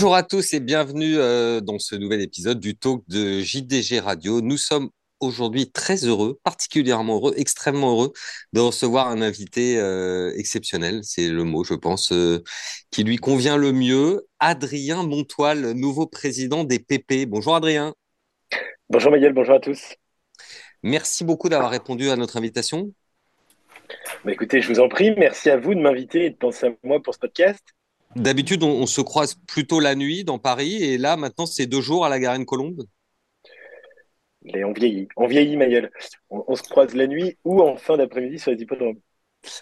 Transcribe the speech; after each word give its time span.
Bonjour 0.00 0.14
à 0.14 0.22
tous 0.22 0.54
et 0.54 0.60
bienvenue 0.60 1.18
euh, 1.18 1.60
dans 1.60 1.78
ce 1.78 1.94
nouvel 1.94 2.22
épisode 2.22 2.58
du 2.58 2.74
talk 2.74 3.02
de 3.08 3.40
JDG 3.40 4.00
Radio. 4.00 4.40
Nous 4.40 4.56
sommes 4.56 4.88
aujourd'hui 5.20 5.70
très 5.70 6.06
heureux, 6.06 6.40
particulièrement 6.42 7.16
heureux, 7.16 7.34
extrêmement 7.36 7.90
heureux 7.90 8.12
de 8.54 8.60
recevoir 8.60 9.08
un 9.08 9.20
invité 9.20 9.78
euh, 9.78 10.32
exceptionnel, 10.38 11.00
c'est 11.02 11.28
le 11.28 11.44
mot, 11.44 11.64
je 11.64 11.74
pense, 11.74 12.12
euh, 12.12 12.42
qui 12.90 13.04
lui 13.04 13.18
convient 13.18 13.58
le 13.58 13.72
mieux, 13.72 14.26
Adrien 14.38 15.02
Montoile, 15.02 15.72
nouveau 15.72 16.06
président 16.06 16.64
des 16.64 16.78
PP. 16.78 17.26
Bonjour 17.28 17.54
Adrien. 17.54 17.92
Bonjour 18.88 19.12
Miguel, 19.12 19.34
bonjour 19.34 19.56
à 19.56 19.60
tous. 19.60 19.96
Merci 20.82 21.24
beaucoup 21.24 21.50
d'avoir 21.50 21.70
répondu 21.70 22.08
à 22.08 22.16
notre 22.16 22.38
invitation. 22.38 22.90
Bah 24.24 24.32
écoutez, 24.32 24.62
je 24.62 24.72
vous 24.72 24.80
en 24.80 24.88
prie, 24.88 25.14
merci 25.18 25.50
à 25.50 25.58
vous 25.58 25.74
de 25.74 25.80
m'inviter 25.80 26.24
et 26.24 26.30
de 26.30 26.36
penser 26.36 26.68
à 26.68 26.70
moi 26.84 27.02
pour 27.02 27.12
ce 27.12 27.18
podcast. 27.18 27.62
D'habitude, 28.16 28.64
on, 28.64 28.86
se 28.86 29.00
croise 29.00 29.36
plutôt 29.46 29.78
la 29.78 29.94
nuit 29.94 30.24
dans 30.24 30.38
Paris 30.38 30.82
et 30.82 30.98
là, 30.98 31.16
maintenant, 31.16 31.46
c'est 31.46 31.66
deux 31.66 31.80
jours 31.80 32.04
à 32.04 32.08
la 32.08 32.18
Garenne-Colombe. 32.18 32.82
on 34.44 34.72
vieillit, 34.72 35.08
on 35.16 35.28
vieillit, 35.28 35.56
Maël. 35.56 35.90
On, 36.28 36.56
se 36.56 36.62
croise 36.62 36.94
la 36.94 37.06
nuit 37.06 37.38
ou 37.44 37.62
en 37.62 37.76
fin 37.76 37.96
d'après-midi 37.96 38.38
sur 38.40 38.50
les 38.50 38.60
hippodromes. 38.60 38.98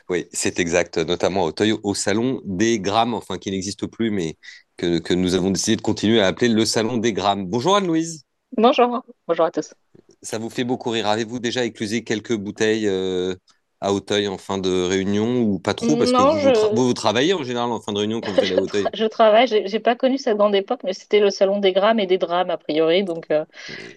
Oui, 0.09 0.27
c'est 0.33 0.59
exact, 0.59 0.97
notamment 0.99 1.45
au, 1.45 1.53
au 1.83 1.95
salon 1.95 2.41
des 2.45 2.81
grammes, 2.81 3.15
enfin 3.15 3.39
qui 3.39 3.51
n'existe 3.51 3.87
plus, 3.87 4.11
mais 4.11 4.37
que, 4.77 4.99
que, 4.99 5.13
nous 5.13 5.35
avons 5.35 5.51
décidé 5.51 5.77
de 5.77 5.83
continuer 5.83 6.21
à 6.21 6.27
appeler 6.27 6.49
le 6.49 6.65
salon 6.65 6.97
des 6.97 7.13
grammes. 7.13 7.47
Bonjour 7.47 7.77
Anne-Louise. 7.77 8.25
Bonjour, 8.57 9.05
bonjour 9.27 9.45
à 9.45 9.51
tous. 9.51 9.75
Ça 10.23 10.39
vous 10.39 10.51
fait 10.51 10.65
beaucoup 10.65 10.91
rire. 10.91 11.07
Avez-vous 11.07 11.39
déjà 11.39 11.65
éclusé 11.65 12.03
quelques 12.03 12.35
bouteilles 12.35 12.89
euh, 12.89 13.37
à 13.81 13.93
Hauteuil 13.93 14.27
en 14.29 14.39
fin 14.39 14.59
de 14.59 14.87
réunion 14.87 15.41
ou 15.41 15.59
pas 15.59 15.75
trop? 15.75 15.97
Parce 15.97 16.11
que 16.11 16.75
vous, 16.75 16.87
vous, 16.87 16.95
travaillez 16.95 17.35
en 17.35 17.43
général 17.43 17.71
en 17.71 17.81
fin 17.81 17.93
de 17.93 17.99
réunion 17.99 18.21
quand 18.21 18.33
vous 18.33 18.41
allez 18.43 18.57
à 18.57 18.63
Hauteuil. 18.63 18.85
je 18.93 19.05
travaille, 19.05 19.47
j'ai 19.49 19.79
pas 19.79 19.95
connu 19.95 20.19
cette 20.19 20.37
grande 20.37 20.55
époque, 20.55 20.81
mais 20.85 20.93
c'était 20.93 21.21
le 21.21 21.31
salon 21.31 21.61
des 21.61 21.73
grammes 21.73 22.01
et 22.01 22.07
des 22.07 22.19
drames 22.19 22.51
a 22.51 22.57
priori. 22.57 23.05
Donc, 23.05 23.27
euh, 23.31 23.45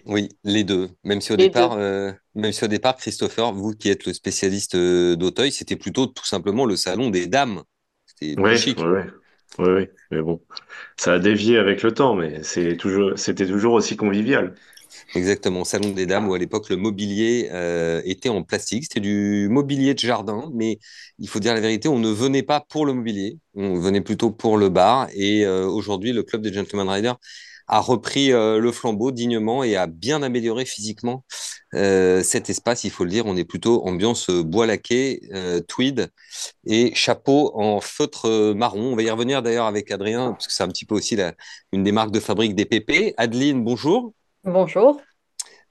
Oui, 0.06 0.28
les 0.44 0.64
deux. 0.64 0.90
Même 1.04 1.20
si 1.20 1.32
au 1.32 1.36
départ, 1.36 1.74
euh, 1.76 2.12
même 2.34 2.52
si 2.52 2.64
au 2.64 2.68
départ, 2.68 2.96
Christopher, 2.96 3.52
vous 3.52 3.72
qui 3.72 3.90
êtes 3.90 4.06
le 4.06 4.12
spécialiste 4.12 4.74
euh, 4.74 5.16
d'Auteuil, 5.16 5.52
c'était 5.52 5.76
plutôt 5.76 6.06
tout 6.06 6.26
simplement 6.26 6.64
le 6.64 6.76
salon 6.76 7.10
des 7.10 7.26
dames. 7.26 7.62
C'était 8.06 8.40
oui, 8.40 8.56
chic. 8.56 8.78
Oui, 8.78 9.00
oui, 9.58 9.68
oui, 9.68 9.88
mais 10.10 10.22
bon, 10.22 10.40
ça 10.96 11.14
a 11.14 11.18
dévié 11.18 11.58
avec 11.58 11.82
le 11.82 11.92
temps, 11.92 12.14
mais 12.14 12.42
c'est 12.42 12.76
toujours, 12.76 13.12
c'était 13.16 13.46
toujours 13.46 13.74
aussi 13.74 13.96
convivial. 13.96 14.54
Exactement, 15.14 15.64
Salon 15.64 15.90
des 15.90 16.06
Dames, 16.06 16.28
où 16.28 16.34
à 16.34 16.38
l'époque 16.38 16.68
le 16.70 16.76
mobilier 16.76 17.48
euh, 17.52 18.00
était 18.04 18.28
en 18.28 18.42
plastique. 18.42 18.84
C'était 18.84 19.00
du 19.00 19.48
mobilier 19.50 19.94
de 19.94 19.98
jardin, 19.98 20.50
mais 20.54 20.78
il 21.18 21.28
faut 21.28 21.38
dire 21.38 21.54
la 21.54 21.60
vérité, 21.60 21.88
on 21.88 21.98
ne 21.98 22.10
venait 22.10 22.42
pas 22.42 22.60
pour 22.60 22.86
le 22.86 22.94
mobilier, 22.94 23.38
on 23.54 23.78
venait 23.78 24.00
plutôt 24.00 24.30
pour 24.30 24.56
le 24.56 24.68
bar. 24.68 25.08
Et 25.14 25.44
euh, 25.44 25.66
aujourd'hui, 25.66 26.12
le 26.12 26.22
club 26.22 26.42
des 26.42 26.52
Gentleman 26.52 26.88
Riders 26.88 27.18
a 27.68 27.80
repris 27.80 28.32
euh, 28.32 28.58
le 28.58 28.72
flambeau 28.72 29.12
dignement 29.12 29.64
et 29.64 29.76
a 29.76 29.86
bien 29.86 30.22
amélioré 30.22 30.64
physiquement 30.64 31.24
cet 31.74 32.50
espace. 32.50 32.84
Il 32.84 32.90
faut 32.90 33.04
le 33.04 33.10
dire, 33.10 33.24
on 33.24 33.34
est 33.34 33.46
plutôt 33.46 33.86
ambiance 33.86 34.28
bois 34.28 34.66
laqué, 34.66 35.22
tweed 35.68 36.10
et 36.66 36.94
chapeau 36.94 37.50
en 37.54 37.80
feutre 37.80 38.52
marron. 38.54 38.92
On 38.92 38.96
va 38.96 39.02
y 39.02 39.10
revenir 39.10 39.42
d'ailleurs 39.42 39.64
avec 39.64 39.90
Adrien, 39.90 40.32
parce 40.32 40.46
que 40.46 40.52
c'est 40.52 40.62
un 40.62 40.68
petit 40.68 40.84
peu 40.84 40.94
aussi 40.94 41.16
une 41.72 41.82
des 41.82 41.92
marques 41.92 42.10
de 42.10 42.20
fabrique 42.20 42.54
des 42.54 42.66
PP. 42.66 43.14
Adeline, 43.16 43.64
bonjour. 43.64 44.12
Bonjour. 44.44 45.00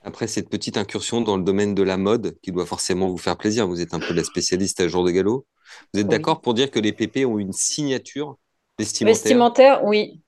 Après 0.04 0.28
cette 0.28 0.50
petite 0.50 0.78
incursion 0.78 1.20
dans 1.20 1.36
le 1.36 1.44
domaine 1.44 1.76
de 1.76 1.84
la 1.84 1.98
mode 1.98 2.38
qui 2.42 2.52
doit 2.52 2.66
forcément 2.66 3.10
vous 3.10 3.18
faire 3.18 3.38
plaisir, 3.38 3.68
vous 3.68 3.82
êtes 3.82 3.94
un 3.94 4.00
peu 4.00 4.14
la 4.14 4.24
spécialiste 4.24 4.80
à 4.80 4.88
jour 4.88 5.04
de 5.04 5.12
galop. 5.12 5.46
Vous 5.94 6.00
êtes 6.00 6.08
d'accord 6.08 6.40
pour 6.40 6.54
dire 6.54 6.72
que 6.72 6.80
les 6.80 6.94
PP 6.94 7.26
ont 7.26 7.38
une 7.38 7.52
signature 7.52 8.38
vestimentaire? 8.80 9.14
Vestimentaire, 9.14 9.84
oui. 9.84 10.22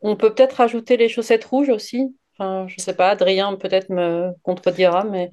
On 0.00 0.14
peut 0.14 0.32
peut-être 0.32 0.54
rajouter 0.54 0.96
les 0.96 1.08
chaussettes 1.08 1.44
rouges 1.44 1.70
aussi. 1.70 2.14
Enfin, 2.38 2.66
je 2.68 2.76
ne 2.78 2.80
sais 2.80 2.94
pas, 2.94 3.10
Adrien 3.10 3.56
peut-être 3.56 3.90
me 3.90 4.30
contredira, 4.42 5.02
mais. 5.04 5.30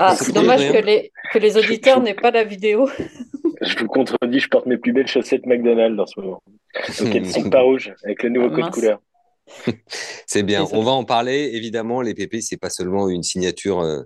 Ah, 0.00 0.16
c'est 0.16 0.32
dommage 0.32 0.70
que 0.70 0.78
les, 0.78 1.12
que 1.32 1.38
les 1.38 1.56
auditeurs 1.56 2.00
n'aient 2.02 2.14
pas 2.14 2.32
la 2.32 2.42
vidéo. 2.42 2.88
je 3.60 3.78
vous 3.78 3.86
contredis, 3.86 4.40
je 4.40 4.48
porte 4.48 4.66
mes 4.66 4.78
plus 4.78 4.92
belles 4.92 5.06
chaussettes 5.06 5.46
McDonald's 5.46 6.00
en 6.00 6.06
ce 6.06 6.20
moment. 6.20 6.42
Donc 6.98 7.14
elles 7.14 7.22
ne 7.22 7.28
sont 7.28 7.50
pas 7.50 7.60
rouges, 7.60 7.94
avec 8.02 8.24
le 8.24 8.30
nouveau 8.30 8.50
code 8.50 8.70
couleur. 8.70 9.00
c'est 10.26 10.42
bien. 10.42 10.66
On 10.72 10.82
va 10.82 10.92
en 10.92 11.04
parler. 11.04 11.50
Évidemment, 11.54 12.00
les 12.00 12.14
PP, 12.14 12.40
c'est 12.40 12.56
pas 12.56 12.70
seulement 12.70 13.08
une 13.08 13.22
signature 13.22 13.80
euh, 13.80 14.02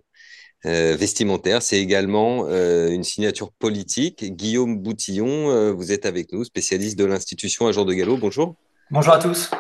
euh, 0.67 0.97
vestimentaire, 0.99 1.63
c'est 1.63 1.79
également 1.79 2.47
euh, 2.49 2.89
une 2.89 3.05
signature 3.05 3.53
politique. 3.53 4.25
Guillaume 4.25 4.79
Boutillon, 4.79 5.73
vous 5.73 5.93
êtes 5.93 6.07
avec 6.07 6.33
nous, 6.33 6.45
spécialiste 6.45 6.99
de 6.99 7.05
l'institution 7.05 7.67
à 7.67 7.73
jour 7.73 7.85
de 7.85 7.95
galop. 7.95 8.17
Bonjour. 8.17 8.57
Bonjour 8.91 9.15
à 9.15 9.19
tous. 9.19 9.51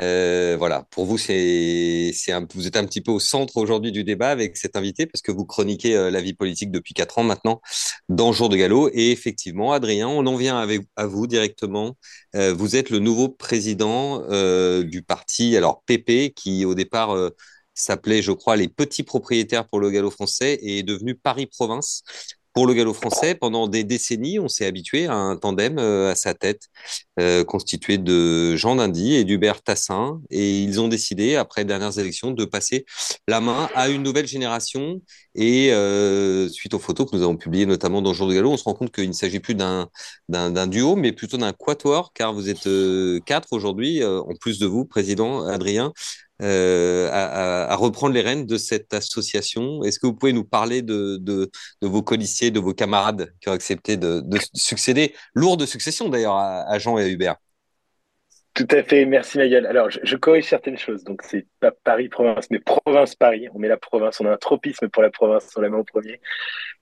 Euh, 0.00 0.56
voilà, 0.58 0.86
pour 0.90 1.04
vous, 1.04 1.18
c'est, 1.18 2.12
vous 2.54 2.66
êtes 2.66 2.76
un 2.76 2.86
petit 2.86 3.00
peu 3.00 3.10
au 3.10 3.20
centre 3.20 3.56
aujourd'hui 3.56 3.92
du 3.92 4.04
débat 4.04 4.30
avec 4.30 4.56
cet 4.56 4.76
invité 4.76 5.06
parce 5.06 5.20
que 5.22 5.32
vous 5.32 5.44
chroniquez 5.44 5.96
euh, 5.96 6.10
la 6.10 6.20
vie 6.20 6.32
politique 6.32 6.70
depuis 6.70 6.94
quatre 6.94 7.18
ans 7.18 7.24
maintenant 7.24 7.60
dans 8.08 8.32
Jour 8.32 8.48
de 8.48 8.56
Galop. 8.56 8.88
Et 8.92 9.10
effectivement, 9.12 9.72
Adrien, 9.72 10.08
on 10.08 10.26
en 10.26 10.36
vient 10.36 10.66
à 10.96 11.06
vous 11.06 11.26
directement. 11.26 11.96
Euh, 12.34 12.54
vous 12.54 12.76
êtes 12.76 12.90
le 12.90 12.98
nouveau 12.98 13.28
président 13.28 14.22
du 14.82 15.02
parti, 15.02 15.56
alors 15.56 15.82
PP, 15.86 16.32
qui 16.34 16.64
au 16.64 16.74
départ 16.74 17.16
s'appelait, 17.74 18.22
je 18.22 18.32
crois, 18.32 18.56
les 18.56 18.68
petits 18.68 19.02
propriétaires 19.02 19.66
pour 19.66 19.80
le 19.80 19.90
galop 19.90 20.10
français 20.10 20.54
et 20.62 20.78
est 20.78 20.82
devenu 20.82 21.14
Paris 21.14 21.46
Province. 21.46 22.02
Pour 22.52 22.66
le 22.66 22.74
galop 22.74 22.92
français, 22.92 23.34
pendant 23.34 23.66
des 23.66 23.82
décennies, 23.82 24.38
on 24.38 24.46
s'est 24.46 24.66
habitué 24.66 25.06
à 25.06 25.14
un 25.14 25.36
tandem 25.36 25.78
euh, 25.78 26.10
à 26.10 26.14
sa 26.14 26.34
tête, 26.34 26.68
euh, 27.18 27.44
constitué 27.44 27.96
de 27.96 28.56
Jean 28.56 28.76
Dindy 28.76 29.14
et 29.14 29.24
d'Hubert 29.24 29.62
Tassin. 29.62 30.20
Et 30.28 30.60
ils 30.60 30.78
ont 30.78 30.88
décidé, 30.88 31.36
après 31.36 31.62
les 31.62 31.66
dernières 31.66 31.98
élections, 31.98 32.30
de 32.30 32.44
passer 32.44 32.84
la 33.26 33.40
main 33.40 33.70
à 33.74 33.88
une 33.88 34.02
nouvelle 34.02 34.26
génération. 34.26 35.00
Et 35.34 35.72
euh, 35.72 36.50
suite 36.50 36.74
aux 36.74 36.78
photos 36.78 37.10
que 37.10 37.16
nous 37.16 37.22
avons 37.22 37.36
publiées, 37.36 37.64
notamment 37.64 38.02
dans 38.02 38.12
Jour 38.12 38.28
de 38.28 38.34
Galop, 38.34 38.50
on 38.50 38.56
se 38.58 38.64
rend 38.64 38.74
compte 38.74 38.92
qu'il 38.92 39.08
ne 39.08 39.14
s'agit 39.14 39.40
plus 39.40 39.54
d'un, 39.54 39.88
duo, 40.66 40.94
mais 40.94 41.12
plutôt 41.12 41.38
d'un 41.38 41.54
quatuor, 41.54 42.12
car 42.12 42.34
vous 42.34 42.50
êtes 42.50 42.68
quatre 43.24 43.48
aujourd'hui, 43.52 44.04
en 44.04 44.34
plus 44.38 44.58
de 44.58 44.66
vous, 44.66 44.84
président 44.84 45.46
Adrien, 45.46 45.94
euh, 46.42 47.08
à, 47.12 47.76
reprendre 47.76 48.14
les 48.14 48.20
rênes 48.20 48.46
de 48.46 48.56
cette 48.56 48.92
association. 48.94 49.84
Est-ce 49.84 50.00
que 50.00 50.06
vous 50.06 50.14
pouvez 50.14 50.32
nous 50.32 50.44
parler 50.44 50.82
de, 50.82 51.16
de, 51.16 51.50
vos 51.80 52.02
colissiers, 52.02 52.50
de 52.50 52.58
vos 52.58 52.74
camarades 52.74 53.32
qui 53.40 53.48
ont 53.48 53.52
accepté 53.52 53.96
de, 53.96 54.22
succéder, 54.52 55.14
lourde 55.34 55.64
succession 55.66 56.08
d'ailleurs, 56.08 56.36
à, 56.36 56.78
Jean 56.78 56.98
et 56.98 57.04
à 57.04 57.08
Hubert? 57.08 57.36
Tout 58.54 58.66
à 58.70 58.82
fait, 58.82 59.06
merci 59.06 59.38
Magal. 59.38 59.66
Alors, 59.66 59.88
je, 59.90 60.16
corrige 60.16 60.44
certaines 60.44 60.76
choses. 60.76 61.04
Donc, 61.04 61.22
c'est 61.22 61.46
pas 61.60 61.70
Paris-Province, 61.70 62.50
mais 62.50 62.58
Province-Paris. 62.58 63.48
On 63.54 63.58
met 63.58 63.68
la 63.68 63.78
province, 63.78 64.20
on 64.20 64.26
a 64.26 64.32
un 64.32 64.36
tropisme 64.36 64.88
pour 64.88 65.02
la 65.02 65.10
province, 65.10 65.48
on 65.56 65.60
la 65.60 65.70
met 65.70 65.78
en 65.78 65.84
premier. 65.84 66.20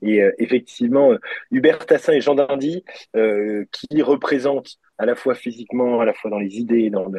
Et 0.02 0.20
euh, 0.22 0.32
effectivement, 0.38 1.12
euh, 1.12 1.18
Hubert 1.52 1.86
Tassin 1.86 2.14
et 2.14 2.20
Jean 2.20 2.34
Dindy, 2.34 2.82
qui 3.14 4.02
représentent 4.02 4.78
à 5.00 5.06
la 5.06 5.14
fois 5.14 5.34
physiquement, 5.34 6.00
à 6.00 6.04
la 6.04 6.12
fois 6.12 6.30
dans 6.30 6.38
les 6.38 6.58
idées, 6.58 6.90
dans, 6.90 7.10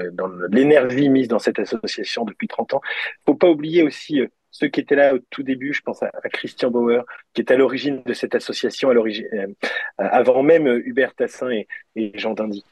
l'énergie 0.52 1.10
mise 1.10 1.28
dans 1.28 1.40
cette 1.40 1.58
association 1.58 2.26
depuis 2.26 2.48
30 2.48 2.76
ans. 2.76 2.82
Faut 3.26 3.34
pas 3.34 3.50
oublier 3.50 3.82
aussi 3.82 4.22
euh, 4.22 4.28
ceux 4.52 4.68
qui 4.68 4.82
étaient 4.82 4.96
là 4.96 5.16
au 5.16 5.20
tout 5.32 5.42
début, 5.42 5.74
je 5.74 5.82
pense 5.82 6.04
à, 6.04 6.12
Christian 6.32 6.70
Bauer, 6.70 7.04
qui 7.34 7.42
est 7.42 7.50
à 7.50 7.56
l'origine 7.56 8.04
de 8.06 8.14
cette 8.14 8.36
association, 8.36 8.92
à 8.92 8.94
l'origine, 8.94 9.28
euh, 9.34 9.48
avant 9.98 10.44
même 10.44 10.68
euh, 10.68 10.84
Hubert 10.86 11.16
Tassin 11.16 11.50
et, 11.96 12.12
Jean 12.20 12.36
Dindy. 12.36 12.64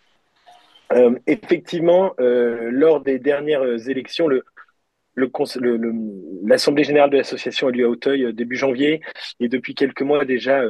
effectivement, 1.26 2.14
lors 2.18 3.02
des 3.02 3.18
dernières 3.18 3.90
élections, 3.90 4.28
le, 4.28 4.44
l'Assemblée 6.46 6.84
générale 6.84 7.10
de 7.10 7.18
l'association 7.18 7.68
a 7.68 7.72
lieu 7.72 7.86
à 7.86 7.90
Auteuil 7.90 8.34
début 8.34 8.56
janvier, 8.56 9.02
et 9.40 9.50
depuis 9.50 9.74
quelques 9.74 10.02
mois 10.04 10.26
déjà, 10.26 10.64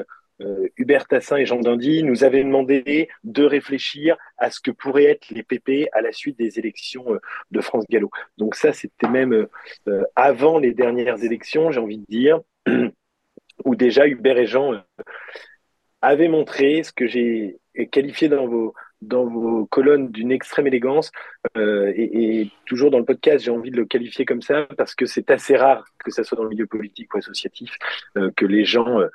Hubert 0.77 1.07
Tassin 1.07 1.37
et 1.37 1.45
Jean 1.45 1.59
Dindy 1.59 2.03
nous 2.03 2.23
avaient 2.23 2.43
demandé 2.43 3.09
de 3.23 3.43
réfléchir 3.43 4.17
à 4.37 4.49
ce 4.49 4.59
que 4.59 4.71
pourraient 4.71 5.05
être 5.05 5.29
les 5.29 5.43
PP 5.43 5.89
à 5.91 6.01
la 6.01 6.11
suite 6.11 6.37
des 6.37 6.59
élections 6.59 7.13
euh, 7.13 7.19
de 7.51 7.61
France 7.61 7.85
Gallo. 7.89 8.09
Donc 8.37 8.55
ça, 8.55 8.73
c'était 8.73 9.09
même 9.09 9.47
euh, 9.87 10.03
avant 10.15 10.59
les 10.59 10.73
dernières 10.73 11.23
élections, 11.23 11.71
j'ai 11.71 11.79
envie 11.79 11.97
de 11.97 12.05
dire, 12.07 12.39
où 13.65 13.75
déjà 13.75 14.07
Hubert 14.07 14.37
et 14.37 14.45
Jean 14.45 14.81
avaient 16.01 16.29
montré 16.29 16.83
ce 16.83 16.93
que 16.93 17.07
j'ai 17.07 17.59
qualifié 17.91 18.29
dans 18.29 18.47
vos 18.47 19.65
colonnes 19.65 20.11
d'une 20.11 20.31
extrême 20.31 20.67
élégance 20.67 21.11
et, 21.55 22.49
toujours 22.65 22.89
dans 22.89 22.99
le 22.99 23.05
podcast 23.05 23.43
j'ai 23.43 23.51
envie 23.51 23.71
de 23.71 23.75
le 23.75 23.85
qualifier 23.85 24.23
comme 24.23 24.41
ça 24.41 24.65
parce 24.77 24.95
que 24.95 25.05
c'est 25.05 25.29
assez 25.29 25.57
rare 25.57 25.85
que 26.03 26.11
ça 26.11 26.23
soit 26.23 26.37
dans 26.37 26.43
le 26.43 26.49
milieu 26.49 26.67
politique 26.67 27.13
ou 27.13 27.17
associatif 27.17 27.77
que 28.35 28.45
les 28.45 28.63
gens 28.63 29.01
euh, 29.01 29.09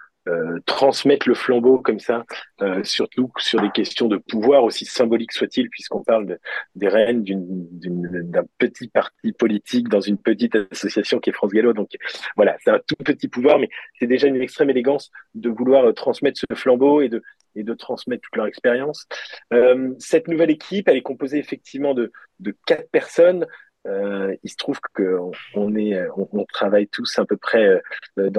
transmettre 0.66 1.28
le 1.28 1.34
flambeau 1.34 1.78
comme 1.78 2.00
ça, 2.00 2.24
euh, 2.62 2.82
surtout 2.84 3.30
sur 3.38 3.60
des 3.60 3.70
questions 3.70 4.08
de 4.08 4.16
pouvoir, 4.16 4.64
aussi 4.64 4.84
symboliques 4.84 5.32
soit-il, 5.32 5.68
puisqu'on 5.68 6.02
parle 6.02 6.38
des 6.74 6.88
rênes 6.88 7.24
d'un 7.24 8.44
petit 8.58 8.88
parti 8.88 9.32
politique 9.32 9.88
dans 9.88 10.00
une 10.00 10.18
petite 10.18 10.56
association 10.70 11.18
qui 11.18 11.30
est 11.30 11.32
France 11.32 11.52
Gallo. 11.52 11.72
Donc 11.72 11.90
voilà, 12.36 12.56
c'est 12.62 12.70
un 12.70 12.80
tout 12.86 12.96
petit 12.96 13.28
pouvoir, 13.28 13.58
mais 13.58 13.68
c'est 13.98 14.06
déjà 14.06 14.28
une 14.28 14.40
extrême 14.40 14.70
élégance 14.70 15.10
de 15.34 15.50
vouloir 15.50 15.84
euh, 15.84 15.92
transmettre 15.92 16.40
ce 16.40 16.54
flambeau 16.54 17.00
et 17.00 17.08
de, 17.08 17.22
et 17.54 17.62
de 17.62 17.74
transmettre 17.74 18.22
toute 18.22 18.36
leur 18.36 18.46
expérience. 18.46 19.06
Euh, 19.52 19.94
cette 19.98 20.28
nouvelle 20.28 20.50
équipe, 20.50 20.88
elle 20.88 20.96
est 20.96 21.02
composée 21.02 21.38
effectivement 21.38 21.94
de, 21.94 22.12
de 22.40 22.56
quatre 22.66 22.90
personnes. 22.90 23.46
Euh, 23.86 24.34
il 24.42 24.50
se 24.50 24.56
trouve 24.56 24.80
qu'on 24.94 25.32
on 25.54 25.76
est, 25.76 26.00
on, 26.16 26.44
travaille 26.46 26.88
tous 26.88 27.18
à 27.18 27.26
peu 27.26 27.36
près 27.36 27.82
euh, 28.18 28.30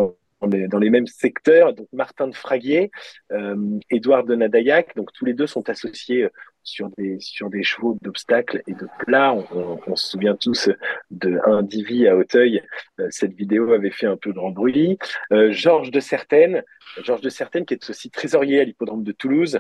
dans 0.48 0.68
dans 0.68 0.80
les, 0.80 0.90
mêmes 0.90 1.08
secteurs. 1.08 1.74
Donc 1.74 1.88
Martin 1.94 2.28
de 2.28 2.36
Fraguier, 2.36 2.92
euh, 3.32 3.56
Édouard 3.90 4.24
de 4.24 4.36
Nadaillac, 4.36 4.96
donc 4.96 5.12
tous 5.14 5.26
les 5.26 5.34
deux 5.34 5.48
sont 5.48 5.70
associés 5.70 6.24
euh, 6.24 6.30
sur 6.64 6.90
des 6.98 7.18
sur 7.20 7.50
des 7.50 7.64
chevaux 7.64 7.98
d'obstacles 8.02 8.62
et 8.68 8.74
de 8.74 8.88
plats. 9.00 9.34
On, 9.34 9.96
se 9.96 10.10
souvient 10.10 10.36
tous 10.36 10.70
de 11.12 11.40
un 11.46 11.62
divi 11.62 12.08
à 12.08 12.16
Auteuil. 12.16 12.62
Euh, 13.00 13.08
cette 13.10 13.34
vidéo 13.34 13.72
avait 13.74 13.92
fait 13.92 14.08
un 14.08 14.18
peu 14.18 14.32
grand 14.32 14.52
bruit. 14.52 14.98
Georges 15.32 15.92
de 15.92 16.00
Certaines, 16.00 16.64
Georges 17.04 17.22
de 17.22 17.30
Certaines 17.30 17.66
qui 17.66 17.76
est 17.76 17.90
aussi 17.90 18.10
trésorier 18.10 18.62
à 18.62 18.64
l'hippodrome 18.64 19.04
de 19.04 19.12
Toulouse, 19.12 19.60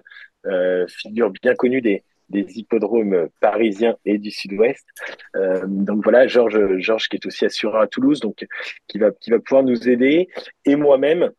figure 0.87 1.31
bien 1.31 1.55
connue 1.55 1.81
des 1.81 2.03
des 2.29 2.45
hippodromes 2.57 3.29
parisiens 3.39 3.95
et 4.05 4.17
du 4.17 4.31
sud-ouest. 4.31 4.85
Euh, 5.35 5.63
donc 5.67 6.03
voilà, 6.03 6.27
Georges, 6.27 6.77
Georges 6.79 7.07
qui 7.07 7.17
est 7.17 7.25
aussi 7.25 7.45
assureur 7.45 7.81
à 7.81 7.87
Toulouse, 7.87 8.19
donc 8.19 8.45
qui 8.87 8.97
va, 8.97 9.11
qui 9.11 9.31
va 9.31 9.39
pouvoir 9.39 9.63
nous 9.63 9.87
aider. 9.87 10.27
Et 10.65 10.75
moi-même, 10.75 11.31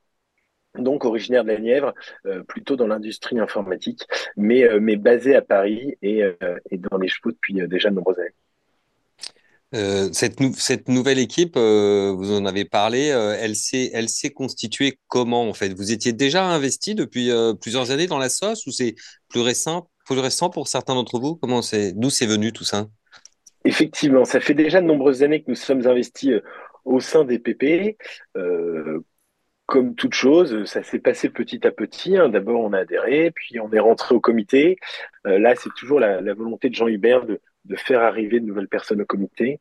donc 0.78 1.04
originaire 1.04 1.42
de 1.44 1.48
la 1.48 1.58
Nièvre, 1.58 1.94
euh, 2.26 2.42
plutôt 2.42 2.76
dans 2.76 2.86
l'industrie 2.86 3.40
informatique, 3.40 4.02
mais, 4.36 4.64
euh, 4.64 4.78
mais 4.80 4.96
basé 4.96 5.34
à 5.34 5.42
Paris 5.42 5.96
et, 6.02 6.22
et 6.70 6.78
dans 6.78 6.98
les 6.98 7.08
chevaux 7.08 7.32
depuis 7.32 7.54
déjà 7.68 7.90
de 7.90 7.94
nombreuses 7.94 8.18
années. 8.18 8.34
Cette, 10.12 10.40
nou 10.40 10.54
cette, 10.56 10.88
nouvelle 10.88 11.18
équipe, 11.18 11.56
vous 11.56 12.32
en 12.32 12.46
avez 12.46 12.64
parlé, 12.64 13.08
elle 13.08 13.56
s'est 13.56 14.30
constituée 14.30 14.98
comment 15.08 15.48
en 15.48 15.52
fait? 15.52 15.74
Vous 15.74 15.92
étiez 15.92 16.14
déjà 16.14 16.46
investi 16.46 16.94
depuis 16.94 17.30
plusieurs 17.60 17.90
années 17.90 18.06
dans 18.06 18.18
la 18.18 18.30
sauce 18.30 18.64
ou 18.66 18.70
c'est 18.70 18.94
plus 19.28 19.40
récent? 19.40 19.90
Plus 20.06 20.20
récent 20.20 20.50
pour 20.50 20.68
certains 20.68 20.94
d'entre 20.94 21.18
vous? 21.18 21.36
Comment 21.36 21.62
c'est 21.62 21.92
D'où 21.92 22.10
c'est 22.10 22.26
venu 22.26 22.52
tout 22.52 22.64
ça? 22.64 22.86
Effectivement, 23.64 24.24
ça 24.24 24.40
fait 24.40 24.54
déjà 24.54 24.80
de 24.80 24.86
nombreuses 24.86 25.22
années 25.22 25.42
que 25.42 25.50
nous 25.50 25.56
sommes 25.56 25.86
investis 25.86 26.30
euh, 26.30 26.42
au 26.84 27.00
sein 27.00 27.24
des 27.24 27.38
PP. 27.38 27.96
Euh, 28.36 29.00
comme 29.66 29.96
toute 29.96 30.14
chose, 30.14 30.64
ça 30.66 30.84
s'est 30.84 31.00
passé 31.00 31.28
petit 31.28 31.66
à 31.66 31.72
petit. 31.72 32.16
Hein. 32.16 32.28
D'abord, 32.28 32.60
on 32.60 32.72
a 32.72 32.78
adhéré, 32.78 33.32
puis 33.32 33.58
on 33.58 33.72
est 33.72 33.80
rentré 33.80 34.14
au 34.14 34.20
comité. 34.20 34.76
Euh, 35.26 35.40
là, 35.40 35.56
c'est 35.56 35.74
toujours 35.76 35.98
la, 35.98 36.20
volonté 36.34 36.70
de 36.70 36.74
Jean 36.74 36.86
Hubert 36.86 37.26
de, 37.26 37.40
faire 37.76 38.00
arriver 38.02 38.38
de 38.38 38.46
nouvelles 38.46 38.68
personnes 38.68 39.02
au 39.02 39.06
comité. 39.06 39.58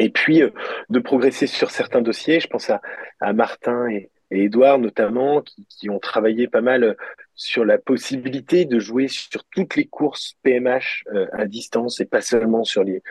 Et 0.00 0.10
puis, 0.10 0.42
de 0.88 0.98
progresser 0.98 1.46
sur 1.46 1.70
certains 1.70 2.02
dossiers. 2.02 2.40
Je 2.40 2.48
pense 2.48 2.68
à, 2.70 2.82
à 3.20 3.32
Martin 3.32 3.88
et, 3.88 4.10
et 4.30 4.44
Edouard 4.44 4.78
notamment, 4.78 5.42
qui, 5.68 5.90
ont 5.90 5.98
travaillé 5.98 6.48
pas 6.48 6.60
mal 6.60 6.96
sur 7.34 7.64
la 7.64 7.78
possibilité 7.78 8.64
de 8.64 8.78
jouer 8.78 9.08
sur 9.08 9.44
toutes 9.44 9.76
les 9.76 9.86
courses 9.86 10.36
PMH 10.42 11.04
euh, 11.12 11.26
à 11.32 11.46
distance 11.46 12.00
et 12.00 12.04
pas 12.04 12.20
seulement 12.20 12.64
sur 12.64 12.84
les 12.84 13.02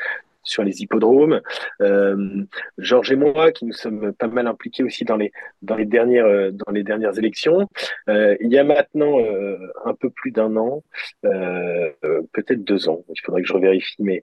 sur 0.44 0.64
les 0.64 0.82
hippodromes. 0.82 1.42
Euh, 1.82 2.44
Georges 2.78 3.12
et 3.12 3.16
moi, 3.16 3.52
qui 3.52 3.66
nous 3.66 3.74
sommes 3.74 4.14
pas 4.14 4.28
mal 4.28 4.48
impliqués 4.48 4.84
aussi 4.84 5.06
dans 5.06 5.18
les 5.18 5.32
dans 5.62 5.76
les 5.76 5.86
dernières 5.86 6.26
euh, 6.26 6.52
dans 6.52 6.72
les 6.72 6.84
dernières 6.84 7.18
élections. 7.18 7.68
Euh, 8.10 8.36
il 8.40 8.52
y 8.52 8.58
a 8.58 8.64
maintenant 8.64 9.18
un 9.86 9.94
peu 9.94 10.10
plus 10.10 10.32
d'un 10.32 10.56
an, 10.56 10.84
peut-être 11.22 12.64
deux 12.64 12.90
ans. 12.90 13.04
Il 13.10 13.22
faudrait 13.22 13.42
que 13.42 13.48
je 13.48 13.54
revérifie, 13.54 13.96
mais 14.00 14.22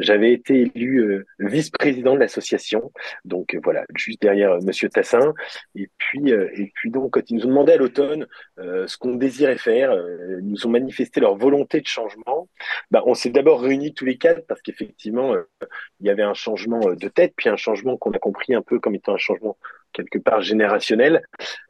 j'avais 0.00 0.32
été 0.32 0.70
élu 0.74 1.24
vice-président 1.38 2.14
de 2.14 2.20
l'association. 2.20 2.92
Donc 3.24 3.56
voilà, 3.62 3.84
juste 3.94 4.20
derrière 4.20 4.60
Monsieur 4.62 4.88
Tassin. 4.88 5.34
Et 5.74 5.88
puis 5.98 6.30
et 6.30 6.72
puis 6.74 6.90
donc 6.90 7.12
quand 7.12 7.30
ils 7.30 7.36
nous 7.36 7.46
ont 7.46 7.48
demandé 7.48 7.72
à 7.72 7.76
l'automne 7.76 8.26
ce 8.58 8.96
qu'on 8.96 9.14
désirait 9.14 9.58
faire, 9.58 9.92
ils 10.40 10.46
nous 10.46 10.66
ont 10.66 10.70
manifesté 10.70 11.20
leur 11.20 11.36
volonté 11.36 11.80
de 11.80 11.86
changement. 11.86 12.33
Bah, 12.90 13.02
on 13.06 13.14
s'est 13.14 13.30
d'abord 13.30 13.60
réunis 13.60 13.94
tous 13.94 14.04
les 14.04 14.18
quatre 14.18 14.46
parce 14.46 14.62
qu'effectivement 14.62 15.34
il 16.00 16.06
y 16.06 16.10
avait 16.10 16.22
un 16.22 16.34
changement 16.34 16.80
euh, 16.88 16.96
de 16.96 17.08
tête, 17.08 17.34
puis 17.36 17.48
un 17.48 17.56
changement 17.56 17.96
qu'on 17.96 18.12
a 18.12 18.18
compris 18.18 18.54
un 18.54 18.62
peu 18.62 18.78
comme 18.78 18.94
étant 18.94 19.14
un 19.14 19.18
changement 19.18 19.56
quelque 19.92 20.18
part 20.18 20.42
générationnel, 20.42 21.22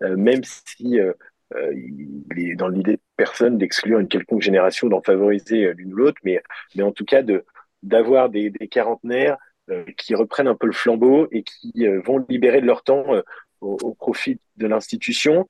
euh, 0.02 0.16
même 0.16 0.42
si 0.44 0.98
euh, 0.98 1.12
il 1.72 2.24
est 2.36 2.56
dans 2.56 2.68
l'idée 2.68 2.94
de 2.94 3.02
personne 3.16 3.58
d'exclure 3.58 4.00
une 4.00 4.08
quelconque 4.08 4.42
génération, 4.42 4.88
d'en 4.88 5.02
favoriser 5.02 5.72
l'une 5.74 5.92
ou 5.92 5.96
l'autre, 5.96 6.18
mais, 6.24 6.42
mais 6.74 6.82
en 6.82 6.90
tout 6.90 7.04
cas 7.04 7.22
de 7.22 7.44
d'avoir 7.82 8.30
des, 8.30 8.48
des 8.48 8.66
quarantenaires 8.66 9.36
qui 9.98 10.14
reprennent 10.14 10.48
un 10.48 10.54
peu 10.54 10.66
le 10.66 10.72
flambeau 10.72 11.28
et 11.32 11.42
qui 11.42 11.86
vont 12.04 12.24
libérer 12.28 12.62
de 12.62 12.66
leur 12.66 12.82
temps 12.82 13.04
au, 13.64 13.94
profit 13.94 14.38
de 14.56 14.66
l'institution. 14.66 15.48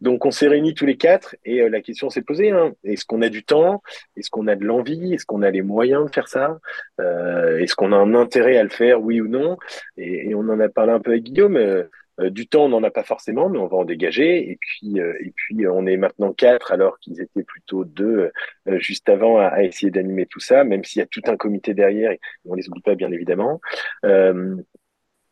Donc 0.00 0.24
on 0.24 0.30
s'est 0.30 0.48
réunis 0.48 0.74
tous 0.74 0.86
les 0.86 0.96
quatre 0.96 1.34
et 1.44 1.60
euh, 1.60 1.68
la 1.68 1.80
question 1.80 2.08
s'est 2.08 2.22
posée 2.22 2.50
hein. 2.50 2.72
est-ce 2.84 3.04
qu'on 3.04 3.20
a 3.20 3.28
du 3.28 3.44
temps? 3.44 3.82
Est-ce 4.16 4.30
qu'on 4.30 4.46
a 4.46 4.54
de 4.54 4.64
l'envie? 4.64 5.12
Est-ce 5.12 5.26
qu'on 5.26 5.42
a 5.42 5.50
les 5.50 5.62
moyens 5.62 6.06
de 6.06 6.14
faire 6.14 6.28
ça? 6.28 6.58
Euh, 7.00 7.58
Est-ce 7.58 7.74
qu'on 7.74 7.92
a 7.92 7.96
un 7.96 8.14
intérêt 8.14 8.56
à 8.56 8.62
le 8.62 8.68
faire 8.68 9.02
Oui 9.02 9.20
ou 9.20 9.28
non? 9.28 9.56
Et, 9.96 10.34
on 10.34 10.40
en 10.40 10.60
a 10.60 10.68
parlé 10.68 10.92
un 10.92 11.00
peu 11.00 11.10
avec 11.12 11.24
Guillaume. 11.24 11.56
Euh, 11.56 11.84
du 12.20 12.46
temps, 12.46 12.66
on 12.66 12.68
n'en 12.68 12.82
a 12.82 12.90
pas 12.90 13.02
forcément, 13.02 13.48
mais 13.48 13.58
on 13.58 13.66
va 13.66 13.78
en 13.78 13.84
dégager. 13.86 14.50
Et 14.50 14.58
puis, 14.60 14.98
et 14.98 15.32
puis, 15.34 15.66
on 15.66 15.86
est 15.86 15.96
maintenant 15.96 16.34
quatre, 16.34 16.70
alors 16.70 16.98
qu'ils 16.98 17.18
étaient 17.22 17.44
plutôt 17.44 17.86
deux 17.86 18.30
juste 18.76 19.08
avant 19.08 19.38
à, 19.38 19.62
essayer 19.62 19.90
d'animer 19.90 20.26
tout 20.26 20.38
ça, 20.38 20.62
même 20.62 20.84
s'il 20.84 21.00
y 21.00 21.02
a 21.02 21.06
tout 21.06 21.22
un 21.28 21.38
comité 21.38 21.72
derrière. 21.72 22.10
Et 22.10 22.20
on 22.44 22.54
les 22.54 22.68
oublie 22.68 22.82
pas, 22.82 22.94
bien 22.94 23.10
évidemment. 23.10 23.62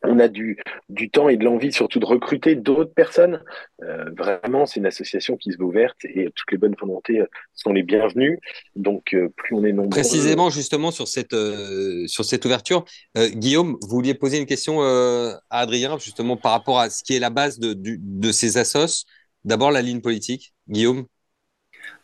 On 0.01 0.17
a 0.19 0.29
du, 0.29 0.57
du 0.87 1.09
temps 1.09 1.27
et 1.27 1.35
de 1.35 1.43
l'envie 1.43 1.73
surtout 1.73 1.99
de 1.99 2.05
recruter 2.05 2.55
d'autres 2.55 2.93
personnes. 2.93 3.43
Euh, 3.83 4.05
vraiment, 4.17 4.65
c'est 4.65 4.79
une 4.79 4.85
association 4.85 5.35
qui 5.35 5.51
se 5.51 5.57
veut 5.57 5.65
ouverte 5.65 5.97
et 6.05 6.31
toutes 6.33 6.51
les 6.53 6.57
bonnes 6.57 6.75
volontés 6.79 7.19
euh, 7.19 7.25
sont 7.53 7.73
les 7.73 7.83
bienvenues. 7.83 8.39
Donc, 8.77 9.13
euh, 9.13 9.27
plus 9.35 9.55
on 9.55 9.65
est 9.65 9.73
nombreux. 9.73 9.89
Précisément, 9.89 10.49
justement, 10.49 10.91
sur 10.91 11.09
cette, 11.09 11.33
euh, 11.33 12.07
sur 12.07 12.23
cette 12.23 12.45
ouverture, 12.45 12.85
euh, 13.17 13.27
Guillaume, 13.27 13.77
vous 13.81 13.89
vouliez 13.89 14.13
poser 14.13 14.37
une 14.37 14.45
question 14.45 14.81
euh, 14.83 15.33
à 15.49 15.59
Adrien, 15.59 15.97
justement, 15.97 16.37
par 16.37 16.53
rapport 16.53 16.79
à 16.79 16.89
ce 16.89 17.03
qui 17.03 17.15
est 17.15 17.19
la 17.19 17.29
base 17.29 17.59
de, 17.59 17.73
de, 17.73 17.97
de 17.99 18.31
ces 18.31 18.57
assos. 18.57 19.05
D'abord, 19.43 19.71
la 19.71 19.81
ligne 19.81 19.99
politique. 19.99 20.53
Guillaume? 20.69 21.07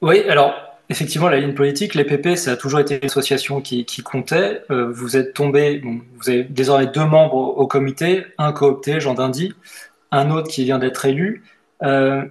Oui, 0.01 0.19
alors, 0.27 0.53
Effectivement, 0.90 1.30
la 1.30 1.40
ligne 1.40 1.56
politique, 1.56 1.96
les 1.96 2.04
PP, 2.04 2.36
ça 2.36 2.52
a 2.52 2.58
toujours 2.58 2.80
été 2.80 2.98
une 2.98 3.06
association 3.06 3.60
qui, 3.60 3.86
comptait. 4.04 4.62
Euh, 4.70 4.92
vous 4.92 5.18
êtes 5.18 5.34
tombé, 5.34 5.82
vous 5.82 6.30
avez 6.30 6.44
désormais 6.44 6.86
deux 6.86 7.06
membres 7.06 7.36
au, 7.36 7.66
comité, 7.66 8.24
un 8.38 8.54
coopté, 8.54 9.00
Jean 9.00 9.16
Dindy, 9.16 9.54
un 10.12 10.30
autre 10.30 10.48
qui 10.48 10.64
vient 10.64 10.78
d'être 10.78 11.06
élu. 11.06 11.44
Euh, 11.81 12.24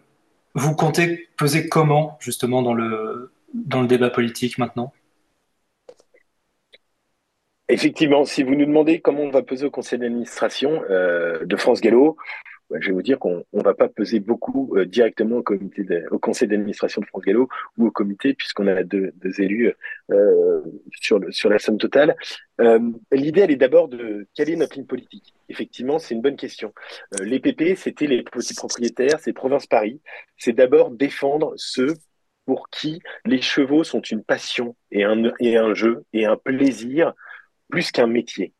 vous 0.54 0.76
comptez 0.76 1.28
peser 1.36 1.68
comment, 1.68 2.16
justement, 2.20 2.62
dans 2.62 2.74
le, 2.74 3.32
dans 3.54 3.80
le 3.82 3.88
débat 3.88 4.10
politique 4.10 4.58
maintenant? 4.58 4.92
Effectivement, 7.68 8.24
si 8.24 8.42
vous 8.42 8.54
nous 8.54 8.66
demandez 8.66 9.00
comment 9.00 9.22
on 9.22 9.30
va 9.30 9.42
peser 9.42 9.66
au 9.66 9.70
conseil 9.70 9.98
d'administration 9.98 10.82
euh, 10.90 11.44
de 11.44 11.56
France 11.56 11.80
Gallo, 11.80 12.16
je 12.72 12.88
vais 12.88 12.92
vous 12.92 13.02
dire 13.02 13.18
qu'on 13.18 13.44
ne 13.52 13.62
va 13.62 13.74
pas 13.74 13.88
peser 13.88 14.20
beaucoup 14.20 14.74
euh, 14.76 14.84
directement 14.84 15.36
au, 15.36 15.42
comité 15.42 15.84
au 16.10 16.18
conseil 16.18 16.48
d'administration 16.48 17.00
de 17.00 17.06
France 17.06 17.22
Gallo 17.22 17.48
ou 17.78 17.86
au 17.86 17.90
comité, 17.90 18.34
puisqu'on 18.34 18.66
a 18.66 18.82
deux, 18.82 19.12
élus 19.38 19.72
euh, 20.10 20.62
sur, 21.00 21.20
la 21.48 21.58
somme 21.58 21.78
totale. 21.78 22.16
Euh, 22.60 22.80
L'idée, 23.12 23.42
elle 23.42 23.50
est 23.50 23.56
d'abord 23.56 23.88
de 23.88 24.26
quelle 24.34 24.50
est 24.50 24.56
notre 24.56 24.76
ligne 24.76 24.86
politique. 24.86 25.34
Effectivement, 25.48 25.98
c'est 25.98 26.14
une 26.14 26.22
bonne 26.22 26.36
question. 26.36 26.72
Les 27.20 27.40
PP, 27.40 27.76
c'était 27.76 28.06
les 28.06 28.22
petits 28.22 28.54
propriétaires, 28.54 29.18
c'est 29.20 29.32
Province 29.32 29.66
Paris. 29.66 30.00
C'est 30.36 30.52
d'abord 30.52 30.90
défendre 30.90 31.52
ceux 31.56 31.94
pour 32.46 32.68
qui 32.68 33.00
les 33.24 33.40
chevaux 33.40 33.84
sont 33.84 34.02
une 34.02 34.22
passion 34.22 34.76
et 34.90 35.04
un 35.04 35.74
jeu 35.74 36.04
et 36.12 36.26
un 36.26 36.36
plaisir 36.36 37.14
plus 37.70 37.90
qu'un 37.90 38.06
métier. 38.06 38.52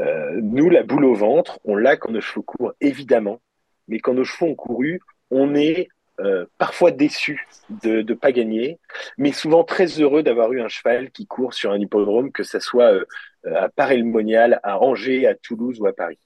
Euh, 0.00 0.40
nous, 0.42 0.68
la 0.70 0.82
boule 0.82 1.04
au 1.04 1.14
ventre, 1.14 1.60
on 1.64 1.76
l'a 1.76 1.96
quand 1.96 2.10
nos 2.10 2.20
chevaux 2.20 2.42
courent, 2.42 2.72
évidemment, 2.80 3.40
mais 3.88 3.98
quand 3.98 4.14
nos 4.14 4.24
chevaux 4.24 4.50
ont 4.50 4.54
couru, 4.54 5.00
on 5.30 5.54
est 5.54 5.88
euh, 6.20 6.46
parfois 6.58 6.90
déçu 6.90 7.46
de 7.82 8.02
ne 8.02 8.14
pas 8.14 8.32
gagner, 8.32 8.78
mais 9.18 9.32
souvent 9.32 9.64
très 9.64 9.86
heureux 10.00 10.22
d'avoir 10.22 10.52
eu 10.52 10.60
un 10.60 10.68
cheval 10.68 11.10
qui 11.10 11.26
court 11.26 11.54
sur 11.54 11.72
un 11.72 11.78
hippodrome, 11.78 12.32
que 12.32 12.42
ce 12.42 12.60
soit 12.60 12.92
euh, 12.92 13.04
à 13.44 13.68
Paray-le-Monial, 13.68 14.60
à 14.62 14.78
Angers, 14.80 15.26
à 15.26 15.34
Toulouse 15.34 15.80
ou 15.80 15.86
à 15.86 15.92
Paris. 15.92 16.18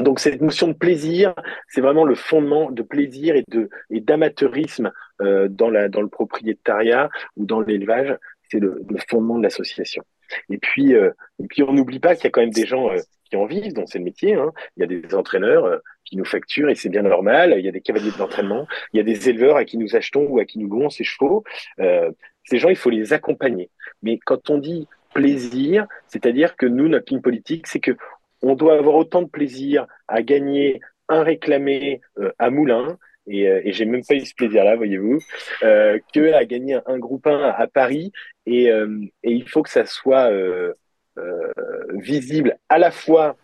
Donc 0.00 0.20
cette 0.20 0.40
notion 0.40 0.68
de 0.68 0.72
plaisir, 0.72 1.34
c'est 1.68 1.82
vraiment 1.82 2.06
le 2.06 2.14
fondement 2.14 2.70
de 2.70 2.80
plaisir 2.80 3.34
et 3.36 4.00
d'amateurisme 4.00 4.90
dans 5.20 5.68
le 5.68 6.08
propriétariat 6.08 7.10
ou 7.36 7.44
dans 7.44 7.60
l'élevage, 7.60 8.16
c'est 8.52 8.60
le, 8.60 8.82
fondement 9.08 9.38
de 9.38 9.42
l'association. 9.42 10.02
Et 10.50 10.58
puis, 10.58 10.94
euh, 10.94 11.10
puis 11.48 11.62
on 11.62 11.72
n'oublie 11.72 12.00
pas 12.00 12.14
qu'il 12.14 12.24
y 12.24 12.26
a 12.28 12.30
quand 12.30 12.40
même 12.40 12.50
des 12.50 12.66
gens 12.66 12.90
euh, 12.90 12.98
qui 13.24 13.36
en 13.36 13.46
vivent, 13.46 13.74
dont 13.74 13.86
c'est 13.86 13.98
le 13.98 14.04
métier. 14.04 14.34
Hein. 14.34 14.52
Il 14.76 14.80
y 14.80 14.82
a 14.84 14.86
des 14.86 15.14
entraîneurs 15.14 15.64
euh, 15.64 15.78
qui 16.04 16.16
nous 16.16 16.24
facturent 16.24 16.70
et 16.70 16.74
c'est 16.74 16.88
bien 16.88 17.02
normal. 17.02 17.54
Il 17.58 17.64
y 17.64 17.68
a 17.68 17.72
des 17.72 17.80
cavaliers 17.80 18.10
d'entraînement. 18.16 18.66
Il 18.92 18.98
y 18.98 19.00
a 19.00 19.04
des 19.04 19.28
éleveurs 19.28 19.56
à 19.56 19.64
qui 19.64 19.78
nous 19.78 19.96
achetons 19.96 20.26
ou 20.26 20.38
à 20.38 20.44
qui 20.44 20.58
nous 20.58 20.68
louons 20.68 20.90
ces 20.90 21.04
chevaux. 21.04 21.44
ces 21.78 22.58
gens, 22.58 22.68
il 22.68 22.76
faut 22.76 22.90
les 22.90 23.12
accompagner. 23.12 23.70
Mais 24.02 24.18
quand 24.18 24.50
on 24.50 24.58
dit 24.58 24.88
plaisir, 25.14 25.86
c'est-à-dire 26.08 26.56
que 26.56 26.66
nous, 26.66 26.88
notre 26.88 27.12
ligne 27.12 27.22
politique, 27.22 27.66
c'est 27.66 27.80
que 27.80 27.92
on 28.42 28.56
doit 28.56 28.76
avoir 28.76 28.96
autant 28.96 29.22
de 29.22 29.28
plaisir 29.28 29.86
à 30.08 30.22
gagner 30.22 30.80
un 31.08 31.22
réclamé 31.22 32.00
à 32.38 32.50
Moulins 32.50 32.98
et, 33.26 33.48
euh, 33.48 33.60
et 33.64 33.72
j'ai 33.72 33.84
même 33.84 34.04
pas 34.04 34.14
eu 34.14 34.24
ce 34.24 34.34
plaisir-là, 34.34 34.76
voyez-vous, 34.76 35.18
euh, 35.62 35.98
que 36.14 36.32
à 36.32 36.44
gagner 36.44 36.78
un, 36.86 36.98
groupe 36.98 37.26
1 37.26 37.54
à 37.56 37.66
Paris. 37.66 38.12
Et, 38.46 38.70
euh, 38.70 39.00
et, 39.22 39.32
il 39.32 39.48
faut 39.48 39.62
que 39.62 39.70
ça 39.70 39.86
soit 39.86 40.30
euh, 40.30 40.72
euh, 41.18 41.52
visible 41.94 42.58
à 42.68 42.78
la 42.78 42.90
fois 42.90 43.36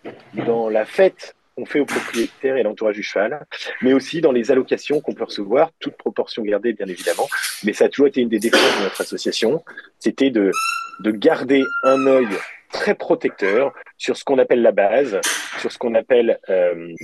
dans 0.47 0.69
la 0.69 0.85
fête 0.85 1.35
qu'on 1.57 1.67
fait 1.67 1.81
aux 1.81 1.87
propriétaires 1.87 2.57
et 2.57 2.63
l'entourage 2.63 2.97
du 2.97 3.03
cheval, 3.03 3.45
mais 3.83 3.93
aussi 3.93 4.21
dans 4.21 4.33
les 4.33 4.51
allocations 4.51 5.01
qu'on 5.01 5.13
peut 5.13 5.25
recevoir, 5.25 5.73
toute 5.81 5.97
proportion 5.97 6.43
gardée 6.43 6.73
bien 6.73 6.87
évidemment. 6.87 7.29
Mais 7.65 7.73
ça 7.73 7.87
a 7.87 7.89
toujours 7.89 8.07
été 8.07 8.21
une 8.21 8.29
des 8.29 8.39
défenses 8.39 8.79
de 8.79 8.85
notre 8.85 9.01
association, 9.01 9.65
c'était 9.99 10.31
de, 10.31 10.53
de 11.01 11.11
garder 11.11 11.65
un 11.83 12.07
œil 12.07 12.29
très 12.71 12.95
protecteur 12.95 13.75
sur 13.97 14.17
ce 14.17 14.25
qu'on 14.25 14.39
appelle 14.39 14.63
la 14.63 14.73
base, 14.73 15.21
sur 15.59 15.73
ce 15.73 15.79
qu'on 15.79 15.95
appelle 15.95 16.39
euh, 16.49 16.95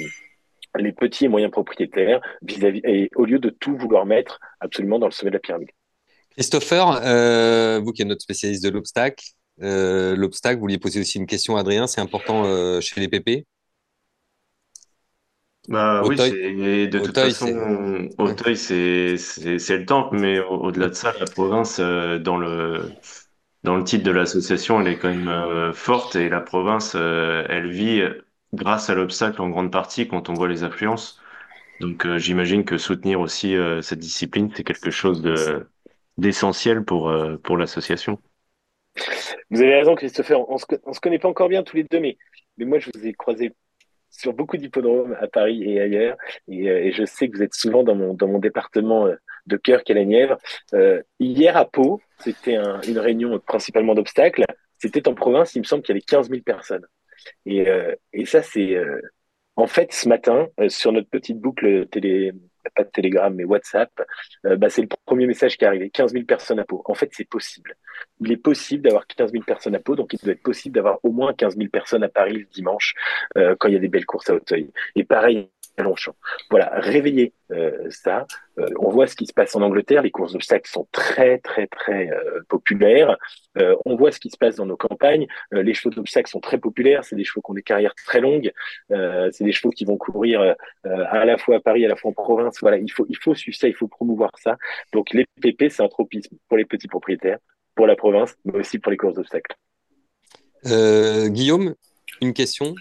les 0.79 0.93
petits 0.93 1.27
et 1.27 1.29
moyens 1.29 1.53
propriétaires, 1.53 2.21
vis-à-vis, 2.43 2.81
et 2.85 3.11
au 3.17 3.25
lieu 3.25 3.39
de 3.39 3.51
tout 3.51 3.77
vouloir 3.77 4.07
mettre 4.07 4.41
absolument 4.61 4.99
dans 4.99 5.07
le 5.07 5.13
sommet 5.13 5.31
de 5.31 5.37
la 5.37 5.41
pyramide. 5.41 5.71
Christopher, 6.31 7.01
euh, 7.05 7.81
vous 7.83 7.93
qui 7.93 8.03
êtes 8.03 8.09
notre 8.09 8.23
spécialiste 8.23 8.65
de 8.65 8.71
l'obstacle, 8.71 9.25
euh, 9.63 10.17
l'obstacle, 10.17 10.57
vous 10.57 10.63
vouliez 10.63 10.79
poser 10.79 11.01
aussi 11.01 11.19
une 11.19 11.27
question 11.27 11.57
à 11.57 11.61
Adrien, 11.61 11.87
c'est 11.87 12.01
important 12.01 12.45
euh, 12.45 12.81
chez 12.81 13.01
les 13.01 13.09
PP 13.09 13.47
bah 15.69 16.03
oui, 16.05 16.17
c'est 16.19 16.87
de 16.89 16.99
toute 16.99 17.19
façon, 17.19 18.09
Auteuil, 18.19 18.57
c'est 18.57 19.17
c'est 19.17 19.79
le 19.79 19.87
temple, 19.87 20.19
mais 20.19 20.39
au-delà 20.39 20.89
de 20.89 20.95
ça, 20.95 21.15
la 21.19 21.25
province 21.25 21.79
euh, 21.81 22.19
dans 22.19 22.37
le 22.37 22.91
dans 23.63 23.77
le 23.77 23.85
titre 23.85 24.05
de 24.05 24.11
l'association, 24.11 24.81
elle 24.81 24.89
est 24.89 24.99
quand 24.99 25.09
même 25.09 25.29
euh, 25.29 25.73
forte 25.73 26.17
et 26.17 26.29
la 26.29 26.41
province, 26.41 26.93
euh, 26.97 27.47
elle 27.49 27.71
vit 27.71 28.03
grâce 28.55 28.91
à 28.91 28.95
l'obstacle 28.95 29.41
en 29.43 29.49
grande 29.49 29.71
partie 29.71 30.09
quand 30.09 30.29
on 30.29 30.35
voit 30.35 30.49
les 30.49 30.65
affluences. 30.65 31.21
Donc 31.81 32.07
euh, 32.07 32.19
j'imagine 32.19 32.65
que 32.65 32.79
soutenir 32.79 33.21
aussi 33.21 33.57
cette 33.83 33.99
discipline, 33.99 34.51
c'est 34.55 34.65
quelque 34.65 34.91
chose 34.91 35.23
de 35.23 35.67
d'essentiel 36.17 36.85
pour 36.85 37.13
pour 37.43 37.57
l'association. 37.57 38.21
Vous 39.51 39.61
avez 39.61 39.75
raison, 39.75 39.95
Christopher. 39.95 40.49
On 40.49 40.57
on 40.85 40.93
se 40.93 41.01
connaît 41.01 41.19
pas 41.19 41.29
encore 41.29 41.49
bien 41.49 41.63
tous 41.63 41.77
les 41.77 41.85
deux, 41.85 42.01
mais 42.01 42.17
mais 42.57 42.65
moi 42.65 42.79
je 42.79 42.91
vous 42.95 43.07
ai 43.07 43.13
croisé 43.13 43.53
sur 44.11 44.33
beaucoup 44.33 44.57
d'hippodromes 44.57 45.17
à 45.21 45.27
Paris 45.27 45.65
et 45.65 45.81
ailleurs. 45.81 46.17
Et, 46.49 46.93
je 46.93 47.05
sais 47.05 47.29
que 47.29 47.37
vous 47.37 47.43
êtes 47.43 47.55
souvent 47.55 47.83
dans 47.83 47.97
mon, 47.97 48.15
dans 48.15 48.29
mon 48.29 48.39
département 48.39 49.09
de 49.47 49.57
cœur 49.57 49.83
qu'est 49.85 49.95
la 49.95 50.05
Nièvre. 50.05 50.39
Euh, 50.73 51.03
hier 51.19 51.57
à 51.57 51.65
Pau, 51.65 52.01
c'était 52.19 52.57
un, 52.57 52.81
une 52.83 52.99
réunion 52.99 53.39
principalement 53.41 53.95
d'obstacles. 53.95 54.45
C'était 54.79 55.09
en 55.09 55.15
province, 55.15 55.55
il 55.55 55.61
me 55.61 55.65
semble 55.65 55.83
qu'il 55.83 55.95
y 55.95 55.99
avait 55.99 56.05
15 56.05 56.31
000 56.31 56.43
personnes. 56.43 56.87
Et, 57.47 57.69
euh, 57.69 57.95
et 58.13 58.27
ça, 58.27 58.43
c'est 58.43 58.75
euh, 58.77 59.01
en 59.57 59.67
fait 59.67 59.93
ce 59.93 60.09
matin 60.09 60.49
sur 60.69 60.93
notre 60.93 61.09
petite 61.09 61.39
boucle 61.39 61.87
télé, 61.89 62.33
pas 62.75 62.85
de 62.85 62.91
télégramme, 62.91 63.35
mais 63.35 63.45
WhatsApp, 63.45 63.91
euh, 64.47 64.57
bah, 64.57 64.69
c'est 64.71 64.83
le 64.83 64.89
premier 65.05 65.27
message 65.27 65.57
qui 65.57 65.65
est 65.65 65.67
arrivé. 65.69 65.91
15 65.91 66.13
000 66.13 66.25
personnes 66.25 66.59
à 66.59 66.65
Pau. 66.65 66.83
En 66.87 66.95
fait, 66.95 67.11
c'est 67.13 67.29
possible. 67.29 67.77
Il 68.21 68.33
est 68.33 68.37
possible 68.37 68.83
d'avoir 68.83 69.07
15 69.07 69.33
000 69.33 69.45
personnes 69.45 69.75
à 69.75 69.81
Pau, 69.81 69.97
donc 69.97 70.13
il 70.13 70.19
doit 70.21 70.33
être 70.33 70.43
possible 70.43 70.75
d'avoir 70.75 70.99
au 71.03 71.11
moins 71.13 71.33
15 71.35 71.57
000 71.57 71.69
personnes 71.71 72.03
à 72.05 72.09
Paris 72.09 72.33
le 72.39 72.45
dimanche 72.45 72.95
euh, 73.37 73.55
quand 73.59 73.69
il 73.69 73.75
y 73.75 73.77
a 73.77 73.81
des 73.81 73.89
belles 73.89 74.07
courses 74.07 74.31
à 74.31 74.35
Hauteuil. 74.35 74.71
Et 74.97 75.05
pareil, 75.05 75.49
à 75.77 75.83
Longchamp. 75.83 76.15
Voilà, 76.51 76.71
réveiller 76.75 77.33
euh, 77.51 77.89
ça. 77.91 78.27
Euh, 78.59 78.69
on 78.79 78.91
voit 78.91 79.07
ce 79.07 79.17
qui 79.17 79.27
se 79.27 79.33
passe 79.33 79.55
en 79.57 79.63
Angleterre. 79.63 80.03
Les 80.03 80.11
courses 80.11 80.33
d'obstacles 80.33 80.71
sont 80.71 80.87
très, 80.93 81.39
très, 81.39 81.67
très 81.67 82.11
euh, 82.11 82.41
populaires. 82.49 83.17
On 83.85 83.95
voit 83.95 84.11
ce 84.11 84.19
qui 84.19 84.31
se 84.31 84.37
passe 84.37 84.57
dans 84.57 84.67
nos 84.67 84.77
campagnes. 84.77 85.29
les 85.53 85.75
chevaux 85.75 85.95
d'obstacles 85.95 86.29
sont 86.29 86.41
très 86.41 86.59
populaires. 86.59 87.05
C'est 87.05 87.15
des 87.15 87.23
chevaux 87.23 87.41
qui 87.41 87.53
ont 87.53 87.55
des 87.55 87.63
carrières 87.63 87.95
très 87.95 88.21
longues. 88.21 88.53
c'est 88.91 89.45
des 89.45 89.53
chevaux 89.53 89.71
qui 89.71 89.85
vont 89.85 89.97
courir 89.97 90.57
à 90.83 91.25
la 91.25 91.39
fois 91.39 91.57
à 91.57 91.61
Paris, 91.61 91.85
à 91.85 91.89
la 91.89 91.95
fois 91.95 92.11
en 92.11 92.15
province. 92.15 92.59
Voilà, 92.61 92.79
il 92.79 92.91
faut, 92.91 93.07
il 93.09 93.17
faut 93.17 93.33
suivre 93.37 93.57
ça, 93.57 93.69
il 93.69 93.75
faut 93.75 93.87
promouvoir 93.87 94.33
ça. 94.41 94.57
Donc 94.93 95.13
les 95.13 95.25
PP, 95.41 95.69
c'est 95.71 95.85
un 95.85 95.89
tropisme 95.89 96.37
pour 96.49 96.59
les 96.59 96.65
petits 96.65 96.89
propriétaires, 96.89 97.39
pour 97.77 97.87
la 97.87 97.95
province, 97.95 98.35
mais 98.45 98.59
aussi 98.59 98.81
pour 98.81 98.91
les 98.91 98.97
courses 98.97 99.15
d'obstacles. 99.15 99.55
Guillaume, 100.65 101.77
une 102.21 102.33
question? 102.33 102.75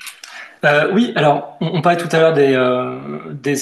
Euh, 0.66 0.90
oui, 0.94 1.12
alors 1.16 1.58
on, 1.62 1.82
parlait 1.82 1.98
tout 1.98 2.14
à 2.16 2.20
l'heure 2.20 2.34
des, 2.34 2.54
euh, 2.54 2.98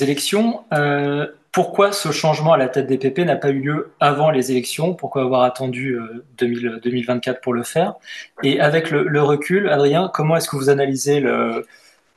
élections. 0.01 0.61
Euh, 0.73 1.27
pourquoi 1.51 1.91
ce 1.91 2.11
changement 2.11 2.53
à 2.53 2.57
la 2.57 2.69
tête 2.69 2.87
des 2.87 2.97
PP 2.97 3.19
n'a 3.19 3.35
pas 3.35 3.49
eu 3.49 3.59
lieu 3.59 3.91
avant 3.99 4.29
les 4.29 4.51
élections? 4.51 4.93
Pourquoi 4.93 5.23
avoir 5.23 5.43
attendu 5.43 5.97
2024 6.37 7.41
pour 7.41 7.53
le 7.53 7.63
faire? 7.63 7.95
Et 8.41 8.61
avec 8.61 8.89
le, 8.89 9.21
recul, 9.21 9.67
Adrien, 9.67 10.09
comment 10.13 10.37
est-ce 10.37 10.47
que 10.47 10.55
vous 10.55 10.69
analysez 10.69 11.19
le, 11.19 11.65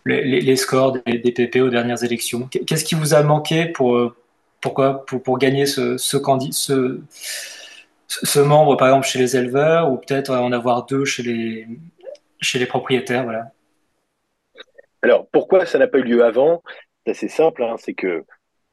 les, 0.05 0.57
scores 0.57 0.93
des, 0.93 1.19
PP 1.19 1.57
aux 1.57 1.71
dernières 1.71 2.05
élections? 2.05 2.49
Qu'est-ce 2.49 2.85
qui 2.85 2.95
vous 2.95 3.15
a 3.15 3.25
manqué 3.25 3.65
pour, 3.65 4.15
pourquoi, 4.61 5.05
pour, 5.05 5.39
gagner 5.39 5.67
ce, 5.67 5.97
ce, 5.97 7.01
ce 8.07 8.39
membre, 8.39 8.77
par 8.77 8.89
exemple, 8.89 9.07
chez 9.09 9.19
les 9.19 9.37
éleveurs, 9.37 9.91
ou 9.91 9.97
peut-être 9.97 10.31
en 10.31 10.53
avoir 10.53 10.87
deux 10.87 11.05
chez 11.05 11.25
les, 11.25 11.67
chez 12.45 12.59
les 12.59 12.67
propriétaires. 12.67 13.27
Alors, 15.03 15.29
pourquoi 15.31 15.67
ça 15.67 15.79
n'a 15.79 15.87
pas 15.87 15.99
eu 15.99 16.03
lieu 16.03 16.25
avant? 16.25 16.63
C'est 17.05 17.11
assez 17.11 17.29
simple, 17.29 17.63
hein, 17.63 17.77
c'est 17.79 17.95
que 17.95 18.25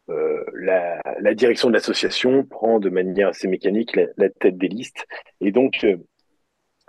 euh, 0.10 0.46
la, 0.54 1.34
direction 1.34 1.70
de 1.70 1.74
l'association 1.74 2.44
prend 2.44 2.80
de 2.80 2.90
manière 2.90 3.30
assez 3.30 3.48
mécanique 3.48 3.98
la, 4.18 4.30
tête 4.30 4.58
des 4.58 4.68
listes. 4.68 5.06
Et 5.40 5.52
donc, 5.52 5.84
euh, 5.84 5.98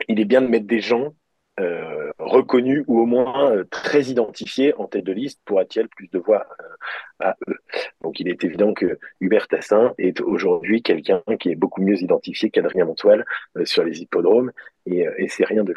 il 0.09 0.21
est 0.21 0.25
bien 0.25 0.43
de 0.43 0.49
mettre 0.49 0.67
des 0.67 0.81
gens 0.81 1.15
euh, 1.61 2.11
reconnus 2.19 2.85
ou 2.87 3.01
au 3.01 3.07
moins 3.07 3.63
très 3.71 4.05
identifiés 4.05 4.75
en 4.77 4.87
tête 4.87 5.05
de 5.05 5.13
liste 5.13 5.41
pour 5.45 5.59
attirer 5.61 5.87
plus 5.89 6.09
de 6.09 6.19
voix 6.19 6.47
à 7.21 7.37
eux. 7.49 7.59
Donc, 8.01 8.21
il 8.21 8.29
est 8.29 8.43
évident 8.45 8.75
que 8.75 8.99
Hubert 9.21 9.49
Tassin 9.49 9.95
est 9.99 10.21
aujourd'hui 10.21 10.83
quelqu'un 10.83 11.23
qui 11.39 11.51
est 11.51 11.55
beaucoup 11.55 11.83
mieux 11.83 12.01
identifié 12.03 12.51
qu'Adrien 12.51 12.85
Montoile 12.85 13.25
sur 13.65 13.85
les 13.85 14.01
hippodromes, 14.01 14.53
et, 14.87 15.07
et 15.19 15.29
c'est 15.29 15.45
rien 15.45 15.63
de. 15.63 15.73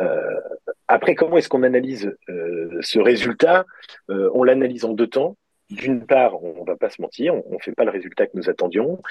Euh, 0.00 0.40
après, 0.86 1.14
comment 1.14 1.36
est-ce 1.36 1.48
qu'on 1.48 1.62
analyse 1.62 2.14
euh, 2.28 2.78
ce 2.80 2.98
résultat? 2.98 3.66
Euh, 4.10 4.30
On 4.34 4.44
l'analyse 4.44 4.84
en 4.84 4.92
deux 4.92 5.08
temps. 5.08 5.36
D'une 5.70 6.06
part, 6.06 6.42
on 6.42 6.64
va 6.64 6.76
pas 6.76 6.88
se 6.88 7.02
mentir, 7.02 7.34
on 7.34 7.52
ne 7.52 7.58
fait 7.58 7.74
pas 7.74 7.84
le 7.84 7.90
résultat 7.90 8.26
que 8.26 8.30
nous 8.32 8.48
attendions, 8.48 9.02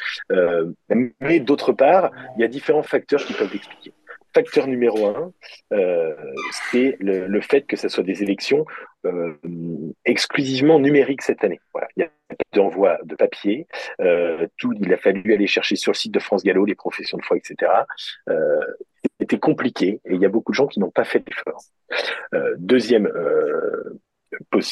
mais 1.20 1.40
d'autre 1.40 1.72
part, 1.72 2.12
il 2.36 2.42
y 2.42 2.44
a 2.44 2.48
différents 2.48 2.82
facteurs 2.82 3.24
qui 3.24 3.34
peuvent 3.34 3.54
l'expliquer. 3.54 3.94
Facteur 4.38 4.68
numéro 4.68 5.08
un, 5.08 5.32
c'est 6.70 6.96
le, 7.00 7.42
fait 7.42 7.64
que 7.64 7.76
ce 7.76 7.90
soit 7.90 8.04
des 8.04 8.22
élections 8.22 8.66
exclusivement 10.06 10.80
numériques 10.80 11.24
cette 11.24 11.44
année. 11.44 11.60
Il 11.96 12.02
y 12.02 12.04
a 12.04 12.10
pas 12.28 12.36
d'envoi 12.54 13.00
de 13.04 13.16
papier, 13.16 13.66
tout, 14.58 14.74
il 14.80 14.94
a 14.94 14.98
fallu 14.98 15.34
aller 15.34 15.48
chercher 15.48 15.76
sur 15.76 15.92
le 15.92 15.98
site 15.98 16.14
de 16.14 16.20
France 16.20 16.44
Gallo 16.44 16.66
les 16.66 16.76
professions 16.76 17.18
de 17.18 17.24
foi, 17.24 17.38
etc 17.38 17.72
c'était 19.20 19.40
compliqué 19.40 20.00
et 20.06 20.14
il 20.14 20.22
y 20.22 20.26
a 20.26 20.30
beaucoup 20.30 20.52
de 20.52 20.56
gens 20.56 20.68
qui 20.68 20.80
n'ont 20.80 20.92
pas 20.92 21.04
fait 21.04 21.20
d'effort. 21.20 21.64
Euh, 22.34 22.56
deuxième 22.58 23.08
euh, 23.08 24.00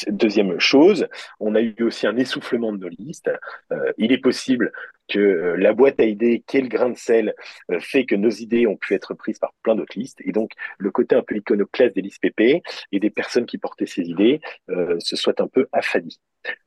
Deuxième 0.08 0.58
chose, 0.58 1.08
on 1.40 1.54
a 1.54 1.60
eu 1.60 1.74
aussi 1.80 2.06
un 2.06 2.16
essoufflement 2.16 2.72
de 2.72 2.78
nos 2.78 2.88
listes. 2.88 3.30
Euh, 3.72 3.92
il 3.96 4.12
est 4.12 4.18
possible 4.18 4.72
que 5.08 5.18
euh, 5.18 5.56
la 5.56 5.72
boîte 5.72 6.00
à 6.00 6.04
idées, 6.04 6.42
quel 6.46 6.68
grain 6.68 6.90
de 6.90 6.96
sel, 6.96 7.34
euh, 7.70 7.80
fait 7.80 8.04
que 8.04 8.14
nos 8.14 8.30
idées 8.30 8.66
ont 8.66 8.76
pu 8.76 8.94
être 8.94 9.14
prises 9.14 9.38
par 9.38 9.54
plein 9.62 9.74
d'autres 9.74 9.98
listes. 9.98 10.20
Et 10.24 10.32
donc, 10.32 10.52
le 10.78 10.90
côté 10.90 11.14
un 11.14 11.22
peu 11.22 11.36
iconoclaste 11.36 11.94
des 11.94 12.02
listes 12.02 12.20
PP 12.20 12.62
et 12.92 13.00
des 13.00 13.10
personnes 13.10 13.46
qui 13.46 13.58
portaient 13.58 13.86
ces 13.86 14.02
idées 14.02 14.40
se 14.98 15.16
soit 15.16 15.40
un 15.40 15.48
peu 15.48 15.68
affadi. 15.72 16.20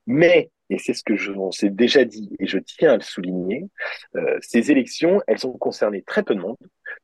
Mais 0.08 0.50
et 0.69 0.77
c'est 0.77 0.93
ce 0.93 1.03
que 1.03 1.15
je 1.15 1.31
s'est 1.51 1.69
déjà 1.69 2.05
dit 2.05 2.29
et 2.39 2.47
je 2.47 2.59
tiens 2.59 2.93
à 2.93 2.95
le 2.95 3.01
souligner, 3.01 3.65
euh, 4.15 4.38
ces 4.41 4.71
élections, 4.71 5.21
elles 5.27 5.47
ont 5.47 5.53
concerné 5.53 6.01
très 6.01 6.23
peu 6.23 6.35
de 6.35 6.39
monde, 6.39 6.57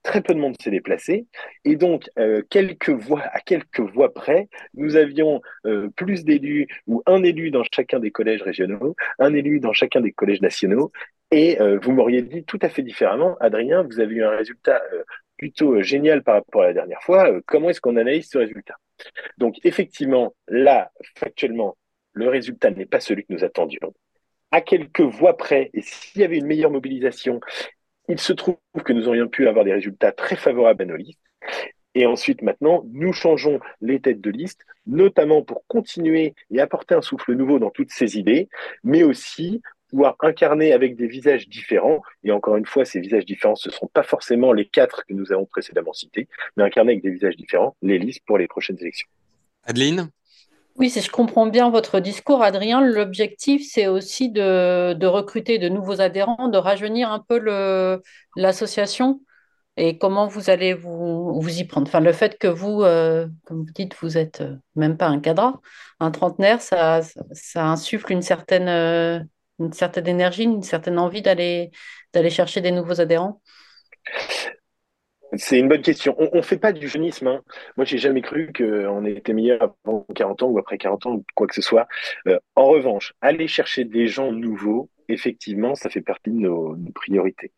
très 0.03 0.21
peu 0.21 0.33
de 0.33 0.39
monde 0.39 0.55
s'est 0.61 0.71
déplacé, 0.71 1.27
et 1.63 1.75
donc 1.75 2.09
euh, 2.19 2.41
quelques 2.49 2.89
voix, 2.89 3.21
à 3.21 3.39
quelques 3.39 3.79
voix 3.79 4.13
près, 4.13 4.47
nous 4.73 4.95
avions 4.95 5.41
euh, 5.65 5.89
plus 5.95 6.23
d'élus 6.23 6.67
ou 6.87 7.01
un 7.05 7.23
élu 7.23 7.51
dans 7.51 7.63
chacun 7.71 7.99
des 7.99 8.11
collèges 8.11 8.41
régionaux, 8.41 8.95
un 9.19 9.33
élu 9.33 9.59
dans 9.59 9.73
chacun 9.73 10.01
des 10.01 10.11
collèges 10.11 10.41
nationaux, 10.41 10.91
et 11.31 11.57
vous 11.81 11.91
m'auriez 11.91 12.21
dit 12.21 12.45
tout 12.45 12.59
à 12.61 12.69
fait 12.69 12.83
différemment, 12.83 13.35
Adrien, 13.39 13.81
vous 13.81 13.99
avez 13.99 14.15
eu 14.15 14.23
un 14.23 14.37
résultat 14.37 14.81
plutôt 15.37 15.81
génial 15.81 16.23
par 16.23 16.35
rapport 16.35 16.61
à 16.61 16.67
la 16.67 16.73
dernière 16.73 17.01
fois. 17.01 17.41
comment 17.47 17.71
est-ce 17.71 17.81
qu'on 17.81 17.97
analyse 17.97 18.29
ce 18.29 18.37
résultat? 18.37 18.75
Donc 19.37 19.55
effectivement, 19.63 20.33
là, 20.47 20.91
factuellement, 21.17 21.75
le 22.15 22.29
résultat 22.29 22.71
n'est 22.71 22.85
pas 22.85 22.99
celui 22.99 23.25
que 23.25 23.33
nous 23.33 23.43
attendions. 23.43 23.93
À 24.51 24.61
quelques 24.61 25.01
voix 25.01 25.37
près, 25.37 25.69
et 25.73 25.81
s'il 25.81 26.21
y 26.21 26.23
avait 26.23 26.37
une 26.37 26.47
meilleure 26.47 26.71
mobilisation, 26.71 27.39
il 28.07 28.19
se 28.19 28.33
trouve 28.33 28.57
que 28.83 28.93
nous 28.93 29.07
aurions 29.07 29.27
pu 29.27 29.47
avoir 29.47 29.65
des 29.65 29.73
résultats 29.73 30.11
très 30.11 30.35
favorables 30.35 30.81
à 30.83 30.85
nos 30.85 30.95
listes. 30.95 31.19
Et 31.93 32.05
ensuite, 32.05 32.41
maintenant, 32.41 32.83
nous 32.91 33.13
changeons 33.13 33.59
les 33.81 33.99
têtes 34.01 34.21
de 34.21 34.29
liste, 34.29 34.61
notamment 34.85 35.41
pour 35.41 35.65
continuer 35.67 36.33
et 36.51 36.59
apporter 36.59 36.93
un 36.95 37.01
souffle 37.01 37.33
nouveau 37.33 37.59
dans 37.59 37.69
toutes 37.69 37.91
ces 37.91 38.17
idées, 38.17 38.49
mais 38.83 39.03
aussi 39.03 39.61
pouvoir 39.89 40.15
incarner 40.19 40.73
avec 40.73 40.95
des 40.95 41.07
visages 41.07 41.47
différents. 41.47 42.01
Et 42.23 42.31
encore 42.31 42.57
une 42.57 42.65
fois, 42.65 42.85
ces 42.85 42.99
visages 42.99 43.25
différents, 43.25 43.55
ce 43.55 43.69
ne 43.69 43.73
sont 43.73 43.87
pas 43.87 44.03
forcément 44.03 44.51
les 44.51 44.65
quatre 44.65 45.05
que 45.05 45.13
nous 45.13 45.31
avons 45.31 45.45
précédemment 45.45 45.93
cités, 45.93 46.27
mais 46.57 46.63
incarner 46.63 46.93
avec 46.93 47.03
des 47.03 47.11
visages 47.11 47.37
différents 47.37 47.75
les 47.81 47.97
listes 47.97 48.23
pour 48.25 48.37
les 48.37 48.47
prochaines 48.47 48.77
élections. 48.79 49.07
Adeline? 49.63 50.09
Oui, 50.75 50.89
si 50.89 50.99
je 51.01 51.09
comprends 51.09 51.47
bien 51.47 51.69
votre 51.69 52.01
discours, 52.01 52.43
Adrien, 52.43 52.81
l'objectif, 52.81 53.65
c'est 53.69 53.87
aussi 53.87 54.29
de, 54.29 55.05
recruter 55.05 55.57
de 55.57 55.69
nouveaux 55.69 56.01
adhérents, 56.01 56.49
de 56.49 56.57
rajeunir 56.57 57.11
un 57.11 57.19
peu 57.19 57.39
l'association. 58.35 59.21
Et 59.77 59.97
comment 59.97 60.27
vous 60.27 60.49
allez 60.49 60.73
vous, 60.73 61.39
vous, 61.39 61.59
y 61.59 61.65
prendre? 61.65 61.87
Enfin, 61.87 61.99
le 62.01 62.13
fait 62.13 62.37
que 62.37 62.47
vous, 62.47 62.81
euh, 62.83 63.27
comme 63.45 63.65
vous 63.65 63.73
dites, 63.73 63.95
vous 64.01 64.09
n'êtes 64.11 64.41
euh, 64.41 64.55
même 64.75 64.97
pas 64.97 65.07
un 65.07 65.19
cadre, 65.19 65.61
un 65.99 66.11
trentenaire, 66.11 66.61
ça, 66.61 67.01
ça 67.31 67.65
insuffle 67.65 68.11
une 68.11 68.21
certaine, 68.21 68.69
euh, 68.69 69.19
une 69.59 69.73
certaine 69.73 70.07
énergie, 70.07 70.43
une 70.43 70.63
certaine 70.63 70.99
envie 70.99 71.21
d'aller 71.21 71.71
chercher 72.29 72.61
des 72.61 72.71
nouveaux 72.71 73.01
adhérents? 73.01 73.41
C'est 75.37 75.59
une 75.59 75.67
bonne 75.67 75.81
question. 75.81 76.15
On 76.17 76.37
ne 76.37 76.41
fait 76.41 76.57
pas 76.57 76.71
du 76.71 76.87
jeunisme. 76.87 77.27
Hein. 77.27 77.41
Moi, 77.77 77.85
j'ai 77.85 77.97
jamais 77.97 78.21
cru 78.21 78.51
qu'on 78.55 79.05
était 79.05 79.33
meilleur 79.33 79.75
avant 79.85 80.05
40 80.15 80.43
ans 80.43 80.47
ou 80.47 80.59
après 80.59 80.77
40 80.77 81.05
ans 81.05 81.13
ou 81.15 81.25
quoi 81.35 81.47
que 81.47 81.55
ce 81.55 81.61
soit. 81.61 81.87
Euh, 82.27 82.39
en 82.55 82.65
revanche, 82.65 83.13
aller 83.21 83.47
chercher 83.47 83.85
des 83.85 84.07
gens 84.07 84.31
nouveaux, 84.31 84.89
effectivement, 85.07 85.75
ça 85.75 85.89
fait 85.89 86.01
partie 86.01 86.31
de 86.31 86.39
nos, 86.39 86.75
priorités. 86.93 87.51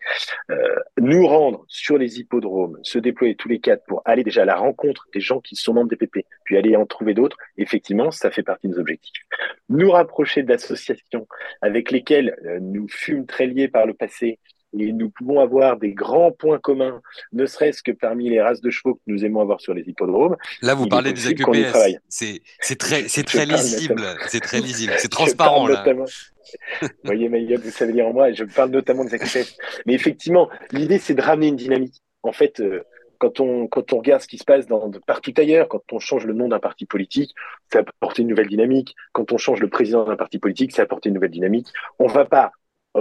Euh, 0.49 0.75
nous 0.97 1.27
rendre 1.27 1.65
sur 1.67 1.97
les 1.97 2.19
hippodromes, 2.19 2.77
se 2.83 2.99
déployer 2.99 3.35
tous 3.35 3.47
les 3.47 3.59
quatre 3.59 3.85
pour 3.85 4.01
aller 4.05 4.23
déjà 4.23 4.41
à 4.41 4.45
la 4.45 4.55
rencontre 4.55 5.07
des 5.13 5.19
gens 5.19 5.39
qui 5.39 5.55
sont 5.55 5.73
membres 5.73 5.89
des 5.89 5.95
PP, 5.95 6.25
puis 6.43 6.57
aller 6.57 6.75
en 6.75 6.85
trouver 6.85 7.13
d'autres, 7.13 7.37
effectivement, 7.57 8.11
ça 8.11 8.31
fait 8.31 8.43
partie 8.43 8.67
de 8.67 8.73
nos 8.73 8.79
objectifs. 8.79 9.23
Nous 9.69 9.91
rapprocher 9.91 10.43
d'associations 10.43 11.27
avec 11.61 11.91
lesquelles 11.91 12.35
euh, 12.45 12.59
nous 12.61 12.87
fûmes 12.87 13.25
très 13.25 13.47
liés 13.47 13.67
par 13.67 13.85
le 13.85 13.93
passé 13.93 14.39
et 14.77 14.91
nous 14.91 15.09
pouvons 15.09 15.39
avoir 15.39 15.77
des 15.77 15.93
grands 15.93 16.31
points 16.31 16.59
communs, 16.59 17.01
ne 17.33 17.45
serait-ce 17.45 17.81
que 17.81 17.91
parmi 17.91 18.29
les 18.29 18.41
races 18.41 18.61
de 18.61 18.69
chevaux 18.69 18.95
que 18.95 19.01
nous 19.07 19.23
aimons 19.23 19.41
avoir 19.41 19.61
sur 19.61 19.73
les 19.73 19.83
hippodromes. 19.87 20.35
Là, 20.61 20.73
vous 20.73 20.87
parlez 20.87 21.13
des 21.13 21.27
AQPS. 21.27 21.99
C'est 22.09 22.41
très, 22.77 23.07
c'est 23.07 23.23
très 23.23 23.45
lisible. 23.45 24.03
C'est 24.27 24.41
très 24.41 24.59
lisible. 24.59 24.93
C'est 24.97 25.09
transparent 25.09 25.67
là. 25.67 25.83
vous 26.81 26.87
voyez, 27.03 27.29
Maïa, 27.29 27.57
vous 27.57 27.69
savez 27.69 27.93
lire 27.93 28.07
en 28.07 28.13
moi. 28.13 28.31
Je 28.31 28.43
parle 28.43 28.71
notamment 28.71 29.05
des 29.05 29.13
AQPS. 29.13 29.57
Mais 29.85 29.93
effectivement, 29.93 30.49
l'idée, 30.71 30.99
c'est 30.99 31.13
de 31.13 31.21
ramener 31.21 31.47
une 31.47 31.55
dynamique. 31.55 32.01
En 32.23 32.31
fait. 32.31 32.59
Euh, 32.59 32.83
quand 33.19 33.39
on, 33.39 33.67
quand 33.67 33.93
on 33.93 33.97
regarde 33.97 34.21
ce 34.21 34.27
qui 34.27 34.37
se 34.37 34.43
passe 34.43 34.67
dans, 34.67 34.91
partout 35.07 35.33
ailleurs, 35.37 35.67
quand 35.67 35.81
on 35.91 35.97
change 35.97 36.25
le 36.25 36.33
nom 36.33 36.49
d'un 36.49 36.59
parti 36.59 36.85
politique, 36.85 37.33
ça 37.71 37.79
apporte 37.79 38.19
une 38.19 38.27
nouvelle 38.27 38.47
dynamique. 38.47 38.95
Quand 39.11 39.31
on 39.31 39.39
change 39.39 39.59
le 39.59 39.69
président 39.69 40.05
d'un 40.05 40.15
parti 40.15 40.37
politique, 40.37 40.71
ça 40.71 40.83
apporte 40.83 41.07
une 41.07 41.15
nouvelle 41.15 41.31
dynamique. 41.31 41.67
On 41.97 42.05
va 42.05 42.25
pas 42.25 42.51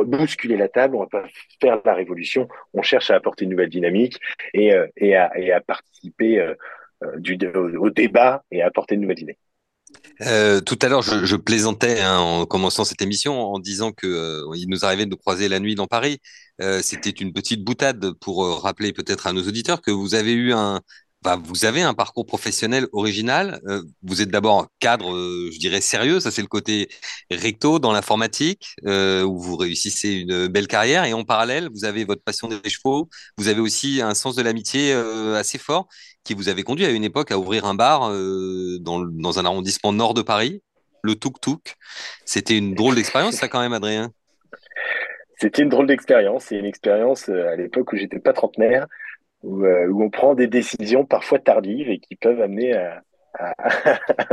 bousculer 0.05 0.57
la 0.57 0.69
table, 0.69 0.97
on 0.97 1.01
va 1.01 1.07
pas 1.07 1.25
faire 1.61 1.81
la 1.85 1.95
révolution, 1.95 2.49
on 2.75 2.83
cherche 2.83 3.11
à 3.11 3.15
apporter 3.17 3.45
une 3.45 3.51
nouvelle 3.51 3.71
dynamique 3.71 4.19
et, 4.55 4.73
euh, 4.73 4.87
à, 5.01 5.61
participer 5.61 6.39
euh, 6.39 7.79
au, 7.79 7.91
débat 7.91 8.45
et 8.51 8.63
à 8.63 8.67
apporter 8.67 8.95
une 8.95 9.03
nouvelle 9.03 9.21
idée. 9.21 9.39
tout 10.65 10.79
à 10.83 10.89
l'heure, 10.89 11.03
je, 11.03 11.37
plaisantais 11.37 12.01
hein, 12.01 12.19
en 12.19 12.47
commençant 12.47 12.85
cette 12.85 13.03
émission 13.03 13.41
en 13.41 13.59
disant 13.59 13.93
que 13.93 14.43
il 14.57 14.69
nous 14.69 14.85
arrivait 14.85 15.05
de 15.05 15.11
nous 15.11 15.17
croiser 15.17 15.49
la 15.49 15.61
nuit 15.61 15.75
dans 15.75 15.87
Paris. 15.87 16.19
C'était 16.81 17.11
une 17.11 17.33
petite 17.33 17.63
boutade 17.65 18.13
pour 18.21 18.63
rappeler 18.63 18.93
peut-être 18.93 19.27
à 19.27 19.33
nos 19.33 19.43
auditeurs 19.43 19.83
que 19.83 19.91
vous 19.91 20.15
avez 20.15 20.33
eu 20.33 20.53
un, 20.53 20.81
vous 21.35 21.65
avez 21.65 21.83
un 21.83 21.95
parcours 21.95 22.25
professionnel 22.25 22.87
original. 22.93 23.61
Euh, 23.67 23.83
vous 24.03 24.23
êtes 24.23 24.29
d'abord 24.29 24.69
cadre, 24.79 25.13
euh, 25.13 25.51
je 25.53 25.59
dirais 25.59 25.81
sérieux, 25.81 26.21
ça 26.21 26.31
c'est 26.31 26.43
le 26.43 26.47
côté 26.47 26.89
recto 27.31 27.81
dans 27.81 27.93
l'informatique, 27.93 28.77
euh, 28.87 29.25
où 29.25 29.39
vous 29.39 29.57
réussissez 29.57 30.11
une 30.11 30.47
belle 30.47 30.69
carrière. 30.69 31.05
Et 31.05 31.13
en 31.13 31.25
parallèle, 31.25 31.69
vous 31.73 31.85
avez 31.85 32.05
votre 32.05 32.23
passion 32.23 32.47
des 32.47 32.71
chevaux. 32.71 33.09
Vous 33.37 33.49
avez 33.49 33.61
aussi 33.61 34.01
un 34.01 34.15
sens 34.15 34.37
de 34.37 34.43
l'amitié 34.43 34.93
assez 34.93 35.59
fort 35.59 35.89
qui 36.23 36.35
vous 36.35 36.49
avait 36.49 36.63
conduit 36.63 36.87
à 36.87 36.91
une 36.91 37.05
époque 37.05 37.33
à 37.33 37.39
ouvrir 37.39 37.65
un 37.65 37.75
bar 37.75 38.11
dans, 38.81 39.01
dans, 39.01 39.39
un 39.39 39.45
arrondissement 39.45 39.93
nord 39.93 40.15
de 40.15 40.23
Paris, 40.23 40.63
le 41.03 41.15
Tuk 41.17 41.41
Tuk. 41.41 41.75
C'était 42.25 42.57
une 42.57 42.75
drôle 42.75 42.95
d'expérience, 42.95 43.35
ça 43.35 43.49
quand 43.49 43.61
même, 43.61 43.73
Adrien? 43.73 44.13
C'était 45.39 45.63
une 45.63 45.69
drôle 45.69 45.87
d'expérience. 45.87 46.45
C'est 46.45 46.57
une 46.57 46.65
expérience 46.65 47.29
à 47.29 47.57
l'époque 47.57 47.93
où 47.93 47.97
j'étais 47.97 48.19
pas 48.19 48.33
trentenaire. 48.33 48.87
Euh, 49.47 49.87
où, 49.89 50.03
on 50.03 50.11
prend 50.11 50.35
des 50.35 50.49
décisions 50.49 51.05
parfois 51.05 51.39
tardives 51.39 51.89
et 51.89 51.99
qui 51.99 52.17
peuvent 52.17 52.41
amener 52.41 52.75
à, 52.75 53.03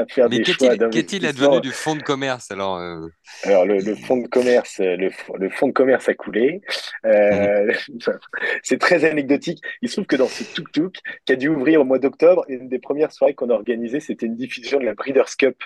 faire 0.10 0.30
des 0.30 0.43
choix 0.45 0.78
Qu'est-il 0.89 1.26
advenu 1.26 1.60
du 1.60 1.71
fonds 1.71 1.95
de 1.95 2.02
commerce 2.02 2.49
alors 2.52 2.78
euh 2.78 3.08
Alors 3.43 3.65
le, 3.65 3.80
fonds 3.95 4.17
de 4.17 4.28
commerce, 4.28 4.80
le, 4.80 5.10
fonds 5.49 5.67
de 5.67 5.73
commerce 5.73 6.08
a 6.08 6.13
coulé. 6.13 6.62
Euh. 7.06 7.71
C'est 8.63 8.80
très 8.80 9.04
anecdotique. 9.06 9.62
Il 9.82 9.89
se 9.89 9.95
trouve 9.95 10.06
que 10.06 10.15
dans 10.15 10.28
ce 10.28 10.43
tuk 10.43 10.71
tuk 10.71 10.99
qui 11.26 11.34
a 11.34 11.36
dû 11.36 11.49
ouvrir 11.49 11.82
au 11.82 11.84
mois 11.84 11.99
d'octobre, 11.99 12.45
une 12.47 12.69
des 12.69 12.80
premières 12.80 13.12
soirées 13.12 13.36
qu'on 13.36 13.49
a 13.49 13.54
organisées, 13.54 13.99
c'était 13.99 14.26
une 14.26 14.38
diffusion 14.38 14.80
de 14.80 14.86
la 14.86 14.93
Breeders' 14.93 15.36
Cup 15.38 15.62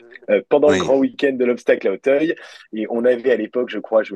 pendant 0.49 0.69
le 0.69 0.79
grand 0.79 0.97
week-end 0.97 1.33
de 1.33 1.45
l'obstacle 1.45 1.87
à 1.87 1.91
Auteuil. 1.91 2.35
Et 2.73 2.87
on 2.89 3.05
avait 3.05 3.31
à 3.31 3.37
l'époque, 3.37 3.69
je 3.69 3.79
crois, 3.79 4.01
je, 4.01 4.15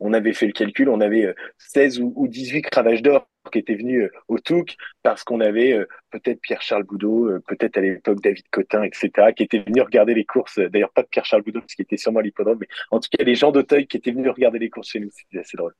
on 0.00 0.14
avait 0.14 0.32
fait 0.32 0.46
le 0.46 0.52
calcul, 0.52 0.88
on 0.88 1.00
avait 1.00 1.34
16 1.58 2.00
ou, 2.00 2.12
ou 2.16 2.28
18 2.28 2.62
cravages 2.62 3.02
d'or 3.02 3.28
qui 3.50 3.58
était 3.58 3.74
venu 3.74 4.02
euh, 4.02 4.10
au 4.28 4.38
Touc 4.38 4.76
parce 5.02 5.24
qu'on 5.24 5.40
avait 5.40 5.72
euh, 5.72 5.86
peut-être 6.10 6.40
Pierre-Charles 6.40 6.84
Boudot, 6.84 7.26
euh, 7.26 7.42
peut-être 7.46 7.78
à 7.78 7.80
l'époque 7.80 8.20
David 8.22 8.44
Cotin, 8.50 8.82
etc., 8.82 9.10
qui 9.36 9.42
étaient 9.42 9.60
venus 9.60 9.82
regarder 9.82 10.14
les 10.14 10.24
courses. 10.24 10.58
D'ailleurs, 10.58 10.92
pas 10.92 11.02
de 11.02 11.08
Pierre-Charles 11.08 11.42
Boudot, 11.42 11.60
parce 11.60 11.74
qu'il 11.74 11.84
était 11.84 11.96
sûrement 11.96 12.20
à 12.20 12.22
l'hippodrome, 12.22 12.58
mais 12.60 12.68
en 12.90 13.00
tout 13.00 13.08
cas, 13.16 13.24
les 13.24 13.34
gens 13.34 13.52
d'Auteuil 13.52 13.86
qui 13.86 13.96
étaient 13.96 14.12
venus 14.12 14.30
regarder 14.30 14.58
les 14.58 14.70
courses 14.70 14.88
chez 14.88 15.00
nous. 15.00 15.10
C'était 15.12 15.40
assez 15.40 15.56
drôle. 15.56 15.74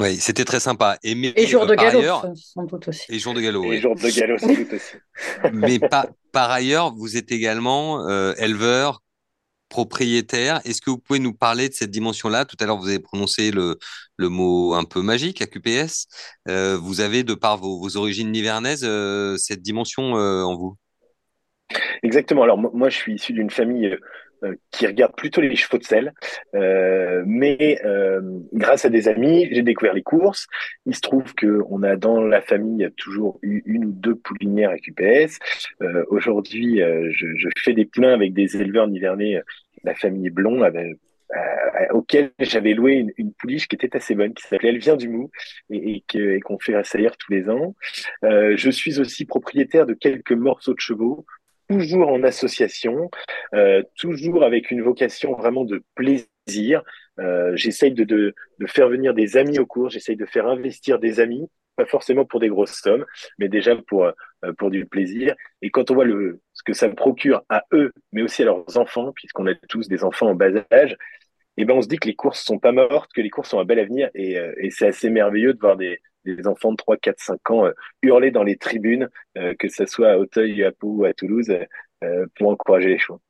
Oui, 0.00 0.16
c'était 0.16 0.44
très 0.44 0.58
sympa. 0.58 0.98
Et, 1.04 1.12
et 1.12 1.46
jour 1.46 1.64
de 1.64 1.76
galop, 1.76 2.02
sans 2.34 2.64
doute 2.64 2.88
aussi. 2.88 3.06
Et 3.08 3.20
jour 3.20 3.34
de 3.34 3.40
galop, 3.40 3.72
Et 3.72 3.80
jour 3.80 3.94
de 3.94 4.18
galop, 4.18 4.38
sans 4.38 4.52
doute 4.52 4.72
aussi. 4.72 4.96
mais 5.52 5.78
par 6.32 6.50
ailleurs, 6.50 6.92
vous 6.92 7.16
êtes 7.16 7.30
également 7.30 8.08
éleveur, 8.34 9.00
propriétaire. 9.70 10.60
Est-ce 10.66 10.82
que 10.82 10.90
vous 10.90 10.98
pouvez 10.98 11.20
nous 11.20 11.32
parler 11.32 11.70
de 11.70 11.74
cette 11.74 11.90
dimension-là? 11.90 12.44
Tout 12.44 12.56
à 12.60 12.66
l'heure, 12.66 12.76
vous 12.76 12.88
avez 12.88 12.98
prononcé 12.98 13.50
le, 13.50 13.78
le, 14.18 14.28
mot 14.28 14.74
un 14.74 14.84
peu 14.84 15.00
magique, 15.00 15.40
AQPS. 15.40 16.08
Euh, 16.48 16.76
vous 16.76 17.00
avez, 17.00 17.22
de 17.22 17.32
par 17.32 17.56
vos, 17.56 17.80
vos 17.80 17.96
origines 17.96 18.30
nivernaises, 18.30 18.84
euh, 18.84 19.38
cette 19.38 19.62
dimension 19.62 20.18
euh, 20.18 20.42
en 20.42 20.56
vous? 20.58 20.76
Exactement. 22.02 22.42
Alors, 22.42 22.58
moi, 22.58 22.90
je 22.90 22.96
suis 22.96 23.14
issu 23.14 23.32
d'une 23.32 23.50
famille 23.50 23.86
euh, 23.86 23.98
qui 24.70 24.86
regarde 24.86 25.14
plutôt 25.16 25.40
les 25.40 25.54
chevaux 25.56 25.78
de 25.78 25.84
sel. 25.84 26.12
Euh, 26.54 27.22
mais 27.26 27.80
euh, 27.84 28.20
grâce 28.52 28.84
à 28.84 28.88
des 28.90 29.08
amis, 29.08 29.48
j'ai 29.50 29.62
découvert 29.62 29.94
les 29.94 30.02
courses. 30.02 30.46
Il 30.86 30.94
se 30.94 31.00
trouve 31.00 31.34
que 31.34 31.62
on 31.68 31.82
a 31.82 31.96
dans 31.96 32.20
la 32.20 32.40
famille 32.40 32.88
toujours 32.96 33.38
eu 33.42 33.62
une 33.66 33.86
ou 33.86 33.92
deux 33.92 34.14
poulinières 34.14 34.70
avec 34.70 34.86
UPS. 34.86 35.38
Euh, 35.82 36.04
Aujourd'hui, 36.08 36.78
je, 36.78 37.26
je, 37.36 37.48
fais 37.58 37.72
des 37.72 37.84
poulains 37.84 38.14
avec 38.14 38.32
des 38.32 38.56
éleveurs 38.56 38.88
nivernais, 38.88 39.40
la 39.84 39.94
famille 39.94 40.30
Blond, 40.30 40.62
avec, 40.62 40.96
auquel 41.92 42.32
j'avais 42.40 42.74
loué 42.74 42.94
une, 42.94 43.12
une, 43.16 43.32
pouliche 43.32 43.68
qui 43.68 43.76
était 43.76 43.96
assez 43.96 44.14
bonne, 44.14 44.34
qui 44.34 44.42
s'appelait 44.42 44.70
Elle 44.70 44.78
vient 44.78 44.96
du 44.96 45.08
Mou, 45.08 45.30
et, 45.70 46.02
et 46.14 46.40
qu'on 46.40 46.58
fait 46.58 46.74
assaillir 46.74 47.16
tous 47.16 47.32
les 47.32 47.48
ans. 47.48 47.74
Euh, 48.24 48.56
je 48.56 48.70
suis 48.70 48.98
aussi 49.00 49.24
propriétaire 49.24 49.86
de 49.86 49.94
quelques 49.94 50.32
morceaux 50.32 50.74
de 50.74 50.80
chevaux 50.80 51.24
toujours 51.70 52.08
en 52.08 52.22
association, 52.24 53.10
euh, 53.54 53.82
toujours 53.96 54.42
avec 54.42 54.70
une 54.70 54.82
vocation 54.82 55.34
vraiment 55.34 55.64
de 55.64 55.84
plaisir. 55.94 56.82
Euh, 57.20 57.54
j'essaye 57.54 57.92
de, 57.92 58.02
de, 58.04 58.34
de, 58.58 58.66
faire 58.66 58.88
venir 58.88 59.14
des 59.14 59.36
amis 59.36 59.58
au 59.58 59.66
cours, 59.66 59.88
j'essaye 59.88 60.16
de 60.16 60.26
faire 60.26 60.48
investir 60.48 60.98
des 60.98 61.20
amis, 61.20 61.48
pas 61.76 61.86
forcément 61.86 62.24
pour 62.24 62.40
des 62.40 62.48
grosses 62.48 62.74
sommes, 62.74 63.04
mais 63.38 63.48
déjà 63.48 63.76
pour, 63.76 64.04
euh, 64.04 64.52
pour 64.58 64.70
du 64.70 64.84
plaisir. 64.84 65.34
Et 65.62 65.70
quand 65.70 65.90
on 65.90 65.94
voit 65.94 66.04
le, 66.04 66.40
ce 66.54 66.62
que 66.64 66.72
ça 66.72 66.88
procure 66.88 67.42
à 67.48 67.64
eux, 67.72 67.92
mais 68.12 68.22
aussi 68.22 68.42
à 68.42 68.46
leurs 68.46 68.76
enfants, 68.76 69.12
puisqu'on 69.12 69.46
a 69.46 69.54
tous 69.68 69.86
des 69.86 70.02
enfants 70.02 70.30
en 70.30 70.34
bas 70.34 70.50
âge, 70.72 70.96
eh 71.56 71.64
ben 71.64 71.74
on 71.74 71.82
se 71.82 71.88
dit 71.88 71.98
que 71.98 72.08
les 72.08 72.16
courses 72.16 72.42
sont 72.42 72.58
pas 72.58 72.72
mortes, 72.72 73.12
que 73.12 73.20
les 73.20 73.30
courses 73.30 73.52
ont 73.54 73.60
un 73.60 73.64
bel 73.64 73.78
avenir, 73.78 74.10
et, 74.14 74.38
et 74.58 74.70
c'est 74.70 74.86
assez 74.86 75.10
merveilleux 75.10 75.52
de 75.52 75.60
voir 75.60 75.76
des, 75.76 76.00
des 76.24 76.46
enfants 76.46 76.72
de 76.72 76.76
3, 76.76 76.96
4, 76.96 77.20
5 77.20 77.50
ans 77.50 77.66
euh, 77.66 77.72
hurler 78.02 78.30
dans 78.30 78.42
les 78.42 78.56
tribunes, 78.56 79.08
euh, 79.38 79.54
que 79.58 79.68
ce 79.68 79.86
soit 79.86 80.10
à 80.10 80.18
Auteuil, 80.18 80.64
à 80.64 80.72
Pau 80.72 80.88
ou 80.88 81.04
à 81.04 81.12
Toulouse, 81.12 81.50
euh, 82.04 82.26
pour 82.36 82.50
encourager 82.50 82.88
les 82.88 82.98
chevaux. 82.98 83.20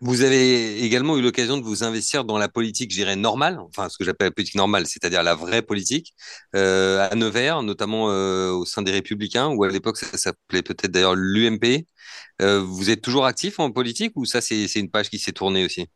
Vous 0.00 0.22
avez 0.22 0.82
également 0.82 1.18
eu 1.18 1.22
l'occasion 1.22 1.58
de 1.58 1.62
vous 1.62 1.84
investir 1.84 2.24
dans 2.24 2.38
la 2.38 2.48
politique, 2.48 2.90
je 2.90 2.96
dirais, 2.96 3.16
normale, 3.16 3.58
enfin 3.58 3.90
ce 3.90 3.98
que 3.98 4.04
j'appelle 4.04 4.28
la 4.28 4.32
politique 4.32 4.54
normale, 4.54 4.86
c'est-à-dire 4.86 5.22
la 5.22 5.34
vraie 5.34 5.60
politique, 5.60 6.14
à 6.54 7.14
Nevers, 7.14 7.62
notamment 7.62 8.04
au 8.04 8.64
sein 8.64 8.80
des 8.80 8.92
Républicains, 8.92 9.48
ou 9.48 9.64
à 9.64 9.68
l'époque 9.68 9.98
ça 9.98 10.16
s'appelait 10.16 10.62
peut-être 10.62 10.90
d'ailleurs 10.90 11.16
l'UMP. 11.16 11.84
Vous 12.40 12.88
êtes 12.88 13.02
toujours 13.02 13.26
actif 13.26 13.60
en 13.60 13.70
politique 13.70 14.12
ou 14.16 14.24
ça 14.24 14.40
c'est 14.40 14.72
une 14.76 14.90
page 14.90 15.10
qui 15.10 15.18
s'est 15.18 15.32
tournée 15.32 15.66
aussi? 15.66 15.86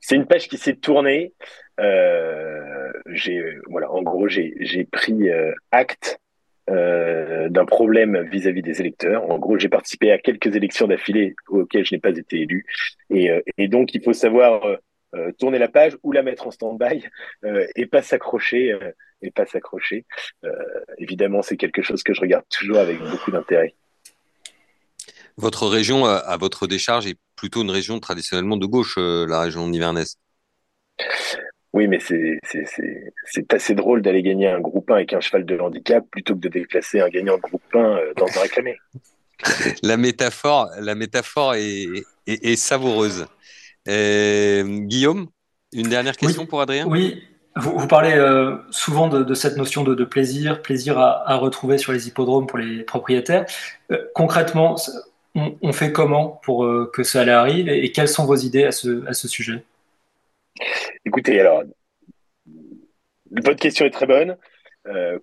C'est 0.00 0.16
une 0.16 0.26
page 0.26 0.48
qui 0.48 0.58
s'est 0.58 0.76
tournée. 0.76 1.34
Euh, 1.78 2.92
j'ai 3.06 3.42
voilà, 3.68 3.90
en 3.90 4.02
gros, 4.02 4.28
j'ai 4.28 4.88
pris 4.90 5.30
euh, 5.30 5.52
acte 5.70 6.20
euh, 6.68 7.48
d'un 7.48 7.64
problème 7.64 8.28
vis-à-vis 8.30 8.62
des 8.62 8.80
électeurs. 8.80 9.30
En 9.30 9.38
gros, 9.38 9.58
j'ai 9.58 9.68
participé 9.68 10.10
à 10.10 10.18
quelques 10.18 10.54
élections 10.54 10.86
d'affilée 10.86 11.34
auxquelles 11.48 11.84
je 11.84 11.94
n'ai 11.94 12.00
pas 12.00 12.10
été 12.10 12.40
élu, 12.40 12.66
et, 13.10 13.30
et, 13.58 13.68
donc 13.68 13.94
il 13.94 14.02
faut 14.02 14.12
savoir 14.12 14.62
tourner 15.38 15.58
la 15.58 15.66
page 15.66 15.96
ou 16.04 16.12
la 16.12 16.22
mettre 16.22 16.46
en 16.46 16.52
stand-by 16.52 17.04
et 17.74 17.86
pas 17.86 18.02
s'accrocher 18.02 18.78
et 19.22 19.30
pas 19.32 19.44
s'accrocher. 19.44 20.04
évidemment, 20.98 21.42
c'est 21.42 21.56
quelque 21.56 21.82
chose 21.82 22.04
que 22.04 22.14
je 22.14 22.20
regarde 22.20 22.44
toujours 22.48 22.78
avec 22.78 22.98
beaucoup 22.98 23.32
d'intérêt. 23.32 23.74
Votre 25.36 25.66
région, 25.66 26.04
à 26.04 26.36
votre 26.36 26.68
décharge, 26.68 27.06
est 27.06 27.18
plutôt 27.40 27.62
une 27.62 27.70
région 27.70 27.98
traditionnellement 28.00 28.58
de 28.58 28.66
gauche, 28.66 28.98
la 28.98 29.40
région 29.40 29.66
nivernais. 29.66 30.04
Oui, 31.72 31.88
mais 31.88 31.98
c'est 32.00 33.54
assez 33.54 33.74
drôle 33.74 34.02
d'aller 34.02 34.22
gagner 34.22 34.48
un 34.48 34.60
groupe 34.60 34.90
1 34.90 34.94
avec 34.96 35.14
un 35.14 35.20
cheval 35.20 35.46
de 35.46 35.58
handicap 35.58 36.04
plutôt 36.10 36.34
que 36.34 36.40
de 36.40 36.48
déplacer 36.50 37.00
un 37.00 37.08
gagnant 37.08 37.36
de 37.36 37.40
groupe 37.40 37.62
1 37.74 37.98
dans 38.18 38.26
un 38.26 38.42
réclamé. 38.42 38.76
la 39.82 39.96
métaphore, 39.96 40.68
la 40.80 40.94
métaphore 40.94 41.54
est, 41.54 42.56
savoureuse. 42.56 43.24
Guillaume, 43.86 45.28
une 45.72 45.88
dernière 45.88 46.18
question 46.18 46.44
pour 46.44 46.60
Adrien? 46.60 46.86
Oui, 46.86 47.22
vous, 47.56 47.86
parlez 47.86 48.12
euh, 48.12 48.56
souvent 48.70 49.08
de, 49.08 49.34
cette 49.34 49.56
notion 49.56 49.82
de, 49.82 50.04
plaisir, 50.04 50.62
plaisir 50.62 50.98
à, 50.98 51.36
retrouver 51.36 51.78
sur 51.78 51.92
les 51.92 52.06
hippodromes 52.06 52.46
pour 52.46 52.58
les 52.58 52.82
propriétaires. 52.82 53.46
Euh, 53.90 53.98
concrètement, 54.14 54.76
on, 55.34 55.72
fait 55.72 55.92
comment 55.92 56.40
pour 56.42 56.64
euh, 56.64 56.90
que 56.92 57.02
ça 57.02 57.20
arrive 57.20 57.68
et, 57.68 57.92
quelles 57.92 58.08
sont 58.08 58.26
vos 58.26 58.36
idées 58.36 58.64
à 58.64 58.72
ce, 58.72 59.28
sujet? 59.28 59.64
Écoutez, 61.04 61.40
alors, 61.40 61.62
votre 63.30 63.60
question 63.60 63.86
est 63.86 63.90
très 63.90 64.06
bonne. 64.06 64.36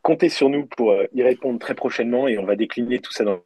comptez 0.02 0.30
sur 0.30 0.50
nous 0.50 0.66
pour 0.66 0.96
y 1.14 1.24
répondre 1.24 1.60
très 1.60 1.76
prochainement 1.76 2.28
et 2.28 2.38
on 2.38 2.46
va 2.46 2.56
décliner 2.56 3.00
tout 3.00 3.12
ça 3.12 3.24
dans 3.24 3.42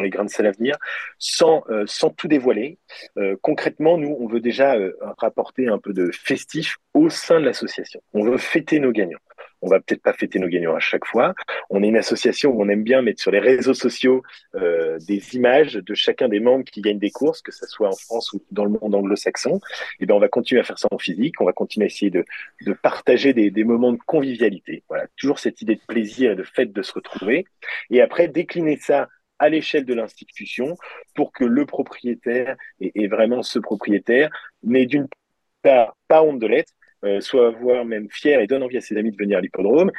les 0.00 0.10
grains 0.10 0.24
de 0.24 0.30
sel 0.30 0.46
à 0.46 0.52
venir, 0.52 0.76
sans, 1.18 1.64
euh, 1.70 1.84
tout 2.16 2.28
dévoiler. 2.28 2.78
Euh, 3.18 3.36
concrètement, 3.42 3.98
nous, 3.98 4.16
on 4.18 4.26
veut 4.26 4.40
déjà 4.40 4.76
euh, 4.76 4.96
rapporter 5.18 5.68
un 5.68 5.78
peu 5.78 5.92
de 5.92 6.10
festif 6.12 6.78
au 6.94 7.10
sein 7.10 7.40
de 7.40 7.44
l'association. 7.44 8.02
On 8.12 8.24
veut 8.24 8.38
fêter 8.38 8.80
nos 8.80 8.92
gagnants. 8.92 9.18
On 9.62 9.68
va 9.68 9.80
peut-être 9.80 10.02
pas 10.02 10.12
fêter 10.12 10.38
nos 10.38 10.48
gagnants 10.48 10.74
à 10.74 10.80
chaque 10.80 11.04
fois. 11.04 11.34
On 11.68 11.82
est 11.82 11.88
une 11.88 11.96
association 11.96 12.50
où 12.50 12.62
on 12.62 12.68
aime 12.68 12.82
bien 12.82 13.02
mettre 13.02 13.20
sur 13.20 13.30
les 13.30 13.40
réseaux 13.40 13.74
sociaux 13.74 14.22
des 14.54 15.36
images 15.36 15.74
de 15.74 15.94
chacun 15.94 16.28
des 16.28 16.40
membres 16.40 16.64
qui 16.64 16.80
gagnent 16.80 16.98
des 16.98 17.10
courses, 17.10 17.42
que 17.42 17.52
ce 17.52 17.66
soit 17.66 17.88
en 17.88 17.96
France 17.96 18.32
ou 18.32 18.42
dans 18.50 18.64
le 18.64 18.70
monde 18.70 18.94
anglo-saxon. 18.94 19.56
Et 19.56 20.04
eh 20.04 20.06
ben 20.06 20.14
on 20.14 20.20
va 20.20 20.28
continuer 20.28 20.60
à 20.60 20.64
faire 20.64 20.78
ça 20.78 20.88
en 20.90 20.98
physique. 20.98 21.40
On 21.40 21.44
va 21.44 21.52
continuer 21.52 21.84
à 21.84 21.88
essayer 21.88 22.10
de, 22.10 22.24
de 22.64 22.72
partager 22.72 23.32
des, 23.32 23.50
des 23.50 23.64
moments 23.64 23.92
de 23.92 23.98
convivialité. 24.06 24.82
Voilà, 24.88 25.06
toujours 25.16 25.38
cette 25.38 25.62
idée 25.62 25.76
de 25.76 25.82
plaisir 25.86 26.32
et 26.32 26.36
de 26.36 26.42
fête 26.42 26.72
de 26.72 26.82
se 26.82 26.92
retrouver. 26.92 27.46
Et 27.90 28.00
après, 28.00 28.28
décliner 28.28 28.76
ça 28.76 29.08
à 29.40 29.48
l'échelle 29.48 29.86
de 29.86 29.94
l'institution 29.94 30.76
pour 31.14 31.32
que 31.32 31.44
le 31.44 31.66
propriétaire, 31.66 32.56
et, 32.80 33.08
vraiment 33.08 33.42
ce 33.42 33.58
propriétaire, 33.58 34.30
n'ait 34.62 34.86
d'une 34.86 35.08
part 35.62 35.96
pas 36.08 36.22
honte 36.22 36.38
de 36.38 36.46
l'être, 36.46 36.72
euh, 36.72 36.79
soit 37.20 37.50
voire 37.50 37.84
même 37.84 38.08
fier 38.10 38.40
et 38.40 38.46
donne 38.46 38.62
envie 38.62 38.76
à 38.76 38.80
ses 38.80 38.96
amis 38.96 39.10
de 39.10 39.16
venir 39.16 39.38
à 39.38 39.40
l'hippodrome. 39.40 39.90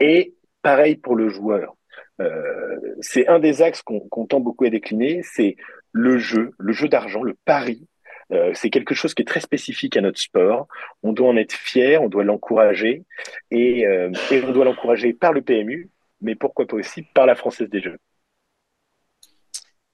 Et 0.00 0.34
pareil 0.62 0.96
pour 0.96 1.16
le 1.16 1.28
joueur. 1.28 1.76
Euh, 2.20 2.76
c'est 3.00 3.28
un 3.28 3.38
des 3.38 3.62
axes 3.62 3.82
qu'on 3.82 4.26
tend 4.26 4.40
beaucoup 4.40 4.64
à 4.64 4.70
décliner, 4.70 5.20
c'est 5.22 5.56
le 5.92 6.18
jeu, 6.18 6.52
le 6.58 6.72
jeu 6.72 6.88
d'argent, 6.88 7.22
le 7.22 7.36
pari. 7.44 7.86
Euh, 8.32 8.50
c'est 8.54 8.70
quelque 8.70 8.94
chose 8.94 9.14
qui 9.14 9.22
est 9.22 9.26
très 9.26 9.40
spécifique 9.40 9.96
à 9.96 10.00
notre 10.00 10.18
sport. 10.18 10.66
On 11.02 11.12
doit 11.12 11.28
en 11.28 11.36
être 11.36 11.52
fier, 11.52 12.02
on 12.02 12.08
doit 12.08 12.24
l'encourager 12.24 13.04
et, 13.50 13.82
et 13.82 14.44
on 14.44 14.52
doit 14.52 14.64
l'encourager 14.64 15.12
par 15.12 15.32
le 15.32 15.42
PMU, 15.42 15.90
mais 16.20 16.34
pourquoi 16.34 16.66
pas 16.66 16.76
aussi 16.76 17.02
par 17.02 17.26
la 17.26 17.34
Française 17.34 17.68
des 17.68 17.80
Jeux. 17.80 17.98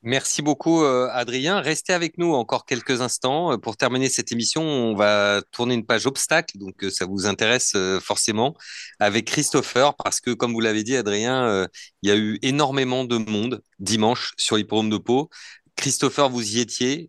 Merci 0.04 0.42
beaucoup, 0.42 0.82
euh, 0.82 1.08
Adrien. 1.12 1.60
Restez 1.60 1.92
avec 1.92 2.18
nous 2.18 2.34
encore 2.34 2.66
quelques 2.66 3.00
instants. 3.02 3.52
Euh, 3.52 3.56
pour 3.56 3.76
terminer 3.76 4.08
cette 4.08 4.32
émission, 4.32 4.62
on 4.62 4.96
va 4.96 5.42
tourner 5.52 5.74
une 5.74 5.86
page 5.86 6.06
obstacle, 6.06 6.58
donc 6.58 6.82
euh, 6.82 6.90
ça 6.90 7.06
vous 7.06 7.26
intéresse 7.26 7.76
forcément, 8.00 8.56
avec 8.98 9.26
Christopher, 9.26 9.94
parce 9.94 10.20
que, 10.20 10.32
comme 10.32 10.52
vous 10.54 10.60
l'avez 10.60 10.82
dit, 10.82 10.96
Adrien, 10.96 11.68
il 12.02 12.08
y 12.08 12.12
a 12.12 12.16
eu 12.16 12.38
énormément 12.42 13.04
de 13.04 13.16
monde 13.16 13.62
dimanche 13.78 14.32
sur 14.36 14.56
l'hippodrome 14.56 14.90
de 14.90 14.98
Pau. 14.98 15.30
Christopher, 15.76 16.28
vous 16.28 16.56
y 16.56 16.60
étiez. 16.60 17.08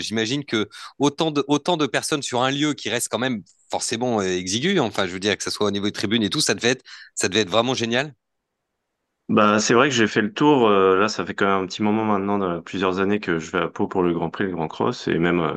J'imagine 0.00 0.44
que 0.44 0.68
autant 0.98 1.30
de, 1.30 1.44
autant 1.48 1.76
de 1.76 1.86
personnes 1.86 2.22
sur 2.22 2.42
un 2.42 2.50
lieu 2.50 2.72
qui 2.74 2.88
reste 2.88 3.08
quand 3.10 3.18
même 3.18 3.42
forcément 3.70 4.22
exigu, 4.22 4.80
enfin, 4.80 5.06
je 5.06 5.12
veux 5.12 5.20
dire 5.20 5.36
que 5.36 5.44
ce 5.44 5.50
soit 5.50 5.66
au 5.66 5.70
niveau 5.70 5.86
des 5.86 5.92
tribunes 5.92 6.22
et 6.22 6.30
tout, 6.30 6.40
ça 6.40 6.54
devait 6.54 6.70
être, 6.70 6.84
ça 7.14 7.28
devait 7.28 7.42
être 7.42 7.50
vraiment 7.50 7.74
génial. 7.74 8.14
Bah, 9.28 9.58
c'est 9.58 9.74
vrai 9.74 9.88
que 9.88 9.94
j'ai 9.94 10.06
fait 10.06 10.22
le 10.22 10.32
tour. 10.32 10.68
Euh, 10.68 10.96
là, 10.98 11.08
ça 11.08 11.26
fait 11.26 11.34
quand 11.34 11.46
même 11.46 11.64
un 11.64 11.66
petit 11.66 11.82
moment 11.82 12.04
maintenant, 12.04 12.60
plusieurs 12.62 13.00
années 13.00 13.18
que 13.18 13.38
je 13.40 13.50
vais 13.50 13.58
à 13.58 13.68
Pau 13.68 13.88
pour 13.88 14.02
le 14.04 14.12
Grand 14.14 14.30
Prix, 14.30 14.44
le 14.44 14.52
Grand 14.52 14.68
Cross, 14.68 15.08
et 15.08 15.18
même 15.18 15.40
euh, 15.40 15.56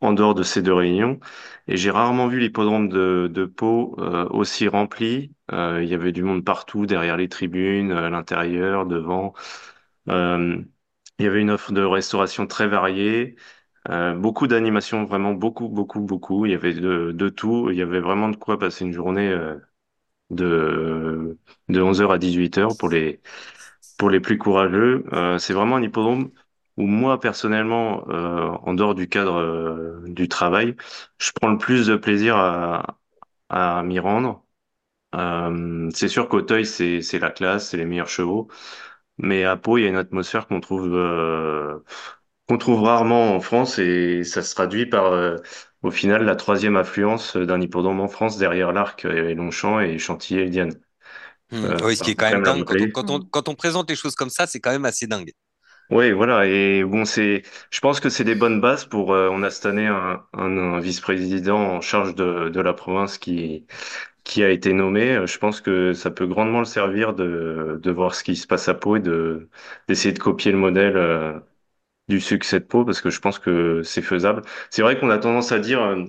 en 0.00 0.14
dehors 0.14 0.34
de 0.34 0.42
ces 0.42 0.62
deux 0.62 0.72
réunions. 0.72 1.20
Et 1.66 1.76
j'ai 1.76 1.90
rarement 1.90 2.28
vu 2.28 2.40
l'hippodrome 2.40 2.88
de, 2.88 3.28
de 3.32 3.44
Pau 3.44 3.94
euh, 3.98 4.26
aussi 4.30 4.68
rempli. 4.68 5.32
il 5.52 5.84
y 5.84 5.94
avait 5.94 6.12
du 6.12 6.22
monde 6.22 6.44
partout, 6.44 6.86
derrière 6.86 7.16
les 7.18 7.28
tribunes, 7.28 7.92
à 7.92 8.08
l'intérieur, 8.10 8.86
devant. 8.86 9.34
il 10.06 10.64
y 11.20 11.26
avait 11.26 11.40
une 11.40 11.50
offre 11.50 11.72
de 11.72 11.82
restauration 11.82 12.46
très 12.46 12.68
variée. 12.68 13.36
beaucoup 14.16 14.46
d'animations, 14.46 15.04
vraiment 15.04 15.34
beaucoup, 15.34 15.68
beaucoup, 15.68 16.00
beaucoup. 16.00 16.46
Il 16.46 16.52
y 16.52 16.54
avait 16.54 16.74
de, 16.74 17.12
de 17.12 17.28
tout. 17.28 17.70
Il 17.70 17.76
y 17.78 17.82
avait 17.82 18.00
vraiment 18.00 18.28
de 18.30 18.36
quoi 18.36 18.58
passer 18.58 18.84
une 18.84 18.92
journée 18.92 19.34
de, 20.30 21.38
de 21.68 21.80
11h 21.82 22.12
à 22.12 22.18
18h 22.18 22.76
pour 22.78 22.88
les, 22.88 23.20
pour 23.98 24.10
les 24.10 24.20
plus 24.20 24.38
courageux. 24.38 25.04
Euh, 25.12 25.38
c'est 25.38 25.52
vraiment 25.54 25.76
un 25.76 25.82
hippodrome 25.82 26.30
où 26.76 26.86
moi, 26.86 27.20
personnellement, 27.20 28.08
euh, 28.10 28.48
en 28.62 28.74
dehors 28.74 28.94
du 28.94 29.08
cadre 29.08 29.36
euh, 29.36 30.02
du 30.06 30.28
travail, 30.28 30.76
je 31.18 31.30
prends 31.34 31.50
le 31.50 31.58
plus 31.58 31.86
de 31.88 31.96
plaisir 31.96 32.36
à, 32.36 32.98
à 33.50 33.82
m'y 33.82 33.98
rendre. 34.00 34.44
Euh, 35.14 35.90
c'est 35.94 36.08
sûr 36.08 36.28
qu'Auteuil, 36.28 36.66
c'est, 36.66 37.02
c'est 37.02 37.18
la 37.18 37.30
classe, 37.30 37.70
c'est 37.70 37.76
les 37.78 37.84
meilleurs 37.86 38.08
chevaux. 38.08 38.48
Mais 39.18 39.44
à 39.44 39.56
Pau, 39.56 39.78
il 39.78 39.82
y 39.84 39.86
a 39.86 39.88
une 39.90 39.96
atmosphère 39.96 40.46
qu'on 40.48 40.60
trouve, 40.60 40.94
euh, 40.94 41.80
qu'on 42.48 42.58
trouve 42.58 42.82
rarement 42.82 43.34
en 43.34 43.40
France 43.40 43.78
et 43.78 44.24
ça 44.24 44.42
se 44.42 44.54
traduit 44.54 44.86
par 44.86 45.12
au 45.82 45.90
final 45.90 46.24
la 46.24 46.36
troisième 46.36 46.76
affluence 46.76 47.36
d'un 47.36 47.60
hippodrome 47.60 48.00
en 48.00 48.08
France 48.08 48.38
derrière 48.38 48.72
l'Arc 48.72 49.04
et 49.04 49.34
Longchamp 49.34 49.80
et 49.80 49.98
Chantilly 49.98 50.40
et 50.40 50.48
Diane. 50.50 50.74
Hmm. 51.50 51.64
Euh, 51.64 51.76
oui, 51.84 51.96
ce 51.96 52.02
qui 52.02 52.10
est 52.10 52.14
quand 52.14 52.30
même 52.30 52.42
dingue. 52.42 52.64
Quand 52.92 53.10
on, 53.10 53.20
quand, 53.20 53.48
on, 53.48 53.54
présente 53.54 53.88
les 53.88 53.96
choses 53.96 54.14
comme 54.14 54.28
ça, 54.28 54.46
c'est 54.46 54.60
quand 54.60 54.70
même 54.70 54.84
assez 54.84 55.06
dingue. 55.06 55.32
Oui, 55.90 56.12
voilà. 56.12 56.46
Et 56.46 56.84
bon, 56.84 57.06
c'est, 57.06 57.42
je 57.70 57.80
pense 57.80 58.00
que 58.00 58.10
c'est 58.10 58.24
des 58.24 58.34
bonnes 58.34 58.60
bases 58.60 58.84
pour. 58.84 59.14
Euh, 59.14 59.30
on 59.32 59.42
a 59.42 59.50
cette 59.50 59.64
année 59.64 59.86
un, 59.86 60.22
un, 60.34 60.78
vice-président 60.80 61.58
en 61.58 61.80
charge 61.80 62.14
de, 62.14 62.50
de 62.50 62.60
la 62.60 62.74
province 62.74 63.16
qui 63.18 63.66
qui 64.24 64.42
a 64.44 64.50
été 64.50 64.74
nommé. 64.74 65.26
Je 65.26 65.38
pense 65.38 65.62
que 65.62 65.94
ça 65.94 66.10
peut 66.10 66.26
grandement 66.26 66.58
le 66.58 66.66
servir 66.66 67.14
de 67.14 67.80
de 67.82 67.90
voir 67.90 68.14
ce 68.14 68.22
qui 68.24 68.36
se 68.36 68.46
passe 68.46 68.68
à 68.68 68.74
Pau 68.74 68.96
et 68.96 69.00
de 69.00 69.48
d'essayer 69.88 70.12
de 70.12 70.18
copier 70.18 70.52
le 70.52 70.58
modèle. 70.58 71.42
Euh, 72.10 72.14
du 72.14 72.20
succès 72.20 72.60
de 72.60 72.64
Pau 72.64 72.84
parce 72.84 73.00
que 73.00 73.10
je 73.10 73.20
pense 73.20 73.38
que 73.38 73.82
c'est 73.82 74.02
faisable. 74.02 74.42
C'est 74.70 74.82
vrai 74.82 74.98
qu'on 74.98 75.10
a 75.10 75.18
tendance 75.18 75.52
à 75.52 75.58
dire 75.58 75.82
euh, 75.82 76.04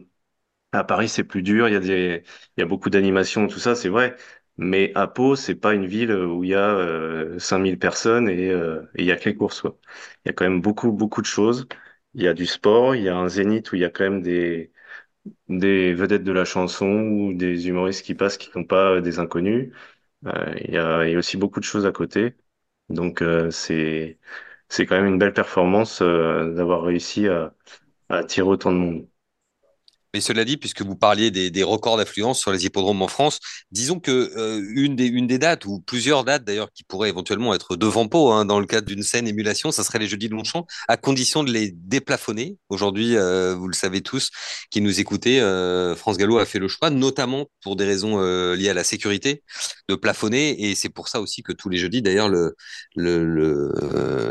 à 0.71 0.83
Paris 0.83 1.09
c'est 1.09 1.23
plus 1.23 1.41
dur, 1.43 1.67
il 1.67 1.73
y 1.73 1.77
a 1.77 1.79
des 1.79 2.23
il 2.57 2.61
y 2.61 2.63
a 2.63 2.65
beaucoup 2.67 2.89
d'animations 2.89 3.47
tout 3.47 3.59
ça, 3.59 3.75
c'est 3.75 3.89
vrai. 3.89 4.15
Mais 4.57 4.91
à 4.95 5.07
Pau, 5.07 5.35
c'est 5.37 5.55
pas 5.55 5.73
une 5.73 5.85
ville 5.87 6.11
où 6.13 6.43
il 6.43 6.51
y 6.51 6.55
a 6.55 6.69
euh, 6.75 7.39
5000 7.39 7.79
personnes 7.79 8.29
et, 8.29 8.51
euh, 8.51 8.81
et 8.95 9.03
il 9.03 9.05
y 9.07 9.11
a 9.11 9.17
quelques 9.17 9.37
courses. 9.39 9.61
Quoi. 9.61 9.77
Il 10.25 10.29
y 10.29 10.31
a 10.31 10.33
quand 10.33 10.45
même 10.45 10.61
beaucoup 10.61 10.91
beaucoup 10.91 11.21
de 11.21 11.27
choses. 11.27 11.67
Il 12.15 12.23
y 12.23 12.27
a 12.27 12.33
du 12.33 12.45
sport, 12.45 12.95
il 12.95 13.03
y 13.03 13.09
a 13.09 13.15
un 13.17 13.29
zénith 13.29 13.71
où 13.71 13.75
il 13.75 13.81
y 13.81 13.85
a 13.85 13.89
quand 13.91 14.03
même 14.05 14.21
des 14.21 14.71
des 15.47 15.93
vedettes 15.93 16.23
de 16.23 16.31
la 16.31 16.45
chanson 16.45 16.85
ou 16.87 17.33
des 17.33 17.67
humoristes 17.67 18.05
qui 18.05 18.15
passent 18.15 18.37
qui 18.37 18.49
sont 18.51 18.63
pas 18.63 19.01
des 19.01 19.19
inconnus. 19.19 19.73
Euh, 20.27 20.55
il 20.65 20.73
y 20.73 20.77
a, 20.77 21.07
y 21.09 21.15
a 21.15 21.19
aussi 21.19 21.37
beaucoup 21.37 21.59
de 21.61 21.65
choses 21.65 21.85
à 21.85 21.91
côté. 21.93 22.35
Donc 22.89 23.21
euh, 23.23 23.51
c'est 23.51 24.19
c'est 24.69 24.85
quand 24.85 24.95
même 24.97 25.07
une 25.07 25.19
belle 25.19 25.33
performance 25.33 26.01
euh, 26.01 26.53
d'avoir 26.53 26.83
réussi 26.83 27.27
à, 27.27 27.53
à 28.09 28.17
attirer 28.17 28.47
autant 28.47 28.71
de 28.73 28.77
monde. 28.77 29.09
Mais 30.13 30.21
cela 30.21 30.43
dit, 30.43 30.57
puisque 30.57 30.81
vous 30.81 30.95
parliez 30.95 31.29
des, 31.29 31.63
records 31.63 31.97
d'affluence 31.97 32.39
sur 32.39 32.51
les 32.51 32.65
hippodromes 32.65 33.01
en 33.01 33.07
France, 33.07 33.39
disons 33.71 33.99
que 33.99 34.31
euh, 34.35 34.65
une, 34.73 34.95
des, 34.95 35.37
dates, 35.37 35.65
ou 35.65 35.81
plusieurs 35.81 36.23
dates 36.23 36.43
d'ailleurs, 36.43 36.71
qui 36.73 36.83
pourraient 36.83 37.09
éventuellement 37.09 37.53
être 37.53 37.75
devant 37.75 38.07
Pau, 38.07 38.31
hein, 38.31 38.45
dans 38.45 38.59
le 38.59 38.65
cadre 38.65 38.87
d'une 38.87 39.03
scène 39.03 39.27
émulation, 39.27 39.71
ça 39.71 39.83
serait 39.83 39.99
les 39.99 40.07
jeudis 40.07 40.27
de 40.27 40.33
Longchamp, 40.33 40.65
à 40.87 40.97
condition 40.97 41.43
de 41.43 41.51
les 41.51 41.71
déplafonner. 41.71 42.57
Aujourd'hui, 42.69 43.15
euh, 43.17 43.53
vous 43.53 43.67
le 43.67 43.75
savez 43.75 44.01
tous, 44.01 44.31
qui 44.71 44.81
nous 44.81 44.99
écoutez, 44.99 45.41
euh, 45.41 45.95
France 45.95 46.17
Gallo 46.17 46.39
a 46.39 46.45
fait 46.47 46.59
le 46.59 46.67
choix, 46.67 46.89
notamment 46.89 47.45
pour 47.61 47.75
des 47.75 47.85
raisons 47.85 48.19
liées 48.53 48.69
à 48.69 48.73
la 48.73 48.83
sécurité, 48.83 49.43
de 49.89 49.95
plafonner. 49.95 50.69
Et 50.69 50.75
c'est 50.75 50.89
pour 50.89 51.07
ça 51.07 51.21
aussi 51.21 51.43
que 51.43 51.51
tous 51.51 51.69
les 51.69 51.77
jeudis, 51.77 52.01
d'ailleurs, 52.01 52.29
le, 52.29 52.55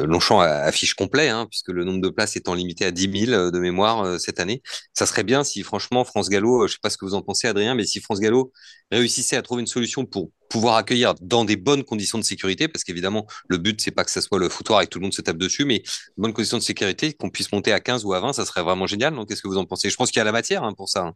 Longchamp 0.06 0.40
affiche 0.40 0.94
complet, 0.94 1.28
hein, 1.28 1.46
puisque 1.48 1.68
le 1.68 1.84
nombre 1.84 2.00
de 2.00 2.08
places 2.08 2.36
étant 2.36 2.54
limité 2.54 2.84
à 2.84 2.90
10 2.90 3.26
000 3.26 3.50
de 3.50 3.58
mémoire 3.58 4.18
cette 4.18 4.40
année. 4.40 4.62
Ça 4.94 5.06
serait 5.06 5.24
bien 5.24 5.44
si 5.44 5.62
franchement, 5.68 6.04
France 6.04 6.28
Gallo, 6.28 6.62
euh, 6.62 6.66
je 6.66 6.72
ne 6.72 6.74
sais 6.74 6.78
pas 6.83 6.90
ce 6.90 6.96
que 6.96 7.04
vous 7.04 7.14
en 7.14 7.22
pensez, 7.22 7.46
Adrien, 7.46 7.74
mais 7.74 7.85
si 7.85 8.00
France 8.00 8.18
Gallo 8.18 8.52
réussissait 8.90 9.37
à 9.37 9.42
trouver 9.42 9.61
une 9.61 9.68
solution 9.68 10.04
pour 10.04 10.31
pouvoir 10.48 10.76
accueillir 10.76 11.14
dans 11.20 11.44
des 11.44 11.57
bonnes 11.57 11.85
conditions 11.85 12.18
de 12.18 12.24
sécurité, 12.24 12.66
parce 12.66 12.83
qu'évidemment, 12.83 13.26
le 13.48 13.59
but, 13.59 13.81
c'est 13.81 13.90
pas 13.92 14.02
que 14.04 14.11
ça 14.11 14.20
soit 14.20 14.38
le 14.38 14.48
foutoir 14.48 14.83
et 14.83 14.87
que 14.87 14.90
tout 14.90 14.98
le 14.98 15.04
monde 15.04 15.12
se 15.12 15.22
tape 15.22 15.37
dessus, 15.37 15.64
mais 15.64 15.83
bonnes 16.16 16.33
conditions 16.33 16.57
de 16.57 16.62
sécurité, 16.62 17.12
qu'on 17.12 17.31
puisse 17.31 17.52
monter 17.52 17.72
à 17.72 17.81
15 17.81 18.04
ou 18.04 18.14
à 18.14 18.20
20, 18.20 18.33
ça 18.33 18.44
serait 18.44 18.62
vraiment 18.62 18.87
génial. 18.87 19.14
Donc, 19.14 19.28
qu'est-ce 19.28 19.42
que 19.42 19.48
vous 19.48 19.59
en 19.59 19.66
pensez? 19.66 19.90
Je 19.90 19.96
pense 19.96 20.11
qu'il 20.11 20.18
y 20.18 20.22
a 20.22 20.24
la 20.24 20.33
matière 20.33 20.64
hein, 20.64 20.72
pour 20.74 20.88
ça. 20.88 21.02
Hein. 21.02 21.14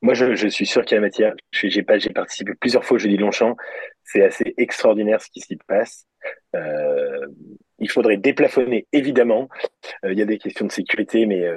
Moi, 0.00 0.14
je, 0.14 0.46
suis 0.46 0.66
sûr 0.66 0.84
qu'il 0.84 0.94
y 0.94 0.98
a 0.98 1.00
la 1.00 1.08
matière. 1.08 1.34
J'ai 1.52 1.82
participé 1.82 2.52
plusieurs 2.60 2.84
fois 2.84 2.94
au 2.94 2.98
Jeudi 2.98 3.16
Longchamp. 3.16 3.56
C'est 4.04 4.22
assez 4.22 4.54
extraordinaire 4.56 5.20
ce 5.20 5.28
qui 5.28 5.40
s'y 5.40 5.56
passe. 5.66 6.06
Euh, 6.54 7.26
il 7.80 7.86
il 7.88 7.90
faudrait 7.90 8.16
déplafonner, 8.16 8.86
évidemment. 8.92 9.48
Il 10.04 10.18
y 10.18 10.22
a 10.22 10.24
des 10.24 10.38
questions 10.38 10.66
de 10.66 10.72
sécurité, 10.72 11.26
mais 11.26 11.48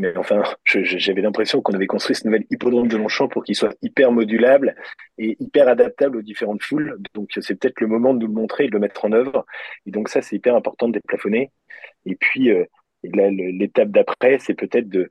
mais 0.00 0.16
enfin, 0.16 0.42
j'avais 0.64 1.20
l'impression 1.20 1.60
qu'on 1.60 1.74
avait 1.74 1.86
construit 1.86 2.16
ce 2.16 2.26
nouvel 2.26 2.46
hippodrome 2.48 2.88
de 2.88 2.96
Longchamp 2.96 3.28
pour 3.28 3.44
qu'il 3.44 3.54
soit 3.54 3.76
hyper 3.82 4.12
modulable 4.12 4.74
et 5.18 5.36
hyper 5.40 5.68
adaptable 5.68 6.16
aux 6.16 6.22
différentes 6.22 6.62
foules. 6.62 6.98
Donc, 7.12 7.28
c'est 7.38 7.54
peut-être 7.54 7.82
le 7.82 7.86
moment 7.86 8.14
de 8.14 8.20
nous 8.20 8.26
le 8.26 8.32
montrer 8.32 8.64
et 8.64 8.68
de 8.68 8.72
le 8.72 8.78
mettre 8.78 9.04
en 9.04 9.12
œuvre. 9.12 9.44
Et 9.84 9.90
donc, 9.90 10.08
ça, 10.08 10.22
c'est 10.22 10.36
hyper 10.36 10.56
important 10.56 10.88
de 10.88 10.94
déplafonner. 10.94 11.50
Et 12.06 12.16
puis, 12.16 12.50
euh, 12.50 12.64
l'étape 13.02 13.90
d'après, 13.90 14.38
c'est 14.38 14.54
peut-être 14.54 14.88
de. 14.88 15.10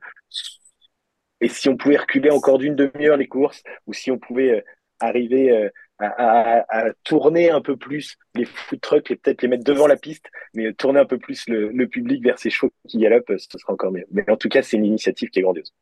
Et 1.40 1.46
si 1.46 1.68
on 1.68 1.76
pouvait 1.76 1.96
reculer 1.96 2.30
encore 2.30 2.58
d'une 2.58 2.74
demi-heure 2.74 3.16
les 3.16 3.28
courses, 3.28 3.62
ou 3.86 3.92
si 3.92 4.10
on 4.10 4.18
pouvait 4.18 4.56
euh, 4.56 4.60
arriver 4.98 5.52
euh, 5.52 5.68
à, 6.00 6.84
tourner 7.04 7.50
un 7.50 7.60
peu 7.60 7.76
plus 7.76 8.16
les 8.34 8.44
food 8.44 8.80
trucks 8.80 9.10
et 9.10 9.16
peut-être 9.16 9.42
les 9.42 9.48
mettre 9.48 9.64
devant 9.64 9.86
la 9.86 9.96
piste, 9.96 10.26
mais 10.54 10.72
tourner 10.72 11.00
un 11.00 11.06
peu 11.06 11.18
plus 11.18 11.44
le, 11.48 11.86
public 11.86 12.22
vers 12.22 12.38
ces 12.38 12.50
chevaux 12.50 12.72
qui 12.88 12.98
galopent, 12.98 13.32
ce 13.36 13.58
sera 13.58 13.72
encore 13.72 13.92
mieux. 13.92 14.06
Mais 14.10 14.28
en 14.30 14.36
tout 14.36 14.48
cas, 14.48 14.62
c'est 14.62 14.76
une 14.76 14.86
initiative 14.86 15.30
qui 15.30 15.40
est 15.40 15.42
grandiose. 15.42 15.72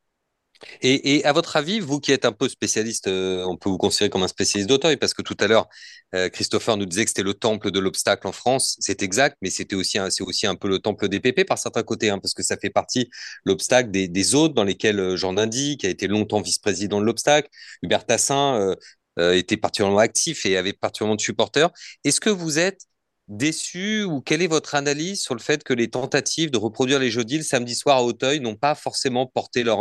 Et, 0.83 1.25
à 1.25 1.33
votre 1.33 1.57
avis, 1.57 1.79
vous 1.81 2.01
qui 2.01 2.13
êtes 2.13 2.25
un 2.25 2.33
peu 2.33 2.49
spécialiste, 2.49 3.07
euh, 3.07 3.45
on 3.47 3.57
peut 3.57 3.71
vous 3.71 3.79
considérer 3.79 4.11
comme 4.11 4.25
un 4.25 4.29
spécialiste 4.29 4.69
d'Auteuil, 4.69 4.97
parce 4.97 5.15
que 5.15 5.23
tout 5.23 5.37
à 5.39 5.47
l'heure, 5.47 5.69
euh, 6.15 6.29
Christopher 6.29 6.77
nous 6.77 6.87
disait 6.87 7.05
que 7.05 7.11
c'était 7.11 7.23
le 7.23 7.35
temple 7.35 7.71
de 7.71 7.79
l'obstacle 7.79 8.27
en 8.27 8.33
France. 8.33 8.77
C'est 8.81 9.03
exact, 9.03 9.37
mais 9.41 9.51
c'était 9.51 9.77
aussi, 9.77 9.99
c'est 10.11 10.25
aussi 10.25 10.47
un 10.47 10.57
peu 10.57 10.69
le 10.69 10.79
temple 10.79 11.09
des 11.09 11.21
PP 11.21 11.45
par 11.47 11.59
certains 11.59 11.83
côtés, 11.83 12.11
hein, 12.11 12.19
parce 12.19 12.35
que 12.35 12.43
ça 12.43 12.57
fait 12.57 12.71
partie 12.71 13.09
l'obstacle 13.45 13.91
des, 13.91 14.09
des 14.09 14.35
autres 14.35 14.55
dans 14.55 14.65
lesquels 14.65 14.99
euh, 14.99 15.17
Jean 15.17 15.33
Dindy, 15.33 15.77
qui 15.77 15.87
a 15.87 15.91
été 15.91 16.07
longtemps 16.09 16.41
vice-président 16.41 17.01
de 17.01 17.05
l'obstacle, 17.07 17.49
Hubert 17.83 18.05
Tassin, 18.05 18.57
euh, 18.57 18.75
était 19.19 19.57
particulièrement 19.57 19.99
actif 19.99 20.47
et 20.47 20.57
avait 20.57 20.73
particulièrement 20.73 21.17
de 21.17 21.21
supporters. 21.21 21.71
Est-ce 22.05 22.21
que 22.21 22.31
vous 22.31 22.59
êtes 22.59 22.83
déçu 23.29 24.05
ou 24.05 24.21
quelle 24.21 24.43
est 24.43 24.49
votre 24.49 24.75
analyse 24.75 25.21
sur 25.21 25.35
le 25.35 25.41
fait 25.41 25.63
que 25.63 25.75
les 25.75 25.89
tentatives 25.89 26.51
de 26.51 26.59
reproduire 26.59 26.99
les 26.99 27.11
jeudis 27.11 27.37
le 27.37 27.43
samedi 27.43 27.75
soir 27.75 27.99
à 27.99 28.03
Auteuil 28.03 28.41
n'ont 28.41 28.57
pas 28.57 28.75
forcément 28.75 29.27
porté 29.27 29.63
leurs 29.63 29.81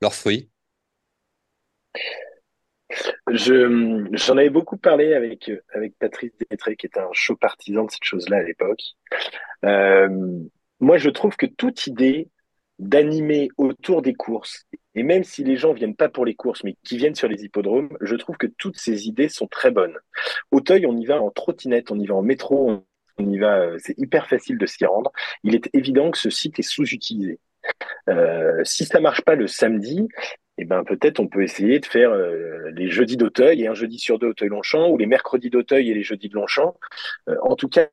leur 0.00 0.10
euh, 0.10 0.14
fruits? 0.14 0.50
J'en 3.30 4.36
avais 4.38 4.48
beaucoup 4.48 4.78
parlé 4.78 5.12
avec, 5.12 5.50
avec 5.74 5.98
Patrice 5.98 6.32
Détré, 6.50 6.76
qui 6.76 6.86
était 6.86 7.00
un 7.00 7.12
chaud 7.12 7.36
partisan 7.36 7.84
de 7.84 7.90
cette 7.90 8.04
chose-là 8.04 8.38
à 8.38 8.42
l'époque. 8.42 8.80
Euh, 9.64 10.08
moi, 10.80 10.96
je 10.96 11.10
trouve 11.10 11.36
que 11.36 11.46
toute 11.46 11.86
idée 11.86 12.30
d'animer 12.78 13.48
autour 13.56 14.02
des 14.02 14.14
courses. 14.14 14.66
Et 14.94 15.02
même 15.02 15.24
si 15.24 15.44
les 15.44 15.56
gens 15.56 15.72
viennent 15.72 15.96
pas 15.96 16.08
pour 16.08 16.24
les 16.24 16.34
courses, 16.34 16.64
mais 16.64 16.76
qui 16.84 16.96
viennent 16.96 17.14
sur 17.14 17.28
les 17.28 17.44
hippodromes, 17.44 17.96
je 18.00 18.16
trouve 18.16 18.36
que 18.36 18.46
toutes 18.46 18.78
ces 18.78 19.06
idées 19.06 19.28
sont 19.28 19.46
très 19.46 19.70
bonnes. 19.70 19.96
Auteuil, 20.50 20.86
on 20.86 20.96
y 20.96 21.06
va 21.06 21.20
en 21.20 21.30
trottinette, 21.30 21.90
on 21.90 21.98
y 21.98 22.06
va 22.06 22.14
en 22.14 22.22
métro, 22.22 22.82
on 23.18 23.30
y 23.30 23.38
va, 23.38 23.58
euh, 23.60 23.76
c'est 23.78 23.98
hyper 23.98 24.28
facile 24.28 24.58
de 24.58 24.66
s'y 24.66 24.84
rendre. 24.84 25.12
Il 25.44 25.54
est 25.54 25.68
évident 25.74 26.10
que 26.10 26.18
ce 26.18 26.30
site 26.30 26.58
est 26.58 26.62
sous-utilisé. 26.62 27.38
Euh, 28.08 28.60
si 28.64 28.84
ça 28.84 29.00
marche 29.00 29.22
pas 29.22 29.34
le 29.34 29.46
samedi, 29.46 30.08
eh 30.56 30.64
ben 30.64 30.84
peut-être 30.84 31.20
on 31.20 31.28
peut 31.28 31.42
essayer 31.42 31.78
de 31.80 31.86
faire 31.86 32.10
euh, 32.10 32.70
les 32.74 32.90
jeudis 32.90 33.16
d'Auteuil 33.16 33.62
et 33.62 33.68
un 33.68 33.74
jeudi 33.74 33.98
sur 33.98 34.18
deux 34.18 34.28
Auteuil-Longchamp 34.28 34.88
ou 34.88 34.96
les 34.96 35.06
mercredis 35.06 35.50
d'Auteuil 35.50 35.90
et 35.90 35.94
les 35.94 36.02
jeudis 36.02 36.28
de 36.28 36.34
Longchamp. 36.34 36.74
en 37.42 37.56
tout 37.56 37.68
cas, 37.68 37.88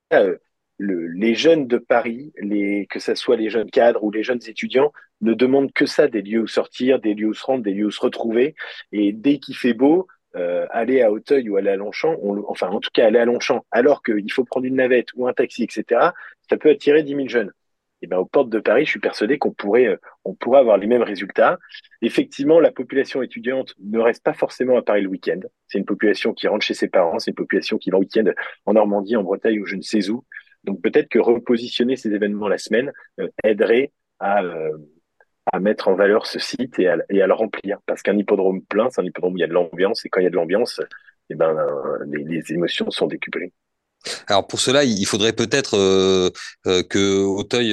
les 0.80 1.36
jeunes 1.36 1.68
de 1.68 1.78
Paris, 1.78 2.34
les, 2.38 2.88
que 2.90 3.00
ce 3.00 3.16
soit 3.16 3.38
les 3.38 3.50
jeunes 3.50 3.70
cadres 3.70 4.04
ou 4.04 4.12
les 4.12 4.24
jeunes 4.24 4.42
étudiants, 4.48 4.92
ne 5.22 5.34
demandent 5.34 5.72
que 5.72 5.86
ça, 5.86 6.08
des 6.08 6.22
lieux 6.22 6.42
où 6.42 6.48
sortir, 6.48 7.00
des 7.00 7.14
lieux 7.14 7.28
où 7.28 7.34
se 7.34 7.44
rendre, 7.44 7.64
des 7.64 7.74
lieux 7.74 7.86
où 7.86 7.92
se 7.92 8.02
retrouver. 8.02 8.56
Et 8.92 9.14
dès 9.14 9.40
qu'il 9.40 9.56
fait 9.56 9.74
beau, 9.74 10.08
euh, 10.36 10.68
aller 10.72 11.02
à 11.02 11.12
Auteuil 11.12 11.50
ou 11.50 11.56
aller 11.56 11.70
à 11.70 11.78
Longchamp, 11.78 12.18
enfin 12.50 12.68
en 12.68 12.82
tout 12.82 12.90
cas 12.94 13.06
aller 13.08 13.20
à 13.20 13.26
Longchamp, 13.26 13.66
alors 13.72 14.04
qu'il 14.04 14.32
faut 14.32 14.44
prendre 14.44 14.66
une 14.66 14.76
navette 14.76 15.08
ou 15.16 15.28
un 15.28 15.34
taxi, 15.34 15.64
etc., 15.64 16.12
ça 16.50 16.58
peut 16.58 16.70
attirer 16.70 17.04
10 17.04 17.16
000 17.16 17.28
jeunes. 17.30 17.52
Et 18.02 18.08
ben, 18.08 18.18
aux 18.18 18.26
portes 18.26 18.50
de 18.50 18.60
Paris, 18.60 18.86
je 18.86 18.92
suis 18.92 19.00
persuadé 19.00 19.38
qu'on 19.38 19.52
pourrait, 19.52 19.88
euh, 19.88 19.98
on 20.26 20.36
pourrait 20.36 20.60
avoir 20.60 20.78
les 20.78 20.88
mêmes 20.88 21.02
résultats. 21.04 21.58
Effectivement, 22.02 22.60
la 22.60 22.72
population 22.72 23.22
étudiante 23.22 23.74
ne 23.80 24.00
reste 24.00 24.24
pas 24.24 24.34
forcément 24.34 24.78
à 24.78 24.82
Paris 24.82 25.02
le 25.02 25.08
week-end. 25.08 25.40
C'est 25.68 25.78
une 25.78 25.86
population 25.86 26.34
qui 26.34 26.48
rentre 26.48 26.66
chez 26.66 26.74
ses 26.74 26.90
parents, 26.90 27.18
c'est 27.18 27.32
une 27.32 27.36
population 27.36 27.78
qui 27.78 27.90
va 27.90 27.98
au 27.98 28.02
week-end 28.02 28.26
en 28.66 28.74
Normandie, 28.74 29.16
en 29.16 29.24
Bretagne 29.24 29.60
ou 29.60 29.66
je 29.66 29.76
ne 29.76 29.82
sais 29.82 30.10
où. 30.10 30.26
Donc 30.66 30.82
peut-être 30.82 31.10
que 31.10 31.20
repositionner 31.20 31.96
ces 31.96 32.14
événements 32.14 32.48
la 32.48 32.58
semaine 32.58 32.92
euh, 33.20 33.28
aiderait 33.44 33.92
à, 34.20 34.44
euh, 34.44 34.78
à 35.52 35.60
mettre 35.60 35.88
en 35.88 35.96
valeur 35.96 36.26
ce 36.26 36.40
site 36.40 36.80
et 36.80 36.88
à, 36.88 36.98
le 37.10 37.34
remplir. 37.34 37.78
Parce 37.86 38.02
qu'un 38.02 38.18
hippodrome 38.18 38.62
plein, 38.64 38.90
c'est 38.90 39.02
un 39.02 39.06
hippodrome 39.06 39.34
où 39.34 39.38
il 39.38 39.42
y 39.42 39.44
a 39.44 39.48
de 39.48 39.54
l'ambiance, 39.54 40.06
et 40.06 40.10
quand 40.10 40.20
il 40.20 40.24
y 40.24 40.28
a 40.28 40.32
de 40.32 40.36
l'ambiance, 40.36 40.82
eh 41.30 41.36
ben, 41.36 41.56
les, 42.08 42.52
émotions 42.52 42.90
sont 42.92 43.08
décuplées. 43.08 43.54
Alors 44.28 44.46
pour 44.46 44.60
cela, 44.60 44.84
il 44.84 45.06
faudrait 45.06 45.34
peut-être 45.34 45.78
euh, 45.78 46.30
que 46.64 47.24
Auteuil 47.24 47.72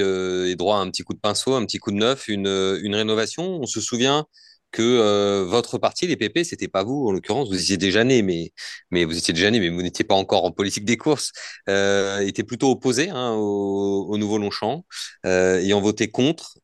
ait 0.50 0.56
droit 0.56 0.76
à 0.78 0.80
un 0.80 0.90
petit 0.90 1.02
coup 1.02 1.12
de 1.12 1.20
pinceau, 1.20 1.54
un 1.54 1.64
petit 1.64 1.78
coup 1.78 1.90
de 1.90 1.96
neuf, 1.96 2.28
une 2.28 2.46
rénovation. 2.94 3.44
On 3.60 3.66
se 3.66 3.80
souvient 3.80 4.26
que 4.72 5.42
votre 5.44 5.78
parti, 5.78 6.06
les 6.06 6.16
PP, 6.16 6.44
c'était 6.44 6.68
pas 6.68 6.82
vous 6.82 7.06
en 7.08 7.12
l'occurrence, 7.12 7.48
vous 7.48 7.60
étiez 7.60 7.76
déjà 7.76 8.04
né, 8.04 8.22
mais 8.22 8.52
mais 8.90 9.04
vous 9.04 9.16
étiez 9.16 9.34
déjà 9.34 9.50
né, 9.50 9.60
mais 9.60 9.68
vous 9.68 9.82
n'étiez 9.82 10.04
pas 10.04 10.14
encore 10.14 10.44
en 10.44 10.50
politique 10.50 10.84
des 10.84 10.96
courses, 10.96 11.32
était 11.68 12.42
plutôt 12.44 12.70
opposé 12.70 13.10
hein, 13.10 13.34
au, 13.34 14.06
au, 14.08 14.18
nouveau 14.18 14.38
Longchamp, 14.38 14.84
euh, 15.26 15.58
ayant 15.58 15.80
voté 15.80 16.10
contre. 16.10 16.58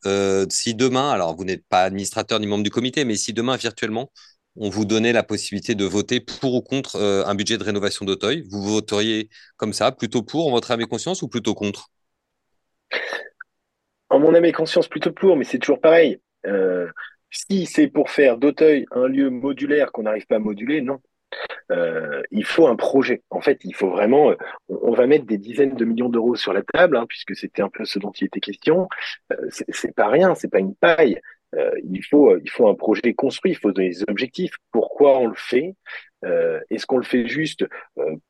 Si 0.50 0.74
demain, 0.74 1.10
alors 1.10 1.36
vous 1.36 1.44
n'êtes 1.44 1.64
pas 1.68 1.84
administrateur 1.84 2.40
ni 2.40 2.46
membre 2.46 2.64
du 2.64 2.70
comité, 2.70 3.04
mais 3.04 3.16
si 3.16 3.32
demain 3.32 3.56
virtuellement 3.56 4.10
on 4.60 4.70
vous 4.70 4.84
donnait 4.84 5.12
la 5.12 5.22
possibilité 5.22 5.76
de 5.76 5.84
voter 5.84 6.18
pour 6.18 6.54
ou 6.54 6.62
contre 6.62 7.00
un 7.00 7.34
budget 7.34 7.58
de 7.58 7.64
rénovation 7.64 8.04
d'Auteuil, 8.04 8.44
vous 8.50 8.62
voteriez 8.62 9.28
comme 9.56 9.72
ça, 9.72 9.92
plutôt 9.92 10.22
pour 10.22 10.48
en 10.48 10.50
votre 10.50 10.70
âme 10.70 10.80
et 10.80 10.86
conscience 10.86 11.22
ou 11.22 11.28
plutôt 11.28 11.54
contre? 11.54 11.90
En 14.10 14.18
mon 14.18 14.34
âme 14.34 14.46
et 14.46 14.52
conscience, 14.52 14.88
plutôt 14.88 15.12
pour, 15.12 15.36
mais 15.36 15.44
c'est 15.44 15.58
toujours 15.58 15.80
pareil. 15.80 16.18
Si 17.30 17.66
c'est 17.66 17.88
pour 17.88 18.10
faire 18.10 18.38
d'Auteuil 18.38 18.86
un 18.90 19.06
lieu 19.06 19.30
modulaire 19.30 19.92
qu'on 19.92 20.02
n'arrive 20.02 20.26
pas 20.26 20.36
à 20.36 20.40
moduler, 20.40 20.80
non. 20.80 21.00
Euh, 21.70 22.22
il 22.30 22.44
faut 22.44 22.66
un 22.66 22.76
projet. 22.76 23.22
En 23.30 23.40
fait, 23.40 23.60
il 23.64 23.74
faut 23.74 23.90
vraiment. 23.90 24.30
Euh, 24.30 24.36
on, 24.68 24.92
va 24.92 25.06
mettre 25.06 25.26
des 25.26 25.38
dizaines 25.38 25.74
de 25.74 25.84
millions 25.84 26.08
d'euros 26.08 26.36
sur 26.36 26.52
la 26.52 26.62
table, 26.62 26.96
hein, 26.96 27.06
puisque 27.06 27.36
c'était 27.36 27.62
un 27.62 27.68
peu 27.68 27.84
ce 27.84 27.98
dont 27.98 28.12
il 28.12 28.26
était 28.26 28.40
question. 28.40 28.88
Euh, 29.32 29.48
c'est 29.50 29.94
pas 29.94 30.08
rien, 30.08 30.34
c'est 30.34 30.48
pas 30.50 30.60
une 30.60 30.74
paille. 30.74 31.20
Euh, 31.54 31.70
il 31.84 32.02
faut, 32.04 32.36
il 32.38 32.50
faut 32.50 32.68
un 32.68 32.74
projet 32.74 33.14
construit. 33.14 33.52
Il 33.52 33.56
faut 33.56 33.72
donner 33.72 33.90
des 33.90 34.02
objectifs. 34.08 34.54
Pourquoi 34.72 35.18
on 35.18 35.26
le 35.28 35.36
fait? 35.36 35.74
Est-ce 36.70 36.84
qu'on 36.84 36.98
le 36.98 37.04
fait 37.04 37.28
juste 37.28 37.64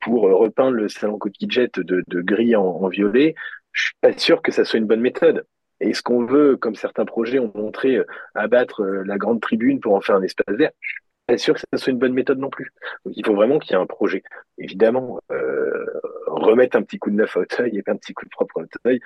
pour 0.00 0.22
repeindre 0.24 0.72
le 0.72 0.88
salon 0.88 1.16
Côte 1.18 1.32
de, 1.40 2.04
de 2.06 2.20
gris 2.20 2.54
en, 2.54 2.64
en 2.64 2.88
violet? 2.88 3.34
Je 3.72 3.84
suis 3.84 3.94
pas 4.00 4.12
sûr 4.12 4.42
que 4.42 4.52
ça 4.52 4.64
soit 4.64 4.78
une 4.78 4.86
bonne 4.86 5.00
méthode. 5.00 5.46
Est-ce 5.80 6.02
qu'on 6.02 6.24
veut, 6.24 6.56
comme 6.56 6.74
certains 6.74 7.04
projets 7.04 7.38
ont 7.38 7.52
montré, 7.54 7.96
euh, 7.96 8.06
abattre 8.34 8.82
euh, 8.82 9.04
la 9.04 9.16
grande 9.16 9.40
tribune 9.40 9.80
pour 9.80 9.94
en 9.94 10.00
faire 10.00 10.16
un 10.16 10.22
espace 10.22 10.56
vert 10.56 10.70
Je 10.80 10.88
suis 10.90 11.00
pas 11.26 11.38
sûr 11.38 11.54
que 11.54 11.60
ça 11.60 11.78
soit 11.78 11.92
une 11.92 11.98
bonne 11.98 12.14
méthode 12.14 12.38
non 12.38 12.50
plus. 12.50 12.72
Donc 13.04 13.14
il 13.16 13.24
faut 13.24 13.34
vraiment 13.34 13.58
qu'il 13.58 13.72
y 13.72 13.74
ait 13.74 13.82
un 13.82 13.86
projet. 13.86 14.22
Évidemment, 14.58 15.20
euh, 15.30 15.84
remettre 16.26 16.76
un 16.76 16.82
petit 16.82 16.98
coup 16.98 17.10
de 17.10 17.16
neuf 17.16 17.36
à 17.36 17.40
Auteuil 17.40 17.76
et 17.76 17.90
un 17.90 17.96
petit 17.96 18.12
coup 18.12 18.24
de 18.24 18.30
propre 18.30 18.60
à 18.60 18.62
Auteuil, 18.62 19.00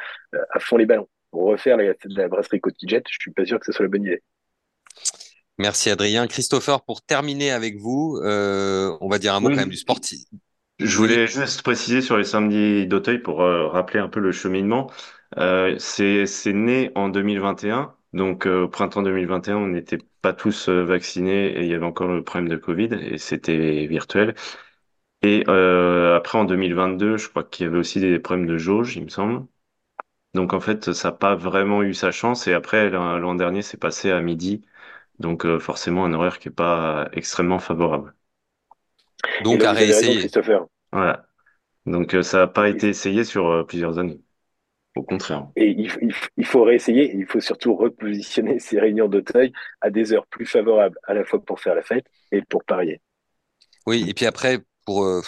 à 0.51 0.61
fond 0.61 0.77
les 0.77 0.87
ballons. 0.87 1.09
Pour 1.31 1.45
refaire 1.45 1.77
la, 1.77 1.95
la 2.05 2.29
brasserie 2.29 2.61
Côte 2.61 2.75
Jet, 2.87 3.05
je 3.09 3.17
suis 3.19 3.33
pas 3.33 3.45
sûr 3.45 3.59
que 3.59 3.67
ce 3.67 3.73
soit 3.73 3.85
la 3.85 3.91
bonne 3.91 4.05
idée. 4.05 4.23
Merci 5.59 5.91
Adrien. 5.91 6.27
Christopher, 6.27 6.83
pour 6.83 7.03
terminer 7.03 7.51
avec 7.51 7.77
vous, 7.79 8.21
on 8.23 9.09
va 9.09 9.19
dire 9.19 9.35
un 9.35 9.41
mot 9.41 9.49
quand 9.49 9.57
même 9.57 9.71
du 9.71 9.77
sportif. 9.77 10.21
Je 10.79 10.97
voulais 10.97 11.27
juste 11.27 11.63
préciser 11.63 12.03
sur 12.03 12.19
les 12.19 12.25
samedis 12.25 12.87
d'Auteuil 12.87 13.19
pour 13.19 13.39
rappeler 13.39 14.01
un 14.01 14.09
peu 14.09 14.21
le 14.21 14.33
cheminement. 14.33 14.91
Euh, 15.38 15.79
c'est 15.79 16.53
né 16.53 16.90
en 16.95 17.09
2021. 17.09 17.95
Donc 18.12 18.47
euh, 18.47 18.64
au 18.64 18.68
printemps 18.68 19.03
2021, 19.03 19.57
on 19.57 19.68
n'était 19.68 19.99
pas 20.21 20.33
tous 20.35 20.68
euh, 20.68 20.85
vaccinés 20.85 21.47
et 21.59 21.62
il 21.62 21.68
y 21.68 21.75
avait 21.75 21.87
encore 21.87 22.09
le 22.09 22.23
problème 22.23 22.49
de 22.51 22.57
Covid 22.57 22.90
et 22.92 23.18
c'était 23.18 23.87
virtuel. 23.87 24.35
Et 25.23 25.45
après 25.47 26.38
en 26.38 26.45
2022, 26.45 27.16
je 27.16 27.29
crois 27.29 27.45
qu'il 27.45 27.66
y 27.66 27.68
avait 27.68 27.79
aussi 27.79 28.01
des 28.01 28.18
problèmes 28.18 28.47
de 28.47 28.59
jauge, 28.59 28.97
il 28.97 29.05
me 29.05 29.09
semble. 29.09 29.47
Donc 30.35 30.53
en 30.55 30.61
fait, 30.61 30.92
ça 30.92 31.11
n'a 31.11 31.16
pas 31.16 31.35
vraiment 31.37 31.83
eu 31.83 31.95
sa 31.95 32.11
chance. 32.12 32.47
Et 32.49 32.55
après, 32.55 32.90
l'an 32.90 33.35
dernier, 33.35 33.62
c'est 33.62 33.79
passé 33.79 34.11
à 34.11 34.21
midi. 34.21 34.62
Donc 35.21 35.47
forcément, 35.59 36.05
un 36.07 36.12
horaire 36.14 36.38
qui 36.40 36.49
n'est 36.49 36.55
pas 36.55 37.09
extrêmement 37.12 37.59
favorable. 37.61 38.14
Donc 39.45 39.62
à 39.64 39.73
réessayer. 39.73 40.29
Voilà. 40.92 41.27
Donc 41.87 42.16
ça 42.23 42.38
n'a 42.38 42.47
pas 42.49 42.68
été 42.68 42.88
essayé 42.88 43.25
sur 43.25 43.66
plusieurs 43.66 43.99
années. 43.99 44.21
Au 44.95 45.03
contraire. 45.03 45.49
Et 45.57 45.71
il, 45.71 46.45
faut 46.45 46.65
réessayer, 46.65 47.15
il 47.15 47.27
faut 47.27 47.41
surtout 47.41 47.75
repositionner 47.75 48.59
ces 48.59 48.79
réunions 48.79 49.09
d'Auteuil 49.09 49.53
à 49.81 49.91
des 49.91 50.13
heures 50.13 50.27
plus 50.27 50.47
favorables, 50.47 50.99
à 51.05 51.15
la 51.15 51.25
fois 51.25 51.43
pour 51.43 51.61
faire 51.61 51.75
la 51.75 51.83
fête 51.83 52.07
et 52.31 52.43
pour 52.43 52.65
parier. 52.65 53.01
Oui, 53.87 54.05
et 54.09 54.15
puis 54.15 54.27
après, 54.27 54.59
pour. 54.85 55.05
Euh, 55.05 55.23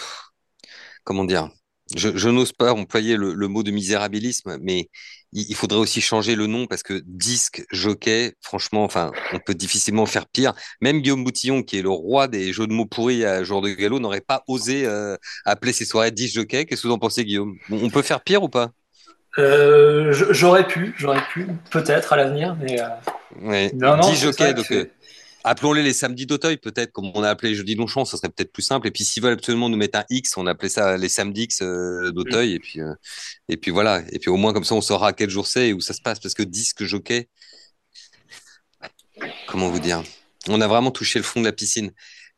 comment 1.03 1.25
dire 1.25 1.49
Je, 1.95 2.29
n'ose 2.29 2.53
pas 2.53 2.73
employer 2.73 3.17
le, 3.17 3.47
mot 3.47 3.63
de 3.63 3.71
misérabilisme, 3.71 4.57
mais 4.61 4.89
il, 5.33 5.55
faudrait 5.55 5.79
aussi 5.79 5.99
changer 5.99 6.35
le 6.35 6.45
nom 6.45 6.67
parce 6.67 6.83
que 6.83 7.01
disque, 7.03 7.65
jockey, 7.71 8.33
franchement, 8.41 8.83
enfin, 8.83 9.11
on 9.33 9.39
peut 9.39 9.55
difficilement 9.55 10.05
faire 10.05 10.27
pire. 10.27 10.53
Même 10.79 11.01
Guillaume 11.01 11.23
Boutillon, 11.23 11.63
qui 11.63 11.79
est 11.79 11.81
le 11.81 11.89
roi 11.89 12.27
des 12.27 12.53
jeux 12.53 12.67
de 12.67 12.73
mots 12.73 12.85
pourris 12.85 13.25
à 13.25 13.43
jour 13.43 13.61
de 13.61 13.69
galop, 13.69 13.99
n'aurait 13.99 14.21
pas 14.21 14.43
osé 14.47 14.85
euh, 14.85 15.17
appeler 15.43 15.73
ses 15.73 15.85
soirées 15.85 16.11
disque 16.11 16.35
jockey. 16.35 16.65
Qu'est-ce 16.65 16.83
que 16.83 16.87
vous 16.87 16.93
en 16.93 16.99
pensez, 16.99 17.25
Guillaume? 17.25 17.57
On 17.71 17.89
peut 17.89 18.03
faire 18.03 18.23
pire 18.23 18.43
ou 18.43 18.49
pas? 18.49 18.71
J'aurais 19.37 20.67
pu, 20.67 20.93
j'aurais 20.97 21.23
pu, 21.31 21.47
peut-être 21.71 22.13
à 22.13 22.17
l'avenir, 22.17 22.55
mais. 22.59 22.79
Ouais. 23.41 23.71
Non, 23.73 23.97
non, 23.97 24.09
10 24.09 24.21
jockeys, 24.21 24.53
donc. 24.53 24.71
Appelons-les 25.47 25.83
les 25.83 25.93
samedis 25.93 26.25
d'Auteuil, 26.25 26.57
peut-être, 26.57 26.91
comme 26.91 27.11
on 27.13 27.21
a 27.21 27.29
appelé 27.29 27.51
les 27.51 27.55
jeudis 27.55 27.75
Longchamp, 27.75 28.03
ça 28.03 28.17
serait 28.17 28.29
peut-être 28.29 28.51
plus 28.51 28.63
simple. 28.63 28.87
Et 28.87 28.91
puis, 28.91 29.03
s'ils 29.03 29.21
veulent 29.21 29.33
absolument 29.33 29.69
nous 29.69 29.77
mettre 29.77 29.99
un 29.99 30.05
X, 30.09 30.37
on 30.37 30.47
appelait 30.47 30.69
ça 30.69 30.97
les 30.97 31.07
samedis 31.07 31.43
X 31.43 31.61
d'Auteuil. 31.61 32.53
Et, 32.53 32.59
puis, 32.59 32.79
et 33.47 33.55
puis 33.55 33.69
voilà. 33.69 34.01
Et 34.11 34.17
puis, 34.17 34.31
au 34.31 34.37
moins, 34.37 34.53
comme 34.53 34.63
ça, 34.63 34.73
on 34.73 34.81
saura 34.81 35.09
à 35.09 35.13
quel 35.13 35.29
jour 35.29 35.45
c'est 35.45 35.67
et 35.67 35.73
où 35.73 35.81
ça 35.81 35.93
se 35.93 36.01
passe. 36.01 36.19
Parce 36.19 36.33
que 36.33 36.41
disque 36.41 36.83
jockey, 36.85 37.29
comment 39.47 39.69
vous 39.69 39.79
dire 39.79 40.01
On 40.49 40.59
a 40.61 40.67
vraiment 40.67 40.89
touché 40.89 41.19
le 41.19 41.23
fond 41.23 41.41
de 41.41 41.45
la 41.45 41.53
piscine. 41.53 41.91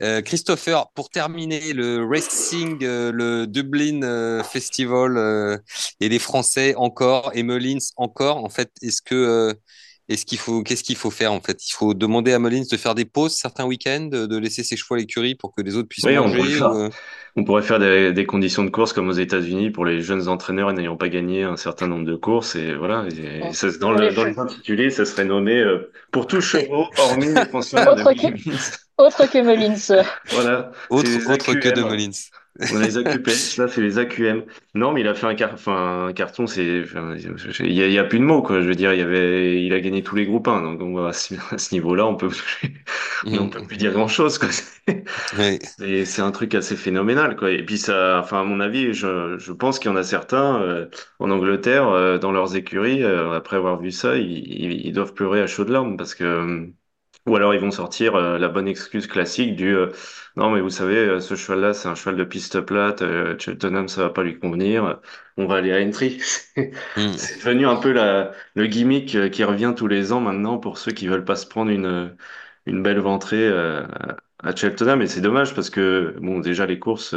Euh, 0.04 0.22
Christopher, 0.22 0.92
pour 0.94 1.10
terminer, 1.10 1.74
le 1.74 2.06
Racing, 2.06 2.78
euh, 2.84 3.12
le 3.12 3.48
Dublin 3.48 4.04
euh, 4.04 4.44
Festival 4.44 5.60
et 6.00 6.10
les 6.10 6.20
Français 6.20 6.76
encore, 6.76 7.32
et 7.34 7.44
Mullins 7.44 7.80
encore, 7.96 8.44
en 8.44 8.50
fait, 8.50 8.72
est-ce 8.82 9.02
que 9.02 9.56
est-ce 10.10 10.26
qu'il 10.26 10.38
faut, 10.38 10.64
qu'est-ce 10.64 10.86
qu'il 10.86 10.96
faut 10.96 11.12
faire 11.12 11.34
en 11.34 11.42
fait? 11.42 11.68
Il 11.68 11.74
faut 11.74 11.94
demander 11.94 12.32
à 12.32 12.40
Mullins 12.40 12.64
de 12.72 12.78
faire 12.78 12.96
des 12.96 13.04
pauses 13.04 13.34
certains 13.34 13.66
week-ends, 13.66 14.08
de 14.12 14.38
laisser 14.38 14.64
ses 14.64 14.78
chevaux 14.78 14.96
à 14.96 15.00
l'écurie 15.00 15.36
pour 15.36 15.54
que 15.54 15.62
les 15.62 15.76
autres 15.76 15.90
puissent 15.90 16.06
manger. 16.06 16.62
On 17.36 17.44
pourrait 17.44 17.62
faire, 17.62 17.80
des, 17.80 18.26
conditions 18.26 18.64
de 18.64 18.70
course 18.70 18.94
comme 18.94 19.10
aux 19.10 19.14
États-Unis 19.14 19.70
pour 19.70 19.86
les 19.86 20.02
jeunes 20.02 20.28
entraîneurs 20.30 20.72
n'ayant 20.74 20.96
pas 20.96 21.10
gagné 21.10 21.44
un 21.44 21.58
certain 21.58 21.88
nombre 21.88 22.06
de 22.06 22.16
courses 22.16 22.56
et 22.56 22.74
voilà. 22.74 23.06
dans, 23.82 23.92
le, 23.92 24.14
dans 24.14 24.24
les 24.24 24.40
intitulés, 24.40 24.92
ça 24.92 25.06
serait 25.06 25.26
nommé 25.26 25.64
pour 26.12 26.26
tous 26.26 26.40
chevaux 26.40 26.86
hormis 26.98 27.34
les 27.34 27.46
pensionnaires 27.52 27.96
de 27.96 28.04
autre 28.98 29.30
que 29.32 29.42
Mullins. 29.42 30.04
Voilà. 30.32 30.72
Autre, 30.90 31.10
autre 31.32 31.54
que 31.54 31.70
de 31.70 31.84
Mullins. 31.84 32.30
On 32.74 32.80
les 32.80 32.98
AQP, 33.06 33.28
là 33.58 33.68
c'est 33.68 33.82
les 33.82 34.00
AQM. 34.00 34.44
Non, 34.74 34.92
mais 34.92 35.02
il 35.02 35.08
a 35.08 35.14
fait 35.14 35.28
un, 35.28 35.36
un 35.68 36.14
carton, 36.14 36.48
c'est, 36.48 36.84
il 37.60 37.72
y, 37.72 38.00
a, 38.00 38.04
plus 38.04 38.20
de 38.20 38.24
mots 38.24 38.42
quoi. 38.42 38.62
Je 38.62 38.68
veux 38.68 38.76
dire, 38.76 38.94
il 38.94 39.00
y 39.00 39.04
avait, 39.04 39.64
il 39.64 39.74
a 39.74 39.80
gagné 39.80 40.04
tous 40.04 40.16
les 40.16 40.26
groupes 40.26 40.48
1, 40.48 40.76
donc 40.76 41.08
à 41.08 41.14
ce, 41.14 41.74
niveau-là, 41.74 42.06
on 42.08 42.16
peut, 42.16 42.30
on 43.26 43.50
peut 43.50 43.64
plus 43.64 43.78
dire 43.78 43.92
grand 43.92 44.08
chose 44.08 44.38
quoi. 44.38 44.50
C'est 45.30 46.22
un 46.22 46.32
truc 46.32 46.56
assez 46.56 46.76
phénoménal 46.76 47.36
quoi. 47.36 47.52
Et 47.52 47.64
puis 47.64 47.78
ça, 47.78 48.20
enfin 48.20 48.42
à 48.42 48.44
mon 48.44 48.60
avis, 48.60 48.94
je, 48.94 49.38
je 49.38 49.52
pense 49.52 49.80
qu'il 49.80 49.92
y 49.92 49.94
en 49.94 49.98
a 49.98 50.04
certains 50.04 50.62
euh, 50.62 50.88
en 51.20 51.30
Angleterre 51.30 51.88
euh, 51.90 52.18
dans 52.18 52.32
leurs 52.32 52.56
écuries 52.56 53.04
euh, 53.04 53.34
après 53.34 53.58
avoir 53.58 53.80
vu 53.80 53.92
ça, 53.92 54.18
ils, 54.18 54.86
ils, 54.86 54.94
doivent 54.94 55.14
pleurer 55.14 55.42
à 55.42 55.48
chaudes 55.48 55.70
larmes 55.70 55.98
parce 55.98 56.16
que 56.16 56.70
ou 57.28 57.36
alors 57.36 57.54
ils 57.54 57.60
vont 57.60 57.72
sortir 57.72 58.16
euh, 58.16 58.38
la 58.40 58.48
bonne 58.50 58.68
excuse 58.68 59.08
classique 59.08 59.56
du 59.56 59.76
euh, 59.76 59.92
non 60.36 60.50
mais 60.52 60.62
vous 60.62 60.70
savez 60.70 60.96
euh, 60.98 61.20
ce 61.20 61.36
cheval-là 61.36 61.74
c'est 61.74 61.88
un 61.90 61.96
cheval 61.96 62.16
de 62.18 62.24
piste 62.24 62.62
plate, 62.62 63.04
Cheltenham 63.40 63.88
ça 63.88 64.04
va 64.04 64.10
pas 64.10 64.24
lui 64.24 64.40
convenir, 64.40 65.00
on 65.38 65.46
va 65.48 65.56
aller 65.58 65.72
à 65.74 65.80
Entry. 65.86 66.20
Hmm. 66.96 67.18
c'est 67.18 67.38
devenu 67.38 67.68
un 67.68 67.76
peu 67.76 67.92
la, 67.92 68.32
le 68.56 68.66
gimmick 68.68 69.30
qui 69.32 69.44
revient 69.44 69.74
tous 69.78 69.88
les 69.88 70.12
ans 70.12 70.20
maintenant 70.22 70.58
pour 70.58 70.78
ceux 70.80 70.92
qui 70.92 71.08
veulent 71.08 71.26
pas 71.26 71.36
se 71.36 71.46
prendre 71.46 71.70
une, 71.72 72.16
une 72.66 72.82
belle 72.84 73.00
ventrée 73.00 73.48
à 74.44 74.56
Cheltenham 74.56 75.02
et 75.02 75.08
c'est 75.08 75.22
dommage 75.22 75.54
parce 75.56 75.70
que 75.70 76.16
bon 76.20 76.40
déjà 76.40 76.66
les 76.66 76.80
courses 76.80 77.16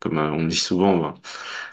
comme 0.00 0.18
on 0.18 0.44
dit 0.46 0.56
souvent 0.56 0.96
ben, 0.98 1.14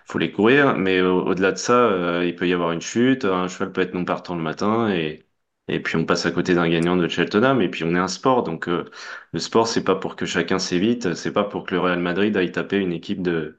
faut 0.06 0.18
les 0.20 0.32
courir 0.32 0.78
mais 0.78 1.02
au-delà 1.02 1.52
de 1.52 1.58
ça 1.58 2.24
il 2.24 2.36
peut 2.36 2.48
y 2.48 2.54
avoir 2.54 2.72
une 2.72 2.82
chute, 2.82 3.26
un 3.26 3.48
cheval 3.48 3.72
peut 3.72 3.82
être 3.82 3.94
non 3.94 4.06
partant 4.06 4.36
le 4.36 4.42
matin 4.42 4.90
et 4.90 5.26
et 5.72 5.82
puis 5.82 5.96
on 5.98 6.06
passe 6.06 6.26
à 6.26 6.32
côté 6.32 6.56
d'un 6.56 6.70
gagnant 6.70 6.98
de 6.98 7.08
Cheltenham, 7.08 7.62
et 7.62 7.70
puis 7.70 7.84
on 7.84 7.96
est 7.96 8.00
un 8.00 8.08
sport. 8.08 8.44
Donc 8.44 8.68
euh, 8.70 8.86
le 9.34 9.40
sport, 9.40 9.68
c'est 9.68 9.84
pas 9.84 9.96
pour 9.96 10.16
que 10.16 10.26
chacun 10.26 10.60
s'évite, 10.60 11.14
c'est 11.16 11.34
pas 11.34 11.44
pour 11.46 11.66
que 11.66 11.76
le 11.76 11.82
Real 11.82 12.00
Madrid 12.00 12.36
aille 12.38 12.52
taper 12.52 12.78
une 12.78 12.94
équipe 12.94 13.22
de, 13.22 13.58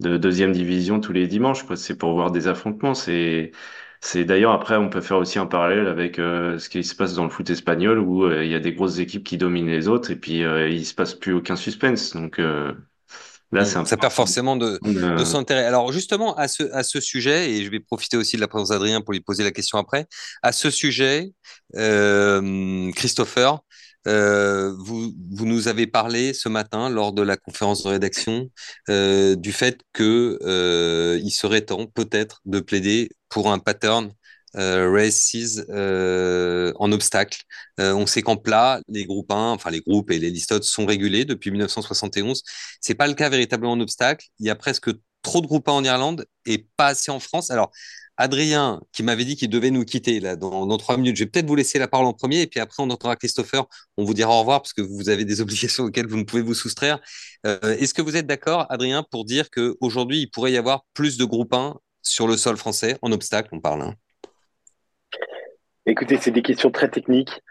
de 0.00 0.16
deuxième 0.18 0.52
division 0.52 1.00
tous 1.00 1.12
les 1.12 1.28
dimanches. 1.28 1.64
C'est 1.76 1.98
pour 1.98 2.12
voir 2.14 2.30
des 2.32 2.48
affrontements. 2.48 2.94
C'est 2.94 3.52
c'est 4.02 4.24
d'ailleurs 4.24 4.52
après 4.52 4.76
on 4.76 4.88
peut 4.90 5.00
faire 5.02 5.18
aussi 5.18 5.38
un 5.38 5.46
parallèle 5.46 5.86
avec 5.88 6.18
euh, 6.18 6.58
ce 6.58 6.68
qui 6.70 6.84
se 6.84 6.94
passe 6.96 7.14
dans 7.14 7.24
le 7.24 7.30
foot 7.30 7.50
espagnol 7.50 7.98
où 7.98 8.24
euh, 8.24 8.44
il 8.44 8.50
y 8.50 8.54
a 8.54 8.60
des 8.60 8.72
grosses 8.74 8.98
équipes 8.98 9.24
qui 9.24 9.38
dominent 9.38 9.68
les 9.70 9.88
autres 9.88 10.10
et 10.10 10.16
puis 10.16 10.40
il 10.40 10.86
se 10.86 10.94
passe 10.94 11.14
plus 11.14 11.32
aucun 11.34 11.56
suspense. 11.56 12.14
Donc 12.14 12.40
Là, 13.52 13.64
ça 13.64 13.96
perd 13.96 14.12
forcément 14.12 14.56
de, 14.56 14.78
de 14.82 15.24
son 15.24 15.38
intérêt. 15.38 15.64
Alors 15.64 15.90
justement, 15.92 16.36
à 16.36 16.46
ce, 16.46 16.62
à 16.72 16.84
ce 16.84 17.00
sujet, 17.00 17.50
et 17.50 17.64
je 17.64 17.70
vais 17.70 17.80
profiter 17.80 18.16
aussi 18.16 18.36
de 18.36 18.40
la 18.40 18.48
présence 18.48 18.68
d'Adrien 18.68 19.00
pour 19.00 19.12
lui 19.12 19.20
poser 19.20 19.42
la 19.42 19.50
question 19.50 19.76
après, 19.76 20.06
à 20.42 20.52
ce 20.52 20.70
sujet, 20.70 21.32
euh, 21.76 22.92
Christopher, 22.92 23.58
euh, 24.06 24.72
vous, 24.78 25.12
vous 25.30 25.46
nous 25.46 25.68
avez 25.68 25.86
parlé 25.86 26.32
ce 26.32 26.48
matin 26.48 26.88
lors 26.88 27.12
de 27.12 27.22
la 27.22 27.36
conférence 27.36 27.82
de 27.82 27.88
rédaction 27.88 28.48
euh, 28.88 29.34
du 29.36 29.52
fait 29.52 29.80
que 29.92 30.38
euh, 30.42 31.20
il 31.22 31.30
serait 31.30 31.60
temps 31.62 31.86
peut-être 31.86 32.40
de 32.46 32.60
plaider 32.60 33.10
pour 33.28 33.52
un 33.52 33.58
pattern 33.58 34.10
races 34.54 35.60
euh, 35.70 36.72
en 36.76 36.92
obstacle. 36.92 37.42
Euh, 37.78 37.94
on 37.94 38.06
sait 38.06 38.22
qu'en 38.22 38.36
plat, 38.36 38.80
les 38.88 39.04
groupes 39.04 39.30
1, 39.30 39.52
enfin 39.52 39.70
les 39.70 39.80
groupes 39.80 40.10
et 40.10 40.18
les 40.18 40.30
listotes 40.30 40.64
sont 40.64 40.86
régulés 40.86 41.24
depuis 41.24 41.50
1971. 41.50 42.42
C'est 42.80 42.94
pas 42.94 43.06
le 43.06 43.14
cas 43.14 43.28
véritablement 43.28 43.72
en 43.72 43.80
obstacle. 43.80 44.26
Il 44.38 44.46
y 44.46 44.50
a 44.50 44.56
presque 44.56 44.90
trop 45.22 45.40
de 45.40 45.46
groupes 45.46 45.68
1 45.68 45.72
en 45.72 45.84
Irlande 45.84 46.26
et 46.46 46.66
pas 46.76 46.88
assez 46.88 47.10
en 47.10 47.20
France. 47.20 47.50
Alors, 47.50 47.70
Adrien, 48.16 48.82
qui 48.92 49.02
m'avait 49.02 49.24
dit 49.24 49.36
qu'il 49.36 49.48
devait 49.48 49.70
nous 49.70 49.84
quitter 49.84 50.20
là 50.20 50.36
dans, 50.36 50.76
trois 50.76 50.98
minutes, 50.98 51.16
je 51.16 51.24
vais 51.24 51.30
peut-être 51.30 51.46
vous 51.46 51.56
laisser 51.56 51.78
la 51.78 51.88
parole 51.88 52.06
en 52.06 52.12
premier 52.12 52.42
et 52.42 52.46
puis 52.46 52.60
après 52.60 52.82
on 52.82 52.90
entendra 52.90 53.16
Christopher. 53.16 53.64
On 53.96 54.04
vous 54.04 54.12
dira 54.12 54.30
au 54.30 54.40
revoir 54.40 54.60
parce 54.60 54.74
que 54.74 54.82
vous 54.82 55.08
avez 55.08 55.24
des 55.24 55.40
obligations 55.40 55.84
auxquelles 55.84 56.06
vous 56.06 56.18
ne 56.18 56.24
pouvez 56.24 56.42
vous 56.42 56.54
soustraire. 56.54 57.00
Est-ce 57.44 57.94
que 57.94 58.02
vous 58.02 58.16
êtes 58.16 58.26
d'accord, 58.26 58.66
Adrien, 58.68 59.04
pour 59.10 59.24
dire 59.24 59.50
qu'aujourd'hui 59.50 60.20
il 60.20 60.30
pourrait 60.30 60.52
y 60.52 60.58
avoir 60.58 60.84
plus 60.92 61.16
de 61.16 61.24
groupes 61.24 61.54
1 61.54 61.78
sur 62.02 62.26
le 62.26 62.36
sol 62.36 62.58
français 62.58 62.98
en 63.00 63.10
obstacle, 63.12 63.48
on 63.52 63.60
parle 63.60 63.82
hein? 63.82 63.94
Écoutez, 65.90 66.18
c'est 66.18 66.30
des 66.30 66.42
questions 66.42 66.70
très 66.70 66.88
techniques. 66.88 67.42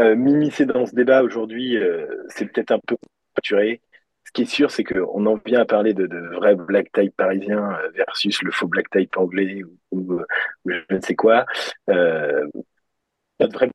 Euh, 0.00 0.16
M'immiscer 0.16 0.66
dans 0.66 0.84
ce 0.84 0.96
débat 0.96 1.22
aujourd'hui, 1.22 1.76
euh, 1.76 2.08
c'est 2.26 2.46
peut-être 2.46 2.72
un 2.72 2.80
peu 2.84 2.96
prématuré. 3.34 3.80
Ce 4.24 4.32
qui 4.32 4.42
est 4.42 4.46
sûr, 4.46 4.72
c'est 4.72 4.82
qu'on 4.82 5.26
en 5.26 5.36
vient 5.46 5.60
à 5.60 5.64
parler 5.64 5.94
de, 5.94 6.08
de 6.08 6.18
vrais 6.34 6.56
black 6.56 6.90
type 6.90 7.14
parisiens 7.16 7.72
euh, 7.74 7.88
versus 7.94 8.42
le 8.42 8.50
faux 8.50 8.66
black 8.66 8.90
type 8.90 9.16
anglais 9.16 9.62
ou, 9.92 10.20
je 10.66 10.80
ne 10.90 11.00
sais 11.00 11.14
quoi. 11.14 11.46
Euh, 11.88 12.48
notre 13.38 13.54
vraie 13.54 13.70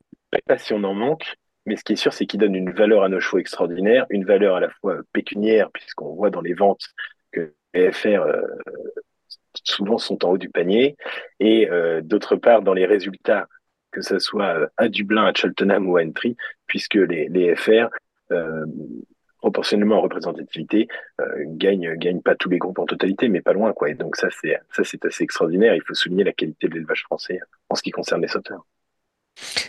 si 0.58 0.74
on 0.74 0.84
en 0.84 0.94
manque, 0.94 1.36
mais 1.66 1.78
ce 1.78 1.86
qui 1.86 1.94
est 1.94 1.98
sûr, 1.98 2.12
c'est 2.12 2.26
qu'il 2.26 2.42
donne 2.42 2.56
une 2.56 2.72
valeur 2.72 3.04
à 3.04 3.10
nos 3.10 3.22
chevaux 3.22 3.40
extraordinaire, 3.40 4.06
une 4.10 4.26
valeur 4.26 4.58
à 4.58 4.60
la 4.60 4.70
fois 4.82 4.98
pécuniaire, 5.14 5.72
puisqu'on 5.72 6.14
voit 6.14 6.30
dans 6.30 6.42
les 6.42 6.54
ventes 6.54 6.84
que 7.32 7.54
les 7.74 7.94
FR 7.94 8.24
euh, 8.24 8.42
souvent 9.64 9.98
sont 9.98 10.26
en 10.26 10.32
haut 10.32 10.38
du 10.38 10.50
panier, 10.50 10.98
et 11.40 11.70
euh, 11.70 12.02
d'autre 12.02 12.36
part 12.36 12.62
dans 12.62 12.74
les 12.74 12.86
résultats 12.86 13.48
que 13.98 14.04
ce 14.04 14.20
soit 14.20 14.70
à 14.78 14.90
Dublin, 14.90 15.26
à 15.26 15.34
Cheltenham 15.34 15.90
ou 15.90 15.98
à 15.98 16.04
Entry, 16.04 16.38
puisque 16.68 16.94
les, 16.94 17.56
FR, 17.56 17.90
euh, 18.32 18.66
proportionnellement 19.40 19.98
en 19.98 20.02
représentativité, 20.02 20.88
euh, 21.20 21.26
gagnent, 21.48 21.96
gagnent 21.96 22.22
pas 22.22 22.36
tous 22.36 22.50
les 22.50 22.60
groupes 22.60 22.78
en 22.78 22.86
totalité, 22.86 23.28
mais 23.28 23.42
pas 23.42 23.54
loin, 23.54 23.74
quoi. 23.74 23.90
Et 23.90 23.96
donc 23.96 24.16
ça, 24.16 24.28
c'est 24.30 24.60
assez 25.06 25.24
extraordinaire. 25.24 25.74
Il 25.74 25.82
faut 25.82 25.96
souligner 25.96 26.24
la 26.24 26.34
qualité 26.34 26.68
de 26.68 26.76
l'élevage 26.76 27.04
français 27.04 27.40
en 27.70 27.76
ce 27.76 27.82
qui 27.82 27.90
concerne 27.90 28.22
les 28.22 28.28
sauteurs. 28.28 28.66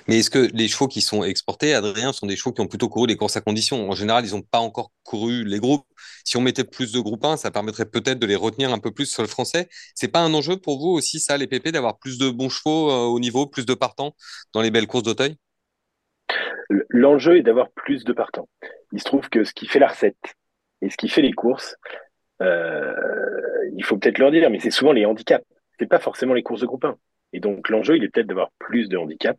Mais 0.08 0.20
est-ce 0.20 0.30
que 0.30 0.48
les 0.54 0.68
chevaux 0.68 0.88
qui 0.88 1.02
sont 1.02 1.22
exportés, 1.22 1.74
Adrien, 1.74 2.14
sont 2.14 2.26
des 2.26 2.34
chevaux 2.34 2.52
qui 2.52 2.62
ont 2.62 2.66
plutôt 2.66 2.88
couru 2.88 3.06
les 3.06 3.16
courses 3.16 3.36
à 3.36 3.42
conditions 3.42 3.90
En 3.90 3.94
général, 3.94 4.24
ils 4.24 4.32
n'ont 4.32 4.40
pas 4.40 4.58
encore 4.58 4.90
couru 5.04 5.44
les 5.44 5.58
groupes. 5.58 5.86
Si 6.24 6.38
on 6.38 6.40
mettait 6.40 6.64
plus 6.64 6.92
de 6.92 7.00
groupes 7.00 7.26
1, 7.26 7.36
ça 7.36 7.50
permettrait 7.50 7.84
peut-être 7.84 8.18
de 8.18 8.26
les 8.26 8.34
retenir 8.34 8.72
un 8.72 8.78
peu 8.78 8.90
plus 8.90 9.04
sur 9.04 9.22
le 9.22 9.28
français. 9.28 9.68
C'est 9.94 10.08
pas 10.08 10.20
un 10.20 10.32
enjeu 10.32 10.56
pour 10.56 10.78
vous 10.78 10.88
aussi, 10.88 11.20
ça, 11.20 11.36
les 11.36 11.46
PP, 11.46 11.68
d'avoir 11.72 11.98
plus 11.98 12.16
de 12.16 12.30
bons 12.30 12.48
chevaux 12.48 12.90
euh, 12.90 13.04
au 13.04 13.20
niveau, 13.20 13.46
plus 13.46 13.66
de 13.66 13.74
partants 13.74 14.14
dans 14.54 14.62
les 14.62 14.70
belles 14.70 14.86
courses 14.86 15.02
d'Auteuil? 15.02 15.36
L'enjeu 16.88 17.36
est 17.36 17.42
d'avoir 17.42 17.70
plus 17.70 18.04
de 18.04 18.12
partants. 18.14 18.48
Il 18.92 19.00
se 19.00 19.04
trouve 19.04 19.28
que 19.28 19.44
ce 19.44 19.52
qui 19.52 19.66
fait 19.66 19.78
la 19.78 19.88
recette 19.88 20.16
et 20.80 20.88
ce 20.88 20.96
qui 20.96 21.10
fait 21.10 21.22
les 21.22 21.32
courses, 21.32 21.76
euh, 22.40 22.94
il 23.76 23.84
faut 23.84 23.98
peut-être 23.98 24.18
leur 24.18 24.30
dire, 24.30 24.48
mais 24.48 24.60
c'est 24.60 24.70
souvent 24.70 24.92
les 24.92 25.04
handicaps. 25.04 25.44
C'est 25.78 25.86
pas 25.86 25.98
forcément 25.98 26.32
les 26.32 26.42
courses 26.42 26.62
de 26.62 26.66
groupe 26.66 26.84
1. 26.84 26.96
Et 27.32 27.40
donc 27.40 27.68
l'enjeu, 27.68 27.96
il 27.96 28.04
est 28.04 28.08
peut-être 28.08 28.26
d'avoir 28.26 28.50
plus 28.58 28.88
de 28.88 28.96
handicap 28.96 29.36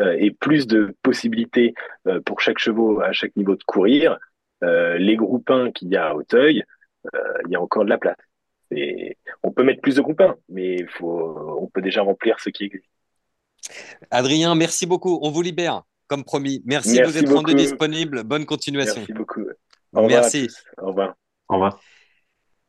euh, 0.00 0.16
et 0.18 0.30
plus 0.30 0.66
de 0.66 0.94
possibilités 1.02 1.74
euh, 2.06 2.20
pour 2.20 2.40
chaque 2.40 2.58
chevaux 2.58 3.00
à 3.00 3.12
chaque 3.12 3.34
niveau 3.36 3.56
de 3.56 3.64
courir. 3.64 4.18
Euh, 4.62 4.96
les 4.98 5.16
groupes 5.16 5.50
1 5.50 5.72
qu'il 5.72 5.88
y 5.88 5.96
a 5.96 6.08
à 6.08 6.14
Hauteuil, 6.14 6.62
il 7.46 7.50
y 7.50 7.56
a 7.56 7.60
encore 7.60 7.84
de 7.84 7.90
la 7.90 7.98
place. 7.98 8.16
Et 8.70 9.18
on 9.42 9.50
peut 9.50 9.64
mettre 9.64 9.80
plus 9.80 9.96
de 9.96 10.02
groupes 10.02 10.20
1, 10.20 10.36
mais 10.48 10.86
faut, 10.86 11.58
on 11.60 11.66
peut 11.66 11.82
déjà 11.82 12.02
remplir 12.02 12.38
ce 12.38 12.48
qui 12.48 12.64
existe. 12.64 12.88
Adrien, 14.10 14.54
merci 14.54 14.86
beaucoup. 14.86 15.18
On 15.20 15.30
vous 15.30 15.42
libère, 15.42 15.82
comme 16.06 16.24
promis. 16.24 16.62
Merci, 16.64 17.00
de 17.00 17.04
vous 17.04 17.18
être 17.18 17.34
rendu 17.34 17.54
disponible. 17.54 18.22
Bonne 18.22 18.46
continuation. 18.46 18.94
Merci 18.96 19.12
beaucoup. 19.12 19.44
merci. 19.92 20.48
Au 20.78 20.88
revoir. 20.88 21.16
Au 21.48 21.54
revoir. 21.54 21.80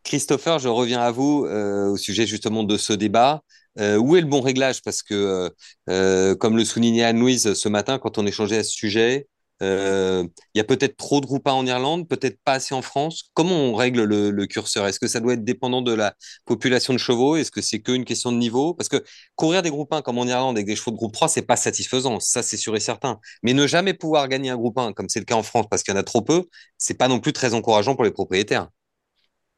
Christopher, 0.04 0.60
je 0.60 0.70
reviens 0.70 1.02
à 1.02 1.12
vous 1.12 1.46
au 1.46 1.98
sujet 1.98 2.26
justement 2.28 2.64
de 2.64 2.78
ce 2.78 2.94
débat. 2.94 3.42
Euh, 3.80 3.98
où 3.98 4.16
est 4.16 4.22
le 4.22 4.28
bon 4.28 4.42
réglage? 4.42 4.82
Parce 4.82 5.02
que, 5.04 5.14
euh, 5.14 5.50
euh, 5.90 6.36
comme 6.36 6.58
le 6.58 6.66
soulignait 6.66 7.04
Anne-Louise 7.04 7.54
ce 7.54 7.70
matin, 7.70 7.98
quand 8.00 8.18
on 8.18 8.26
échangeait 8.26 8.58
à 8.58 8.64
ce 8.64 8.72
sujet, 8.72 9.28
Il 9.62 10.30
y 10.56 10.60
a 10.60 10.64
peut-être 10.66 10.98
trop 10.98 11.22
de 11.22 11.26
groupes 11.26 11.48
en 11.48 11.66
Irlande, 11.66 12.08
peut-être 12.10 12.38
pas 12.44 12.54
assez 12.54 12.76
en 12.76 12.82
France. 12.82 13.32
Comment 13.34 13.56
on 13.56 13.76
règle 13.76 14.04
le, 14.04 14.46
curseur? 14.46 14.86
Est-ce 14.88 15.00
que 15.00 15.08
ça 15.08 15.22
doit 15.22 15.34
être 15.36 15.46
dépendant 15.46 15.82
de 15.82 15.94
la 15.94 16.16
population 16.46 16.92
de 16.94 16.98
chevaux? 17.00 17.38
Est-ce 17.38 17.50
que 17.52 17.62
c'est 17.62 17.80
qu'une 17.82 18.04
question 18.04 18.34
de 18.34 18.38
niveau? 18.38 18.74
Parce 18.74 18.90
que 18.90 19.02
courir 19.36 19.62
des 19.62 19.70
groupes 19.70 19.94
1 19.94 20.02
comme 20.02 20.18
en 20.18 20.26
Irlande 20.28 20.58
avec 20.58 20.66
des 20.68 20.76
chevaux 20.76 20.92
de 20.92 20.98
groupe 20.98 21.14
3, 21.14 21.30
c'est 21.30 21.44
pas 21.44 21.56
satisfaisant. 21.56 22.20
Ça, 22.20 22.44
c'est 22.44 22.58
sûr 22.58 22.76
et 22.76 22.82
certain. 22.82 23.20
Mais 23.42 23.54
ne 23.54 23.66
jamais 23.66 23.94
pouvoir 23.94 24.28
gagner 24.28 24.50
un 24.50 24.58
groupe 24.58 24.78
1, 24.78 24.92
comme 24.94 25.08
c'est 25.08 25.20
le 25.20 25.26
cas 25.26 25.36
en 25.36 25.44
France 25.44 25.68
parce 25.70 25.82
qu'il 25.84 25.94
y 25.94 25.98
en 25.98 26.00
a 26.00 26.04
trop 26.04 26.22
peu, 26.22 26.44
c'est 26.78 26.96
pas 26.96 27.08
non 27.08 27.22
plus 27.22 27.32
très 27.32 27.54
encourageant 27.54 27.96
pour 27.96 28.04
les 28.04 28.12
propriétaires. 28.12 28.68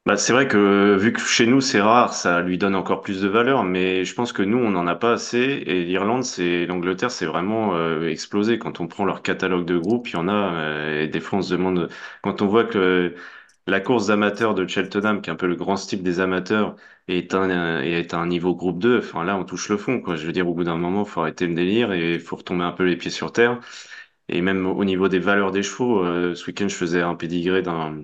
Bah, 0.06 0.18
c'est 0.18 0.34
vrai 0.34 0.48
que 0.48 0.96
vu 1.00 1.14
que 1.14 1.20
chez 1.20 1.48
nous 1.48 1.62
c'est 1.62 1.82
rare, 1.82 2.14
ça 2.14 2.42
lui 2.42 2.60
donne 2.60 2.76
encore 2.76 3.02
plus 3.02 3.22
de 3.22 3.28
valeur, 3.28 3.64
mais 3.64 4.06
je 4.06 4.14
pense 4.14 4.34
que 4.34 4.44
nous 4.44 4.60
on 4.60 4.70
n'en 4.70 4.86
a 4.86 4.96
pas 4.96 5.14
assez 5.14 5.40
et 5.40 5.84
l'Irlande, 5.84 6.24
c'est 6.24 6.68
l'Angleterre, 6.68 7.10
c'est 7.10 7.26
vraiment 7.26 7.76
euh, 7.76 8.08
explosé. 8.08 8.60
Quand 8.60 8.80
on 8.80 8.88
prend 8.88 9.04
leur 9.06 9.24
catalogue 9.24 9.66
de 9.66 9.80
groupes, 9.80 10.08
il 10.10 10.14
y 10.14 10.16
en 10.18 10.28
a 10.28 10.54
euh, 10.54 11.02
et 11.04 11.08
des 11.08 11.20
fois 11.20 11.40
on 11.40 11.42
se 11.42 11.52
demande 11.54 11.90
quand 12.22 12.44
on 12.44 12.48
voit 12.48 12.66
que 12.66 13.16
la 13.66 13.80
course 13.80 14.06
d'amateurs 14.08 14.54
de 14.54 14.68
Cheltenham, 14.68 15.22
qui 15.24 15.32
est 15.32 15.34
un 15.34 15.36
peu 15.36 15.48
le 15.48 15.56
grand 15.56 15.76
style 15.76 16.04
des 16.04 16.20
amateurs, 16.20 16.76
est 17.08 17.34
un 17.34 17.82
est 17.82 18.14
un 18.14 18.28
niveau 18.28 18.54
groupe 18.56 18.78
2. 18.80 19.00
Enfin 19.00 19.24
là, 19.24 19.36
on 19.38 19.44
touche 19.44 19.70
le 19.70 19.78
fond, 19.78 20.02
quoi. 20.02 20.16
Je 20.18 20.26
veux 20.28 20.32
dire, 20.34 20.48
au 20.48 20.54
bout 20.54 20.64
d'un 20.64 20.78
moment, 20.78 21.04
faut 21.06 21.22
arrêter 21.22 21.48
le 21.48 21.56
délire 21.56 21.92
et 21.94 22.20
faut 22.20 22.36
retomber 22.36 22.64
un 22.64 22.72
peu 22.74 22.84
les 22.86 22.96
pieds 22.96 23.10
sur 23.12 23.32
terre. 23.32 23.60
Et 24.30 24.42
même 24.42 24.66
au 24.68 24.86
niveau 24.86 25.08
des 25.08 25.20
valeurs 25.20 25.52
des 25.52 25.64
chevaux, 25.64 26.04
euh, 26.06 26.36
ce 26.36 26.46
week-end, 26.48 26.68
je 26.68 26.76
faisais 26.76 27.02
un 27.02 27.16
pédigré 27.16 27.62
d'un 27.62 28.04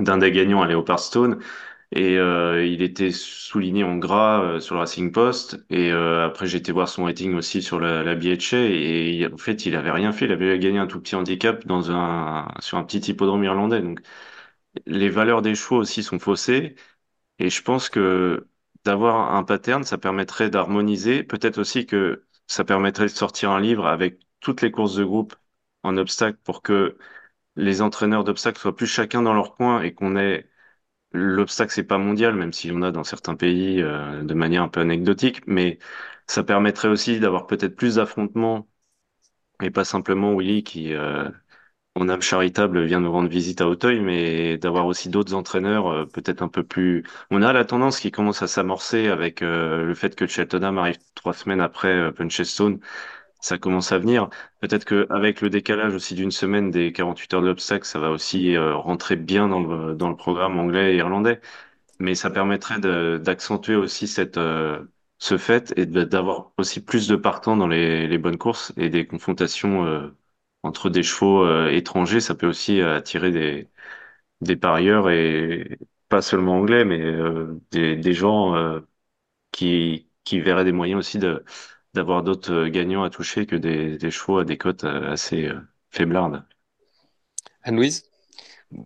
d'un 0.00 0.18
des 0.18 0.32
gagnants 0.32 0.62
à 0.62 0.66
Leopard 0.68 1.00
Stone. 1.00 1.40
Et 1.92 2.18
euh, 2.18 2.64
il 2.66 2.82
était 2.82 3.10
souligné 3.12 3.84
en 3.84 3.96
gras 3.98 4.42
euh, 4.44 4.60
sur 4.60 4.76
le 4.76 4.80
Racing 4.82 5.12
Post. 5.12 5.64
Et 5.70 5.92
euh, 5.92 6.26
après 6.26 6.54
été 6.56 6.72
voir 6.72 6.88
son 6.88 7.04
rating 7.04 7.34
aussi 7.34 7.62
sur 7.62 7.80
la, 7.80 8.02
la 8.04 8.14
BHA 8.16 8.58
et 8.58 9.28
en 9.32 9.36
fait 9.38 9.66
il 9.66 9.76
avait 9.76 9.90
rien 9.92 10.12
fait. 10.12 10.26
Il 10.26 10.32
avait 10.32 10.58
gagné 10.58 10.78
un 10.78 10.86
tout 10.86 11.00
petit 11.00 11.16
handicap 11.16 11.66
dans 11.66 11.90
un 11.92 12.48
sur 12.60 12.78
un 12.78 12.84
petit 12.84 13.00
hippodrome 13.10 13.44
irlandais. 13.44 13.82
Donc 13.82 14.00
les 14.86 15.08
valeurs 15.08 15.42
des 15.42 15.54
chevaux 15.54 15.76
aussi 15.78 16.02
sont 16.02 16.18
faussées. 16.18 16.74
Et 17.38 17.50
je 17.50 17.62
pense 17.62 17.88
que 17.90 18.48
d'avoir 18.84 19.34
un 19.36 19.44
pattern 19.44 19.84
ça 19.84 19.98
permettrait 19.98 20.50
d'harmoniser. 20.50 21.24
Peut-être 21.24 21.58
aussi 21.58 21.86
que 21.86 22.24
ça 22.46 22.64
permettrait 22.64 23.06
de 23.06 23.10
sortir 23.10 23.50
un 23.52 23.60
livre 23.60 23.86
avec 23.86 24.20
toutes 24.40 24.62
les 24.62 24.70
courses 24.70 24.96
de 24.96 25.04
groupe 25.04 25.34
en 25.82 25.96
obstacle 25.96 26.38
pour 26.44 26.62
que 26.62 26.98
les 27.56 27.82
entraîneurs 27.82 28.24
d'obstacles 28.24 28.58
soient 28.60 28.76
plus 28.76 28.86
chacun 28.86 29.22
dans 29.22 29.34
leur 29.34 29.54
coin 29.56 29.82
et 29.82 29.94
qu'on 29.94 30.16
ait 30.16 30.48
l'obstacle 31.12 31.72
c'est 31.72 31.84
pas 31.84 31.98
mondial 31.98 32.34
même 32.36 32.52
s'il 32.52 32.72
y 32.72 32.74
en 32.76 32.82
a 32.82 32.92
dans 32.92 33.04
certains 33.04 33.36
pays 33.36 33.82
euh, 33.82 34.22
de 34.24 34.34
manière 34.34 34.62
un 34.64 34.68
peu 34.68 34.80
anecdotique 34.80 35.42
mais 35.46 35.78
ça 36.28 36.44
permettrait 36.44 36.88
aussi 36.88 37.20
d'avoir 37.20 37.46
peut-être 37.48 37.76
plus 37.76 37.96
d'affrontements 37.96 38.68
et 39.62 39.70
pas 39.70 39.84
simplement 39.84 40.34
Willy 40.36 40.62
qui 40.64 40.94
euh, 40.94 41.28
en 41.96 42.08
âme 42.08 42.22
charitable 42.22 42.84
vient 42.86 43.00
nous 43.00 43.12
rendre 43.12 43.28
visite 43.28 43.60
à 43.60 43.68
Auteuil 43.68 44.00
mais 44.00 44.58
d'avoir 44.58 44.86
aussi 44.86 45.08
d'autres 45.10 45.34
entraîneurs 45.34 45.88
euh, 45.88 46.06
peut-être 46.06 46.42
un 46.42 46.48
peu 46.48 46.64
plus 46.64 47.04
on 47.30 47.42
a 47.42 47.52
la 47.52 47.64
tendance 47.64 48.00
qui 48.00 48.10
commence 48.12 48.42
à 48.42 48.48
s'amorcer 48.48 49.08
avec 49.08 49.42
euh, 49.42 49.84
le 49.84 49.94
fait 49.94 50.16
que 50.16 50.26
Cheltenham 50.26 50.78
arrive 50.78 50.98
trois 51.14 51.34
semaines 51.34 51.60
après 51.60 52.12
Punchestone 52.14 52.80
ça 53.40 53.58
commence 53.58 53.92
à 53.92 53.98
venir. 53.98 54.28
Peut-être 54.60 54.84
qu'avec 54.84 55.40
le 55.40 55.50
décalage 55.50 55.94
aussi 55.94 56.14
d'une 56.14 56.30
semaine 56.30 56.70
des 56.70 56.92
48 56.92 57.34
heures 57.34 57.42
de 57.42 57.46
l'obstacle, 57.46 57.86
ça 57.86 57.98
va 57.98 58.10
aussi 58.10 58.54
euh, 58.56 58.74
rentrer 58.76 59.16
bien 59.16 59.48
dans 59.48 59.60
le, 59.60 59.94
dans 59.94 60.08
le 60.08 60.16
programme 60.16 60.58
anglais 60.58 60.94
et 60.94 60.96
irlandais. 60.98 61.40
Mais 62.00 62.14
ça 62.14 62.30
permettrait 62.30 62.80
d'accentuer 62.80 63.76
aussi 63.76 64.08
cette, 64.08 64.38
euh, 64.38 64.84
ce 65.18 65.38
fait 65.38 65.72
et 65.78 65.86
d'avoir 65.86 66.52
aussi 66.58 66.84
plus 66.84 67.08
de 67.08 67.16
partants 67.16 67.56
dans 67.56 67.68
les, 67.68 68.06
les 68.08 68.18
bonnes 68.18 68.38
courses 68.38 68.72
et 68.76 68.88
des 68.90 69.06
confrontations 69.06 69.84
euh, 69.86 70.10
entre 70.62 70.90
des 70.90 71.02
chevaux 71.02 71.46
étrangers. 71.68 72.20
Ça 72.20 72.34
peut 72.34 72.46
aussi 72.48 72.80
attirer 72.82 73.30
des, 73.32 73.70
des 74.42 74.56
parieurs 74.56 75.10
et 75.10 75.78
pas 76.08 76.22
seulement 76.22 76.58
anglais, 76.58 76.84
mais 76.84 77.00
des, 77.72 77.96
des 77.96 78.12
gens 78.14 78.54
qui, 79.52 80.08
qui 80.24 80.40
verraient 80.40 80.64
des 80.64 80.72
moyens 80.72 80.98
aussi 81.00 81.18
de 81.18 81.44
d'avoir 81.94 82.22
d'autres 82.22 82.52
euh, 82.52 82.70
gagnants 82.70 83.02
à 83.02 83.10
toucher 83.10 83.46
que 83.46 83.56
des, 83.56 83.98
des 83.98 84.10
chevaux 84.10 84.38
à 84.38 84.44
des 84.44 84.58
cotes 84.58 84.84
euh, 84.84 85.12
assez 85.12 85.46
euh, 85.46 85.60
faiblardes. 85.90 86.44
Anne-Louise 87.62 88.04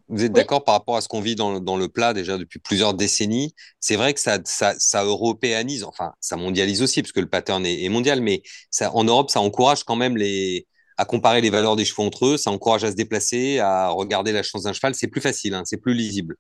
vous 0.09 0.25
êtes 0.25 0.33
d'accord 0.33 0.65
par 0.65 0.77
rapport 0.77 0.97
à 0.97 1.03
ce 1.03 1.09
qu'on 1.09 1.21
vit 1.21 1.35
dans, 1.35 1.61
dans, 1.61 1.77
le 1.77 1.89
plat 1.89 2.15
déjà 2.15 2.39
depuis 2.39 2.59
plusieurs 2.59 2.95
décennies? 2.95 3.55
C'est 3.81 3.97
vrai 3.97 4.15
que 4.15 4.21
ça, 4.21 4.39
ça, 4.45 4.75
ça, 4.79 5.05
européanise, 5.05 5.85
enfin 5.85 6.15
ça 6.21 6.37
mondialise 6.37 6.81
aussi 6.81 7.03
parce 7.03 7.13
que 7.13 7.21
le 7.21 7.29
pattern 7.29 7.67
est, 7.67 7.85
est, 7.85 7.89
mondial, 7.91 8.23
mais 8.23 8.43
ça, 8.71 8.91
en 8.95 9.05
Europe 9.05 9.31
ça 9.31 9.41
encourage 9.41 9.85
quand 9.85 9.97
même 9.97 10.17
les, 10.17 10.67
à 10.97 11.05
comparer 11.05 11.43
les 11.43 11.51
valeurs 11.51 11.77
des 11.77 11.85
chevaux 11.85 12.05
entre 12.05 12.27
eux, 12.27 12.37
ça 12.39 12.51
encourage 12.51 12.85
à 12.85 12.91
se 12.91 12.97
déplacer, 12.97 13.59
à 13.59 13.89
regarder 13.89 14.33
la 14.33 14.43
chance 14.43 14.63
d'un 14.63 14.73
cheval, 14.73 14.95
c'est 14.95 15.09
plus 15.09 15.21
facile, 15.21 15.55
hein, 15.55 15.63
c'est 15.67 15.77
plus 15.77 15.93
lisible. 15.95 16.37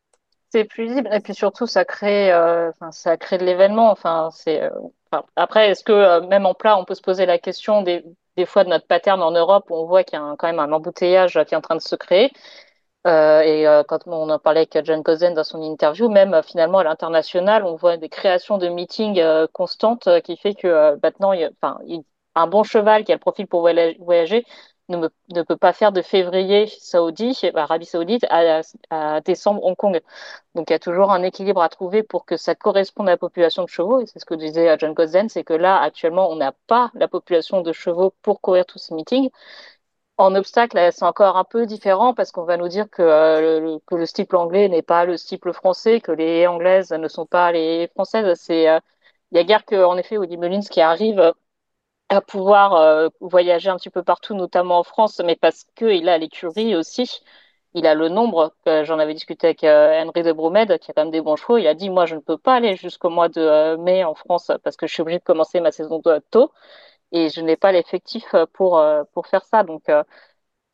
Plus 0.62 0.84
lisible 0.84 1.08
et 1.12 1.18
puis 1.18 1.34
surtout 1.34 1.66
ça 1.66 1.84
crée, 1.84 2.32
euh, 2.32 2.70
ça 2.92 3.16
crée 3.16 3.38
de 3.38 3.44
l'événement. 3.44 3.90
Enfin, 3.90 4.28
c'est 4.30 4.70
après, 5.36 5.70
est-ce 5.70 5.84
que 5.84 5.92
euh, 5.92 6.20
même 6.26 6.46
en 6.46 6.54
plat, 6.54 6.78
on 6.78 6.84
peut 6.84 6.94
se 6.94 7.02
poser 7.02 7.26
la 7.26 7.38
question 7.38 7.82
des, 7.82 8.04
fois 8.46 8.64
de 8.64 8.70
notre 8.70 8.86
pattern 8.86 9.22
en 9.22 9.30
Europe 9.30 9.66
où 9.70 9.74
on 9.74 9.86
voit 9.86 10.04
qu'il 10.04 10.18
y 10.18 10.22
a 10.22 10.34
quand 10.38 10.46
même 10.46 10.58
un 10.58 10.72
embouteillage 10.72 11.34
qui 11.46 11.54
est 11.54 11.56
en 11.56 11.60
train 11.60 11.76
de 11.76 11.80
se 11.80 11.96
créer. 11.96 12.32
Euh, 13.06 13.40
et 13.42 13.66
euh, 13.68 13.82
quand 13.84 14.06
on 14.06 14.30
en 14.30 14.38
parlait 14.38 14.60
avec 14.60 14.84
John 14.84 15.02
Cozen 15.02 15.34
dans 15.34 15.44
son 15.44 15.62
interview, 15.62 16.08
même 16.08 16.42
finalement 16.42 16.78
à 16.78 16.84
l'international, 16.84 17.64
on 17.64 17.76
voit 17.76 17.96
des 17.98 18.08
créations 18.08 18.58
de 18.58 18.68
meetings 18.68 19.22
constantes 19.52 20.08
qui 20.22 20.36
fait 20.36 20.54
que 20.54 20.98
maintenant, 21.02 21.32
il 21.32 21.40
y 21.40 21.44
a, 21.44 21.78
un 22.34 22.46
bon 22.48 22.64
cheval 22.64 23.04
qui 23.04 23.12
a 23.12 23.14
le 23.14 23.20
profil 23.20 23.46
pour 23.46 23.60
voyager 23.60 24.44
ne, 24.88 25.42
peut 25.42 25.56
pas 25.56 25.72
faire 25.72 25.92
de 25.92 26.02
février 26.02 26.66
Saoudi, 26.66 27.40
Arabie 27.54 27.86
Saoudite, 27.86 28.26
à, 28.30 29.20
décembre 29.20 29.64
Hong 29.64 29.76
Kong. 29.76 30.00
Donc 30.54 30.70
il 30.70 30.72
y 30.72 30.76
a 30.76 30.78
toujours 30.78 31.12
un 31.12 31.22
équilibre 31.22 31.62
à 31.62 31.68
trouver 31.68 32.02
pour 32.02 32.24
que 32.26 32.36
ça 32.36 32.54
corresponde 32.54 33.08
à 33.08 33.12
la 33.12 33.16
population 33.16 33.64
de 33.64 33.68
chevaux. 33.68 34.00
Et 34.00 34.06
c'est 34.06 34.18
ce 34.18 34.24
que 34.26 34.34
disait 34.34 34.76
John 34.78 34.92
Gosden, 34.94 35.28
c'est 35.28 35.44
que 35.44 35.54
là, 35.54 35.80
actuellement, 35.80 36.30
on 36.30 36.36
n'a 36.36 36.52
pas 36.66 36.90
la 36.94 37.08
population 37.08 37.62
de 37.62 37.72
chevaux 37.72 38.14
pour 38.22 38.40
courir 38.40 38.66
tous 38.66 38.78
ces 38.78 38.94
meetings. 38.94 39.30
En 40.16 40.34
obstacle, 40.36 40.78
c'est 40.92 41.04
encore 41.04 41.36
un 41.36 41.44
peu 41.44 41.66
différent 41.66 42.14
parce 42.14 42.30
qu'on 42.30 42.44
va 42.44 42.56
nous 42.56 42.68
dire 42.68 42.88
que, 42.88 43.02
euh, 43.02 43.60
le, 43.60 43.78
que 43.86 43.96
le 43.96 44.38
anglais 44.38 44.68
n'est 44.68 44.82
pas 44.82 45.04
le 45.04 45.16
style 45.16 45.40
français, 45.52 46.00
que 46.00 46.12
les 46.12 46.46
anglaises 46.46 46.92
ne 46.92 47.08
sont 47.08 47.26
pas 47.26 47.50
les 47.50 47.88
françaises. 47.88 48.38
C'est, 48.40 48.68
euh, 48.68 48.78
il 49.32 49.38
y 49.38 49.40
a 49.40 49.44
guère 49.44 49.64
qu'en 49.64 49.96
effet, 49.96 50.16
Woody 50.16 50.36
Mullins 50.36 50.60
qui 50.60 50.80
arrive 50.80 51.34
à 52.08 52.20
pouvoir 52.20 52.74
euh, 52.74 53.08
voyager 53.20 53.68
un 53.70 53.76
petit 53.76 53.90
peu 53.90 54.02
partout, 54.02 54.34
notamment 54.34 54.78
en 54.78 54.84
France, 54.84 55.20
mais 55.24 55.36
parce 55.36 55.64
qu'il 55.76 56.08
a 56.08 56.18
l'écurie 56.18 56.76
aussi. 56.76 57.20
Il 57.76 57.86
a 57.86 57.94
le 57.94 58.08
nombre, 58.08 58.54
j'en 58.84 58.98
avais 59.00 59.14
discuté 59.14 59.48
avec 59.48 59.64
euh, 59.64 60.00
Henry 60.04 60.22
de 60.22 60.32
Bromède, 60.32 60.78
qui 60.78 60.90
a 60.90 60.94
quand 60.94 61.02
même 61.02 61.10
des 61.10 61.20
bons 61.22 61.36
chevaux. 61.36 61.58
Il 61.58 61.66
a 61.66 61.74
dit, 61.74 61.90
moi, 61.90 62.06
je 62.06 62.14
ne 62.14 62.20
peux 62.20 62.38
pas 62.38 62.54
aller 62.54 62.76
jusqu'au 62.76 63.10
mois 63.10 63.28
de 63.28 63.40
euh, 63.40 63.76
mai 63.78 64.04
en 64.04 64.14
France 64.14 64.52
parce 64.62 64.76
que 64.76 64.86
je 64.86 64.92
suis 64.94 65.02
obligé 65.02 65.18
de 65.18 65.24
commencer 65.24 65.60
ma 65.60 65.72
saison 65.72 66.00
tôt 66.30 66.52
et 67.12 67.30
je 67.30 67.40
n'ai 67.42 67.56
pas 67.56 67.72
l'effectif 67.72 68.26
pour, 68.54 68.82
pour 69.14 69.26
faire 69.28 69.44
ça. 69.46 69.64
Donc, 69.64 69.84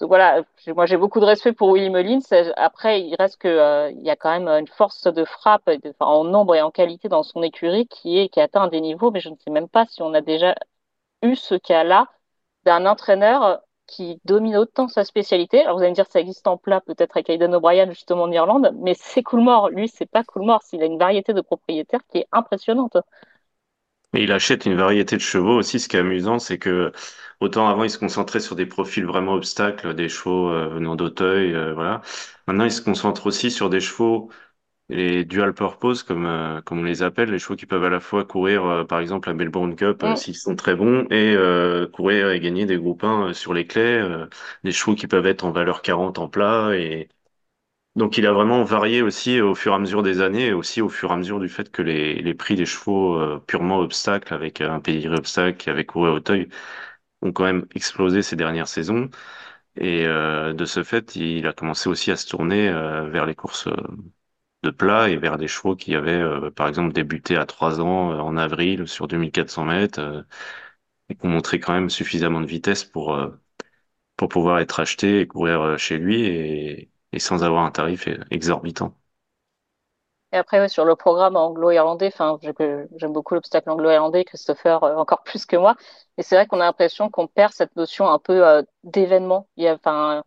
voilà, 0.01 0.43
moi 0.69 0.87
j'ai 0.87 0.97
beaucoup 0.97 1.21
de 1.21 1.27
respect 1.27 1.53
pour 1.53 1.73
Willy 1.75 1.91
Mullins. 1.91 2.21
Après, 2.57 3.03
il 3.03 3.15
reste 3.19 3.37
que 3.39 3.91
il 3.93 4.01
y 4.03 4.09
a 4.11 4.17
quand 4.17 4.31
même 4.31 4.49
une 4.49 4.67
force 4.67 5.05
de 5.07 5.25
frappe 5.27 5.69
en 6.01 6.25
nombre 6.25 6.55
et 6.55 6.63
en 6.63 6.71
qualité 6.71 7.09
dans 7.09 7.23
son 7.23 7.43
écurie 7.43 7.87
qui 7.87 8.19
est 8.19 8.29
qui 8.31 8.41
atteint 8.41 8.69
des 8.69 8.81
niveaux, 8.81 9.11
mais 9.11 9.21
je 9.21 9.29
ne 9.29 9.37
sais 9.37 9.51
même 9.51 9.69
pas 9.69 9.85
si 9.87 10.01
on 10.03 10.15
a 10.15 10.23
déjà 10.23 10.55
eu 11.23 11.37
ce 11.37 11.55
cas-là 11.55 12.07
d'un 12.65 12.87
entraîneur 12.87 13.61
qui 13.87 14.21
domine 14.25 14.57
autant 14.57 14.89
sa 14.89 15.05
spécialité. 15.05 15.63
Alors 15.63 15.77
vous 15.77 15.83
allez 15.83 15.91
me 15.91 15.95
dire 15.95 16.07
ça 16.09 16.21
existe 16.21 16.47
en 16.47 16.57
plat 16.57 16.81
peut-être 16.81 17.17
avec 17.17 17.29
Aidan 17.29 17.53
O'Brien 17.53 17.91
justement 17.91 18.23
en 18.25 18.33
Irlande, 18.33 18.73
mais 18.79 18.95
c'est 18.97 19.23
Coolmore. 19.23 19.71
Lui, 19.71 19.89
c'est 19.89 20.11
pas 20.11 20.25
Coolmore. 20.25 20.63
Il 20.73 20.83
a 20.83 20.87
une 20.87 20.99
variété 20.99 21.33
de 21.33 21.41
propriétaires 21.41 22.01
qui 22.11 22.19
est 22.19 22.27
impressionnante. 22.33 22.97
Et 24.15 24.25
il 24.25 24.33
achète 24.33 24.67
une 24.67 24.75
variété 24.75 25.17
de 25.17 25.21
chevaux 25.21 25.57
aussi. 25.59 25.79
Ce 25.81 25.89
qui 25.89 25.97
est 25.97 26.01
amusant, 26.01 26.39
c'est 26.39 26.59
que 26.59 26.93
autant 27.41 27.69
avant 27.69 27.85
il 27.85 27.91
se 27.91 27.99
concentrait 27.99 28.41
sur 28.41 28.57
des 28.57 28.67
profils 28.67 29.05
vraiment 29.05 29.35
obstacles, 29.35 29.95
des 29.95 30.09
chevaux 30.09 30.51
euh, 30.51 30.69
venant 30.69 30.97
d'Auteuil, 30.97 31.55
euh, 31.55 31.75
voilà. 31.75 32.01
Maintenant 32.47 32.65
il 32.65 32.73
se 32.73 32.83
concentre 32.83 33.27
aussi 33.27 33.51
sur 33.51 33.71
des 33.71 33.81
chevaux 33.81 34.31
les 34.91 35.25
dual 35.25 35.55
purpose, 35.55 36.03
comme, 36.03 36.27
euh, 36.27 36.61
comme 36.63 36.81
on 36.81 36.83
les 36.85 37.03
appelle, 37.03 37.31
les 37.31 37.39
chevaux 37.39 37.57
qui 37.57 37.67
peuvent 37.67 37.85
à 37.85 37.91
la 37.91 38.01
fois 38.01 38.25
courir, 38.25 38.65
euh, 38.65 38.85
par 38.85 38.99
exemple, 39.01 39.29
la 39.29 39.35
Melbourne 39.35 39.77
Cup, 39.77 40.03
euh, 40.03 40.17
s'ils 40.17 40.35
sont 40.37 40.57
très 40.57 40.75
bons, 40.75 41.07
et 41.11 41.37
courir 41.93 42.31
et 42.31 42.41
gagner 42.41 42.67
des 42.67 42.77
groupes 42.77 43.05
1 43.05 43.33
sur 43.33 43.55
les 43.55 43.67
clés, 43.67 44.05
des 44.65 44.73
chevaux 44.73 44.95
qui 44.97 45.07
peuvent 45.07 45.27
être 45.27 45.45
en 45.45 45.53
valeur 45.53 45.83
40 45.83 46.19
en 46.19 46.29
plat. 46.29 46.73
Et... 46.77 47.09
Donc 47.97 48.19
il 48.19 48.27
a 48.27 48.33
vraiment 48.33 48.65
varié 48.65 49.03
aussi 49.03 49.41
au 49.41 49.55
fur 49.55 49.73
et 49.73 49.77
à 49.77 49.79
mesure 49.79 50.03
des 50.03 50.21
années, 50.21 50.49
et 50.49 50.53
aussi 50.53 50.83
au 50.83 50.89
fur 50.89 51.11
et 51.11 51.15
à 51.15 51.17
mesure 51.17 51.41
du 51.41 51.49
fait 51.49 51.71
que 51.71 51.83
les, 51.83 52.15
les 52.23 52.35
prix 52.35 52.57
des 52.57 52.67
chevaux 52.67 53.19
purement 53.41 53.79
obstacles, 53.81 54.35
avec 54.35 54.61
un 54.61 54.81
pedigree 54.81 55.17
obstacle 55.17 55.59
qui 55.59 55.71
avait 55.71 55.85
couru 55.87 56.09
à 56.11 56.13
Auteuil, 56.13 56.49
ont 57.23 57.33
quand 57.33 57.45
même 57.45 57.67
explosé 57.75 58.23
ces 58.23 58.37
dernières 58.37 58.69
saisons. 58.69 59.11
Et 59.77 60.05
de 60.07 60.65
ce 60.67 60.83
fait, 60.85 61.17
il 61.17 61.47
a 61.47 61.53
commencé 61.53 61.89
aussi 61.89 62.11
à 62.11 62.17
se 62.17 62.29
tourner 62.29 62.71
vers 62.71 63.27
les 63.27 63.35
courses 63.37 63.69
de 64.63 64.71
plat 64.71 65.09
et 65.09 65.17
vers 65.17 65.39
des 65.39 65.49
chevaux 65.49 65.77
qui 65.77 65.95
avaient, 65.95 66.13
euh, 66.13 66.51
par 66.51 66.69
exemple, 66.69 66.93
débuté 66.93 67.37
à 67.37 67.47
3 67.47 67.81
ans 67.81 68.13
euh, 68.13 68.19
en 68.19 68.37
avril 68.37 68.87
sur 68.89 69.09
2400 69.09 69.65
mètres 69.65 70.01
euh, 70.01 70.23
et 71.09 71.15
qui 71.17 71.27
ont 71.27 71.31
montré 71.31 71.61
quand 71.61 71.73
même 71.73 71.91
suffisamment 71.91 72.41
de 72.41 72.47
vitesse 72.47 72.85
pour, 72.85 73.19
pour 74.17 74.29
pouvoir 74.29 74.61
être 74.61 74.81
acheté 74.81 75.21
et 75.21 75.27
courir 75.27 75.79
chez 75.79 75.99
lui 75.99 76.25
et, 76.27 76.91
sans 77.19 77.43
avoir 77.43 77.65
un 77.65 77.73
tarif 77.73 78.09
exorbitant. 78.31 78.97
Et 80.33 80.37
après, 80.37 80.69
sur 80.69 80.85
le 80.85 80.95
programme 80.95 81.35
anglo-irlandais, 81.35 82.13
j'aime 82.97 83.13
beaucoup 83.13 83.35
l'obstacle 83.35 83.69
anglo-irlandais, 83.69 84.25
Christopher 84.25 84.85
encore 84.85 85.25
plus 85.25 85.45
que 85.45 85.57
moi. 85.57 85.75
Et 86.17 86.23
c'est 86.23 86.37
vrai 86.37 86.47
qu'on 86.47 86.61
a 86.61 86.65
l'impression 86.67 87.11
qu'on 87.11 87.27
perd 87.27 87.53
cette 87.53 87.75
notion 87.75 88.09
un 88.09 88.21
peu 88.21 88.65
d'événement. 88.85 89.49
Il 89.57 89.65
y 89.65 89.69
a, 89.69 90.23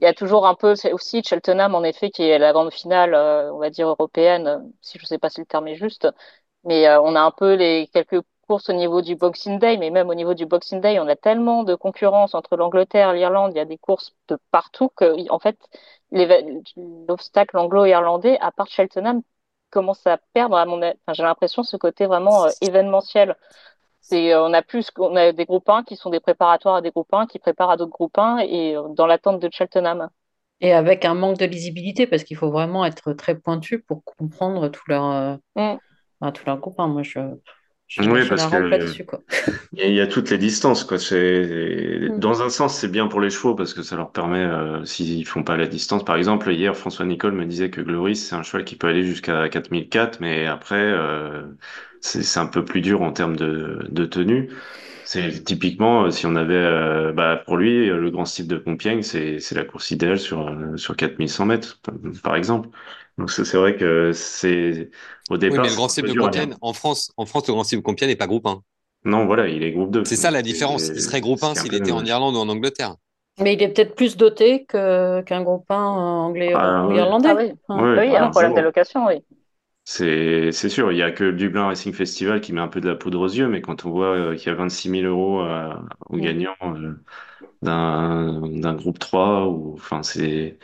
il 0.00 0.04
y 0.04 0.06
a 0.06 0.14
toujours 0.14 0.46
un 0.46 0.54
peu 0.54 0.74
aussi 0.92 1.22
Cheltenham, 1.24 1.74
en 1.74 1.82
effet, 1.84 2.10
qui 2.10 2.22
est 2.22 2.38
la 2.38 2.52
grande 2.52 2.72
finale, 2.72 3.14
euh, 3.14 3.52
on 3.52 3.58
va 3.58 3.70
dire 3.70 3.88
européenne, 3.88 4.72
si 4.80 4.98
je 4.98 5.04
ne 5.04 5.06
sais 5.06 5.18
pas 5.18 5.30
si 5.30 5.40
le 5.40 5.46
terme 5.46 5.68
est 5.68 5.76
juste. 5.76 6.08
Mais 6.64 6.88
on 6.98 7.14
a 7.16 7.20
un 7.22 7.30
peu 7.32 7.54
les 7.54 7.88
quelques 7.92 8.20
courses 8.48 8.68
au 8.70 8.72
niveau 8.74 9.02
du 9.02 9.16
Boxing 9.16 9.58
Day, 9.58 9.76
mais 9.78 9.90
même 9.90 10.08
au 10.10 10.14
niveau 10.14 10.34
du 10.34 10.46
Boxing 10.46 10.80
Day, 10.80 10.98
on 11.00 11.08
a 11.08 11.16
tellement 11.16 11.64
de 11.64 11.74
concurrence 11.74 12.34
entre 12.34 12.56
l'Angleterre, 12.56 13.12
l'Irlande, 13.12 13.52
il 13.54 13.58
y 13.58 13.60
a 13.60 13.64
des 13.66 13.78
courses 13.78 14.14
de 14.28 14.38
partout 14.52 14.90
que, 14.96 15.30
en 15.30 15.38
fait, 15.38 15.58
l'obstacle 17.08 17.56
anglo-irlandais, 17.58 18.38
à 18.40 18.52
part 18.52 18.66
Cheltenham, 18.68 19.22
commence 19.70 20.06
à 20.06 20.18
perdre, 20.32 20.56
à 20.56 20.64
mon, 20.64 20.80
j'ai 21.12 21.22
l'impression, 21.22 21.62
ce 21.62 21.76
côté 21.76 22.06
vraiment 22.06 22.44
euh, 22.46 22.50
événementiel. 22.60 23.36
C'est, 24.00 24.32
euh, 24.32 24.42
on 24.42 24.52
a 24.52 24.62
plus, 24.62 24.90
on 24.98 25.16
a 25.16 25.32
des 25.32 25.44
groupes 25.44 25.68
1 25.68 25.82
qui 25.84 25.96
sont 25.96 26.10
des 26.10 26.20
préparatoires 26.20 26.76
à 26.76 26.82
des 26.82 26.90
groupes 26.90 27.12
1 27.12 27.26
qui 27.26 27.38
préparent 27.38 27.70
à 27.70 27.76
d'autres 27.76 27.92
groupes 27.92 28.18
1 28.18 28.38
et 28.38 28.76
euh, 28.76 28.88
dans 28.90 29.06
l'attente 29.06 29.40
de 29.40 29.48
Cheltenham. 29.52 30.08
Et 30.60 30.72
avec 30.72 31.04
un 31.04 31.14
manque 31.14 31.38
de 31.38 31.44
lisibilité 31.44 32.06
parce 32.06 32.24
qu'il 32.24 32.36
faut 32.36 32.50
vraiment 32.50 32.84
être 32.84 33.12
très 33.12 33.36
pointu 33.36 33.80
pour 33.80 34.02
comprendre 34.04 34.68
tout 34.68 34.82
leur, 34.88 35.38
mm. 35.54 35.76
tout 36.32 36.42
leur 36.46 36.58
groupe 36.58 36.80
1. 36.80 36.88
Moi, 36.88 37.02
je, 37.04 37.20
oui, 37.96 38.20
parce 38.28 38.46
que 38.46 39.10
il 39.72 39.92
y, 39.92 40.00
a 40.00 40.06
toutes 40.06 40.28
les 40.28 40.36
distances, 40.36 40.84
quoi. 40.84 40.98
C'est 40.98 42.10
mm. 42.10 42.18
dans 42.18 42.42
un 42.42 42.50
sens, 42.50 42.76
c'est 42.76 42.88
bien 42.88 43.08
pour 43.08 43.20
les 43.20 43.30
chevaux 43.30 43.54
parce 43.54 43.72
que 43.72 43.82
ça 43.82 43.96
leur 43.96 44.12
permet, 44.12 44.44
euh, 44.44 44.84
s'ils 44.84 45.26
font 45.26 45.42
pas 45.42 45.56
la 45.56 45.66
distance. 45.66 46.04
Par 46.04 46.16
exemple, 46.16 46.52
hier, 46.52 46.76
François 46.76 47.06
Nicole 47.06 47.32
me 47.32 47.46
disait 47.46 47.70
que 47.70 47.80
Gloris, 47.80 48.28
c'est 48.28 48.34
un 48.34 48.42
cheval 48.42 48.64
qui 48.64 48.76
peut 48.76 48.88
aller 48.88 49.04
jusqu'à 49.04 49.48
4004, 49.48 50.20
mais 50.20 50.46
après, 50.46 50.76
euh, 50.76 51.44
c'est 52.00 52.38
un 52.38 52.46
peu 52.46 52.64
plus 52.64 52.80
dur 52.80 53.02
en 53.02 53.12
termes 53.12 53.36
de, 53.36 53.86
de 53.90 54.04
tenue. 54.04 54.50
C'est 55.08 55.42
typiquement, 55.42 56.04
euh, 56.04 56.10
si 56.10 56.26
on 56.26 56.36
avait, 56.36 56.52
euh, 56.52 57.12
bah, 57.12 57.40
pour 57.46 57.56
lui, 57.56 57.86
le 57.86 58.10
grand 58.10 58.26
style 58.26 58.46
de 58.46 58.58
Compiègne, 58.58 59.00
c'est 59.00 59.40
la 59.52 59.64
course 59.64 59.90
idéale 59.90 60.18
sur, 60.18 60.48
euh, 60.48 60.76
sur 60.76 60.96
4100 60.96 61.46
mètres, 61.46 61.80
par 62.22 62.36
exemple. 62.36 62.68
Donc 63.16 63.30
c'est 63.30 63.56
vrai 63.56 63.74
que 63.74 64.12
c'est 64.12 64.90
au 65.30 65.38
départ. 65.38 65.60
Oui, 65.60 65.62
mais 65.62 65.70
le 65.70 65.76
Grand 65.76 65.88
Cible 65.88 66.12
de 66.12 66.20
Compiègne, 66.20 66.54
en 66.60 66.74
France, 66.74 67.10
en 67.16 67.24
France, 67.24 67.48
le 67.48 67.54
Grand 67.54 67.64
Cible 67.64 67.80
de 67.80 67.86
Compiègne 67.86 68.10
n'est 68.10 68.16
pas 68.16 68.26
groupe 68.26 68.46
1. 68.46 68.60
Non, 69.06 69.24
voilà, 69.24 69.48
il 69.48 69.62
est 69.62 69.72
groupe 69.72 69.92
2. 69.92 70.04
C'est 70.04 70.14
ça 70.14 70.30
la 70.30 70.42
différence. 70.42 70.88
Il 70.88 71.00
serait 71.00 71.22
groupe 71.22 71.42
1 71.42 71.54
s'il 71.54 71.74
était 71.74 71.90
en 71.90 72.04
Irlande 72.04 72.34
ou 72.36 72.40
en 72.40 72.48
Angleterre. 72.50 72.96
Mais 73.40 73.54
il 73.54 73.62
est 73.62 73.68
peut-être 73.68 73.94
plus 73.94 74.18
doté 74.18 74.66
qu'un 74.66 75.42
groupe 75.42 75.70
1 75.70 75.74
anglais 75.74 76.52
ah, 76.54 76.86
ou 76.86 76.92
irlandais. 76.92 77.30
Ah, 77.30 77.34
oui, 77.34 77.96
oui, 77.96 78.06
il 78.08 78.12
y 78.12 78.16
a 78.16 78.26
un 78.26 78.30
problème 78.30 78.52
d'allocation, 78.52 79.06
oui. 79.06 79.22
C'est 79.90 80.52
sûr, 80.68 80.92
il 80.92 80.96
n'y 80.96 81.02
a 81.02 81.10
que 81.10 81.24
le 81.24 81.32
Dublin 81.32 81.66
Racing 81.68 81.94
Festival 81.94 82.42
qui 82.42 82.52
met 82.52 82.60
un 82.60 82.68
peu 82.68 82.78
de 82.82 82.88
la 82.88 82.94
poudre 82.94 83.20
aux 83.20 83.28
yeux, 83.28 83.48
mais 83.48 83.62
quand 83.62 83.86
on 83.86 83.90
voit 83.90 84.14
euh, 84.14 84.36
qu'il 84.36 84.48
y 84.48 84.50
a 84.50 84.54
26 84.54 84.90
000 84.90 85.06
euros 85.06 85.40
euh, 85.40 85.72
aux 86.10 86.18
gagnants 86.18 86.54
euh, 86.62 86.92
d'un 87.62 88.74
groupe 88.74 88.98
3, 88.98 89.48
ou, 89.48 89.72
enfin, 89.72 90.02
c'est 90.02 90.58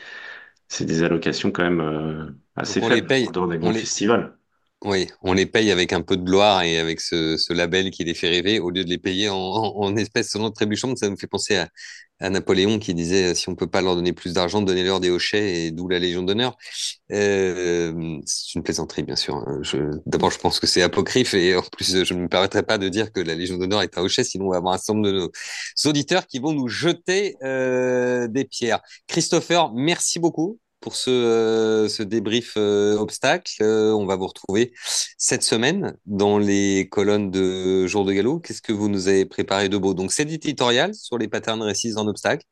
des 0.78 1.02
allocations 1.02 1.50
quand 1.50 1.62
même 1.62 2.36
assez 2.54 2.82
faibles 2.82 3.08
dans 3.32 3.46
des 3.46 3.56
grands 3.56 3.72
festivals. 3.72 4.36
Oui, 4.84 5.08
on 5.22 5.32
les 5.32 5.46
paye 5.46 5.70
avec 5.70 5.94
un 5.94 6.02
peu 6.02 6.14
de 6.18 6.22
gloire 6.22 6.62
et 6.62 6.78
avec 6.78 7.00
ce, 7.00 7.52
label 7.54 7.90
qui 7.90 8.04
les 8.04 8.12
fait 8.12 8.28
rêver, 8.28 8.60
au 8.60 8.68
lieu 8.68 8.84
de 8.84 8.90
les 8.90 8.98
payer 8.98 9.30
en, 9.30 9.36
en, 9.36 9.96
espèces 9.96 10.30
selon 10.30 10.50
trébuchantes. 10.50 10.98
Ça 10.98 11.08
me 11.08 11.16
fait 11.16 11.26
penser 11.26 11.56
à, 11.56 11.68
Napoléon 12.20 12.78
qui 12.78 12.94
disait 12.94 13.34
si 13.34 13.48
on 13.50 13.54
peut 13.54 13.66
pas 13.66 13.82
leur 13.82 13.96
donner 13.96 14.12
plus 14.14 14.32
d'argent, 14.32 14.62
donnez-leur 14.62 15.00
des 15.00 15.10
hochets 15.10 15.66
et 15.66 15.70
d'où 15.72 15.88
la 15.88 15.98
Légion 15.98 16.22
d'honneur. 16.22 16.56
Euh, 17.12 18.18
c'est 18.24 18.54
une 18.54 18.62
plaisanterie, 18.62 19.02
bien 19.02 19.16
sûr. 19.16 19.36
Hein. 19.36 19.60
D'abord, 20.06 20.30
je 20.30 20.38
pense 20.38 20.60
que 20.60 20.66
c'est 20.66 20.80
apocryphe 20.80 21.34
et 21.34 21.56
en 21.56 21.62
plus, 21.62 22.04
je 22.04 22.14
ne 22.14 22.20
me 22.20 22.28
permettrai 22.28 22.62
pas 22.62 22.78
de 22.78 22.88
dire 22.88 23.12
que 23.12 23.20
la 23.20 23.34
Légion 23.34 23.58
d'honneur 23.58 23.82
est 23.82 23.98
un 23.98 24.02
hochet, 24.02 24.24
sinon 24.24 24.46
on 24.46 24.50
va 24.50 24.58
avoir 24.58 24.74
un 24.74 24.78
certain 24.78 24.94
nombre 24.94 25.08
de 25.08 25.12
nos 25.12 25.30
auditeurs 25.84 26.26
qui 26.26 26.38
vont 26.38 26.52
nous 26.52 26.68
jeter 26.68 27.36
euh, 27.42 28.28
des 28.28 28.44
pierres. 28.44 28.80
Christopher, 29.06 29.72
merci 29.74 30.18
beaucoup 30.18 30.58
pour 30.84 30.96
ce, 30.96 31.08
euh, 31.08 31.88
ce 31.88 32.02
débrief 32.02 32.54
euh, 32.58 32.94
obstacle. 32.98 33.54
Euh, 33.62 33.92
on 33.92 34.04
va 34.04 34.16
vous 34.16 34.26
retrouver 34.26 34.74
cette 35.16 35.42
semaine 35.42 35.96
dans 36.04 36.38
les 36.38 36.90
colonnes 36.90 37.30
de 37.30 37.86
Jour 37.86 38.04
de 38.04 38.12
Galop. 38.12 38.40
Qu'est-ce 38.40 38.60
que 38.60 38.74
vous 38.74 38.90
nous 38.90 39.08
avez 39.08 39.24
préparé 39.24 39.70
de 39.70 39.78
beau? 39.78 39.94
Donc, 39.94 40.12
c'est 40.12 40.30
éditorial 40.30 40.94
sur 40.94 41.16
les 41.16 41.26
patterns 41.26 41.62
récits 41.62 41.94
en 41.96 42.06
obstacle, 42.06 42.44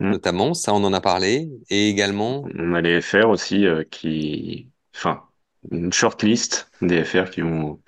mm. 0.00 0.10
notamment. 0.10 0.52
Ça, 0.52 0.74
on 0.74 0.84
en 0.84 0.92
a 0.92 1.00
parlé. 1.00 1.48
Et 1.70 1.88
également. 1.88 2.44
On 2.58 2.74
allait 2.74 3.00
faire 3.00 3.30
aussi 3.30 3.64
qui. 3.90 4.68
Enfin, 4.94 5.22
une 5.70 5.94
shortlist 5.94 6.70
des 6.82 7.04
FR 7.04 7.30
qui 7.30 7.42
ont 7.42 7.80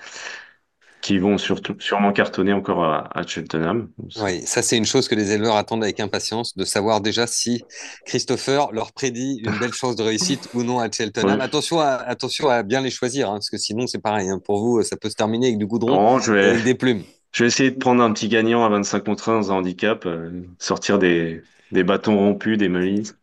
qui 1.09 1.17
vont 1.17 1.39
surtout, 1.39 1.75
sûrement 1.79 2.13
cartonner 2.13 2.53
encore 2.53 2.85
à, 2.85 3.23
Cheltenham. 3.27 3.89
Oui, 4.21 4.43
ça 4.45 4.61
c'est 4.61 4.77
une 4.77 4.85
chose 4.85 5.09
que 5.09 5.15
les 5.15 5.33
éleveurs 5.33 5.57
attendent 5.57 5.83
avec 5.83 6.01
impatience, 6.01 6.55
de 6.55 6.67
savoir 6.67 7.01
déjà 7.01 7.27
si 7.27 7.65
Christopher 8.05 8.73
leur 8.73 8.93
prédit 8.93 9.41
une 9.43 9.59
belle 9.59 9.73
chance 9.73 9.97
de 9.97 10.03
réussite 10.03 10.51
ou 10.53 10.65
non 10.65 10.81
à 10.81 10.91
Cheltenham. 10.91 11.41
Attention, 11.41 11.81
à, 11.81 11.95
attention 11.95 12.51
à 12.51 12.63
bien 12.63 12.83
les 12.83 12.91
choisir, 12.91 13.31
hein, 13.31 13.37
parce 13.37 13.49
que 13.49 13.57
sinon 13.57 13.87
c'est 13.87 14.03
pareil. 14.03 14.29
Hein. 14.29 14.39
pour 14.45 14.61
vous, 14.61 14.83
ça 14.83 14.99
peut 14.99 15.09
se 15.09 15.15
terminer 15.15 15.47
avec 15.47 15.59
du 15.59 15.67
goudron 15.67 16.19
je 16.19 16.35
vais... 16.35 16.51
avec 16.51 16.65
des 16.65 16.75
plumes. 16.75 17.05
Je 17.33 17.45
vais 17.45 17.49
essayer 17.49 17.71
de 17.71 17.79
prendre 17.79 18.03
un 18.03 18.13
petit 18.13 18.29
gagnant 18.29 18.67
à 18.67 18.69
25 18.69 19.03
contre 19.03 19.31
1 19.31 19.49
en 19.49 19.57
handicap, 19.57 20.05
euh, 20.05 20.43
sortir 20.59 20.99
des, 20.99 21.41
des 21.73 21.85
bâtons 21.85 22.19
rompus, 22.19 22.59
des 22.59 22.69
malices. 22.69 23.17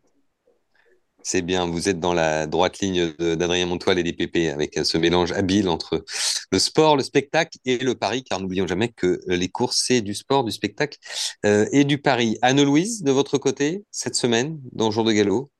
C'est 1.28 1.42
bien, 1.42 1.66
vous 1.66 1.88
êtes 1.88 1.98
dans 1.98 2.14
la 2.14 2.46
droite 2.46 2.78
ligne 2.78 3.12
d'Adrien 3.18 3.66
Montoile 3.66 3.98
et 3.98 4.04
des 4.04 4.12
PP 4.12 4.48
avec 4.48 4.76
ce 4.84 4.96
mélange 4.96 5.32
habile 5.32 5.68
entre 5.68 6.04
le 6.52 6.58
sport, 6.60 6.96
le 6.96 7.02
spectacle 7.02 7.58
et 7.64 7.78
le 7.78 7.96
pari, 7.96 8.22
car 8.22 8.38
n'oublions 8.38 8.68
jamais 8.68 8.90
que 8.90 9.18
les 9.26 9.48
courses, 9.48 9.82
c'est 9.84 10.02
du 10.02 10.14
sport, 10.14 10.44
du 10.44 10.52
spectacle 10.52 10.98
euh, 11.44 11.66
et 11.72 11.82
du 11.82 11.98
pari. 11.98 12.38
Anne-Louise, 12.42 13.02
de 13.02 13.10
votre 13.10 13.38
côté, 13.38 13.82
cette 13.90 14.14
semaine, 14.14 14.60
dans 14.70 14.92
Jour 14.92 15.02
de 15.02 15.10
Galop? 15.10 15.50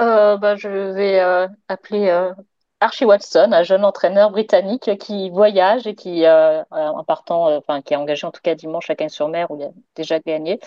Euh, 0.00 0.36
bah, 0.36 0.54
Je 0.54 0.68
vais 0.68 1.18
euh, 1.18 1.48
appeler 1.66 2.30
Archie 2.78 3.06
Watson, 3.06 3.48
un 3.50 3.64
jeune 3.64 3.84
entraîneur 3.84 4.30
britannique 4.30 4.96
qui 5.00 5.30
voyage 5.30 5.88
et 5.88 5.96
qui, 5.96 6.24
en 6.28 7.02
partant, 7.02 7.56
enfin, 7.56 7.82
qui 7.82 7.94
est 7.94 7.96
engagé 7.96 8.24
en 8.24 8.30
tout 8.30 8.40
cas 8.40 8.54
dimanche 8.54 8.88
à 8.88 8.94
Cagnes-sur-Mer, 8.94 9.50
où 9.50 9.56
il 9.58 9.64
a 9.64 9.70
déjà 9.96 10.20
gagné. 10.20 10.60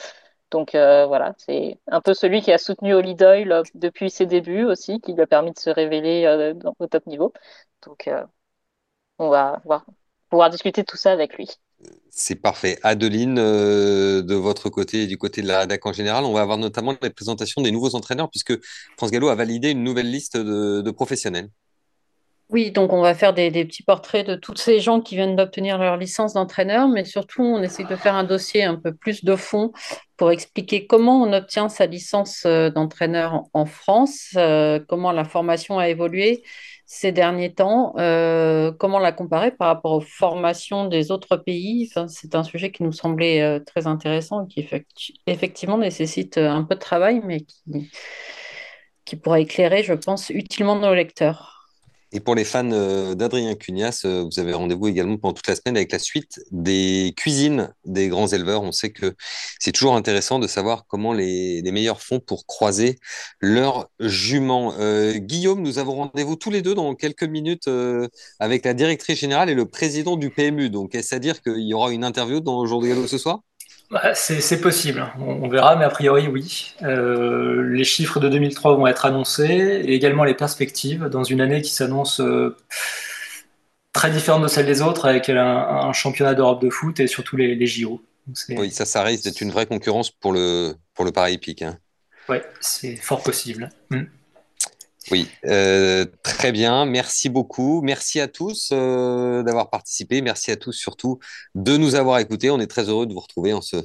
Donc 0.52 0.74
euh, 0.74 1.06
voilà, 1.06 1.36
c'est 1.38 1.78
un 1.88 2.02
peu 2.02 2.14
celui 2.14 2.42
qui 2.42 2.52
a 2.52 2.58
soutenu 2.58 2.94
Holly 2.94 3.16
Doyle 3.16 3.52
euh, 3.52 3.64
depuis 3.76 4.10
ses 4.10 4.26
débuts 4.26 4.64
aussi, 4.64 5.00
qui 5.00 5.14
lui 5.14 5.22
a 5.22 5.28
permis 5.28 5.52
de 5.52 5.60
se 5.60 5.70
révéler 5.70 6.26
euh, 6.26 6.54
au 6.80 6.88
top 6.88 7.06
niveau. 7.06 7.34
Donc 7.86 8.10
on 9.20 9.30
va 9.30 9.62
pouvoir 10.30 10.50
discuter 10.50 10.82
de 10.82 10.88
tout 10.88 10.98
ça 10.98 11.12
avec 11.12 11.36
lui. 11.38 11.50
C'est 12.10 12.36
parfait. 12.36 12.78
Adeline, 12.84 13.36
de 13.36 14.36
votre 14.36 14.70
côté 14.70 15.04
et 15.04 15.08
du 15.08 15.18
côté 15.18 15.42
de 15.42 15.48
la 15.48 15.60
rédac 15.60 15.86
en 15.86 15.94
général, 15.94 16.26
on 16.26 16.34
va 16.34 16.42
avoir 16.42 16.58
notamment 16.58 16.94
la 17.02 17.10
présentation 17.10 17.62
des 17.62 17.72
nouveaux 17.72 17.96
entraîneurs 17.96 18.30
puisque 18.30 18.60
France 18.98 19.12
Gallo 19.12 19.30
a 19.30 19.36
validé 19.36 19.72
une 19.72 19.84
nouvelle 19.84 20.12
liste 20.12 20.36
de 20.36 20.92
professionnels. 20.92 21.50
Oui, 22.50 22.72
donc 22.72 22.94
on 22.94 23.02
va 23.02 23.14
faire 23.14 23.36
des, 23.36 23.52
petits 23.52 23.84
portraits 23.84 24.26
de 24.26 24.34
tous 24.34 24.56
ces 24.56 24.80
gens 24.80 25.02
qui 25.02 25.14
viennent 25.16 25.36
d'obtenir 25.36 25.78
leur 25.78 25.98
licence 25.98 26.34
d'entraîneur, 26.34 26.88
mais 26.88 27.06
surtout 27.06 27.44
on 27.44 27.62
essaie 27.62 27.84
de 27.84 27.96
faire 27.96 28.16
un 28.16 28.24
dossier 28.24 28.64
un 28.64 28.76
peu 28.76 28.92
plus 28.92 29.24
de 29.24 29.36
fond 29.36 29.72
pour 30.18 30.32
expliquer 30.32 30.88
comment 30.88 31.22
on 31.22 31.32
obtient 31.32 31.70
sa 31.70 31.86
licence 31.86 32.46
euh, 32.48 32.72
d'entraîneur 32.72 33.44
en 33.54 33.68
France, 33.68 34.32
euh, 34.36 34.80
comment 34.88 35.12
la 35.12 35.26
formation 35.26 35.78
a 35.78 35.90
évolué 35.90 36.44
ces 36.88 37.12
derniers 37.12 37.54
temps, 37.54 37.94
euh, 38.00 38.72
comment 38.72 38.98
la 38.98 39.12
comparer 39.12 39.52
par 39.52 39.68
rapport 39.68 39.92
aux 39.92 40.02
formations 40.02 40.86
des 40.86 41.12
autres 41.12 41.38
pays. 41.38 41.92
C'est 42.08 42.34
un 42.34 42.44
sujet 42.44 42.72
qui 42.72 42.82
nous 42.82 42.94
semblait 42.94 43.60
très 43.64 43.86
intéressant 43.86 44.46
et 44.46 44.48
qui 44.48 44.68
effectivement 45.28 45.78
nécessite 45.78 46.40
un 46.40 46.64
peu 46.64 46.74
de 46.74 46.80
travail, 46.80 47.22
mais 47.24 47.42
qui, 47.42 47.92
qui 49.06 49.16
pourra 49.18 49.40
éclairer, 49.40 49.84
je 49.84 49.94
pense, 49.94 50.32
utilement 50.32 50.76
nos 50.76 50.96
lecteurs. 50.96 51.59
Et 52.12 52.20
pour 52.20 52.34
les 52.34 52.44
fans 52.44 52.72
euh, 52.72 53.14
d'Adrien 53.14 53.54
Cunias, 53.56 54.02
euh, 54.06 54.24
vous 54.24 54.40
avez 54.40 54.54
rendez-vous 54.54 54.88
également 54.88 55.18
pendant 55.18 55.34
toute 55.34 55.48
la 55.48 55.56
semaine 55.56 55.78
avec 55.78 55.92
la 55.92 56.00
suite 56.00 56.40
des 56.52 57.14
cuisines 57.16 57.74
des 57.86 58.08
grands 58.08 58.28
éleveurs. 58.28 58.64
On 58.64 58.72
sait 58.72 58.92
que 58.92 59.16
c'est 59.60 59.72
toujours 59.72 59.96
intéressant 59.96 60.40
de 60.40 60.48
savoir 60.48 60.86
comment 60.88 61.14
les, 61.14 61.62
meilleurs 61.72 62.02
font 62.02 62.20
pour 62.20 62.48
croiser 62.48 62.98
leurs 63.42 63.90
juments. 64.00 64.74
Euh, 64.80 65.14
Guillaume, 65.14 65.62
nous 65.62 65.78
avons 65.78 65.96
rendez-vous 65.96 66.36
tous 66.36 66.50
les 66.50 66.64
deux 66.64 66.74
dans 66.74 66.96
quelques 66.96 67.24
minutes 67.24 67.70
avec 68.40 68.66
la 68.66 68.74
directrice 68.74 69.20
générale 69.20 69.50
et 69.50 69.56
le 69.56 69.66
président 69.66 70.16
du 70.18 70.32
PMU. 70.32 70.70
Donc, 70.72 70.96
est-ce 70.96 71.14
à 71.14 71.20
dire 71.20 71.42
qu'il 71.42 71.62
y 71.68 71.74
aura 71.76 71.92
une 71.92 72.04
interview 72.04 72.40
dans 72.40 72.64
le 72.64 72.68
jour 72.68 72.82
de 72.82 72.88
galop 72.88 73.08
ce 73.08 73.20
soir? 73.20 73.42
Bah, 73.92 74.14
c'est 74.14 74.62
possible, 74.62 75.12
on, 75.20 75.48
verra, 75.50 75.76
mais 75.76 75.84
a 75.84 75.90
priori 75.90 76.28
oui. 76.28 76.76
Euh, 76.84 77.64
les 77.70 77.84
chiffres 77.84 78.20
de 78.20 78.30
2003 78.30 78.76
vont 78.76 78.86
être 78.86 79.06
annoncés 79.06 79.82
et 79.84 79.96
également 79.96 80.24
les 80.24 80.36
perspectives 80.36 81.06
dans 81.06 81.24
une 81.24 81.42
année 81.42 81.64
qui 81.64 81.72
s'annonce 81.72 82.20
euh, 82.20 82.56
très 83.92 84.12
différente 84.12 84.44
de 84.44 84.48
celle 84.48 84.68
des 84.68 84.84
autres 84.84 85.08
avec 85.08 85.30
un, 85.30 85.92
championnat 85.92 86.36
d'Europe 86.36 86.62
de 86.62 86.70
foot 86.70 87.00
et 87.00 87.08
surtout 87.08 87.36
les, 87.36 87.56
les 87.56 87.66
JO. 87.66 88.00
Oui, 88.50 88.70
ça, 88.70 88.86
ça 88.86 89.02
risque 89.02 89.24
d'être 89.24 89.42
une 89.42 89.50
vraie 89.50 89.66
concurrence 89.66 90.12
pour 90.12 90.34
le, 90.34 90.76
pour 90.94 91.04
le 91.04 91.12
pari 91.12 91.34
épique. 91.34 91.64
Hein. 91.64 91.80
Oui, 92.30 92.38
c'est 92.60 92.96
fort 92.96 93.24
possible. 93.24 93.70
Hmm. 93.90 94.04
Oui, 95.12 95.28
euh, 95.46 96.06
très 96.24 96.52
bien. 96.52 96.86
Merci 96.86 97.30
beaucoup. 97.30 97.82
Merci 97.82 98.20
à 98.20 98.28
tous 98.28 98.70
euh, 98.72 99.42
d'avoir 99.44 99.70
participé. 99.70 100.22
Merci 100.22 100.52
à 100.52 100.56
tous 100.56 100.74
surtout 100.74 101.20
de 101.56 101.78
nous 101.78 101.96
avoir 101.96 102.20
écoutés. 102.20 102.52
On 102.52 102.60
est 102.60 102.68
très 102.68 102.90
heureux 102.90 103.08
de 103.08 103.14
vous 103.14 103.20
retrouver 103.20 103.54
en 103.54 103.62
ce 103.62 103.78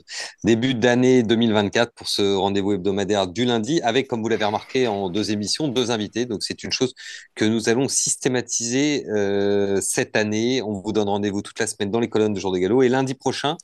début 0.43 0.75
d'année 0.75 1.23
2024 1.23 1.93
pour 1.95 2.09
ce 2.09 2.35
rendez-vous 2.35 2.73
hebdomadaire 2.73 3.27
du 3.27 3.45
lundi 3.45 3.81
avec, 3.83 4.07
comme 4.07 4.23
vous 4.23 4.29
l'avez 4.29 4.45
remarqué, 4.45 4.87
en 4.87 5.09
deux 5.09 5.31
émissions, 5.31 5.69
deux 5.69 5.91
invités. 5.91 6.27
Donc 6.27 6.43
c'est 6.43 6.63
une 6.63 6.73
chose 6.73 6.95
que 7.35 7.45
nous 7.45 7.69
allons 7.69 7.89
systématiser 7.89 9.07
euh, 9.09 9.81
cette 9.81 10.17
année. 10.17 10.61
On 10.63 10.73
vous 10.73 10.93
donne 10.93 11.09
rendez-vous 11.09 11.41
toute 11.41 11.59
la 11.59 11.67
semaine 11.67 11.91
dans 11.91 12.01
les 12.01 12.09
colonnes 12.09 12.35
de 12.35 12.41
Jour 12.41 12.53
de 12.53 12.59
Galop 12.59 12.83
et 12.83 12.89
lundi 12.91 13.15
prochain 13.15 13.57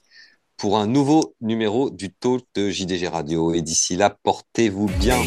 pour 0.56 0.78
un 0.78 0.86
nouveau 0.86 1.34
numéro 1.40 1.90
du 1.90 2.10
talk 2.10 2.42
de 2.54 2.70
JDG 2.70 3.08
Radio. 3.08 3.52
Et 3.52 3.60
d'ici 3.60 3.96
là, 3.96 4.16
portez-vous 4.22 4.86
bien. 4.98 5.18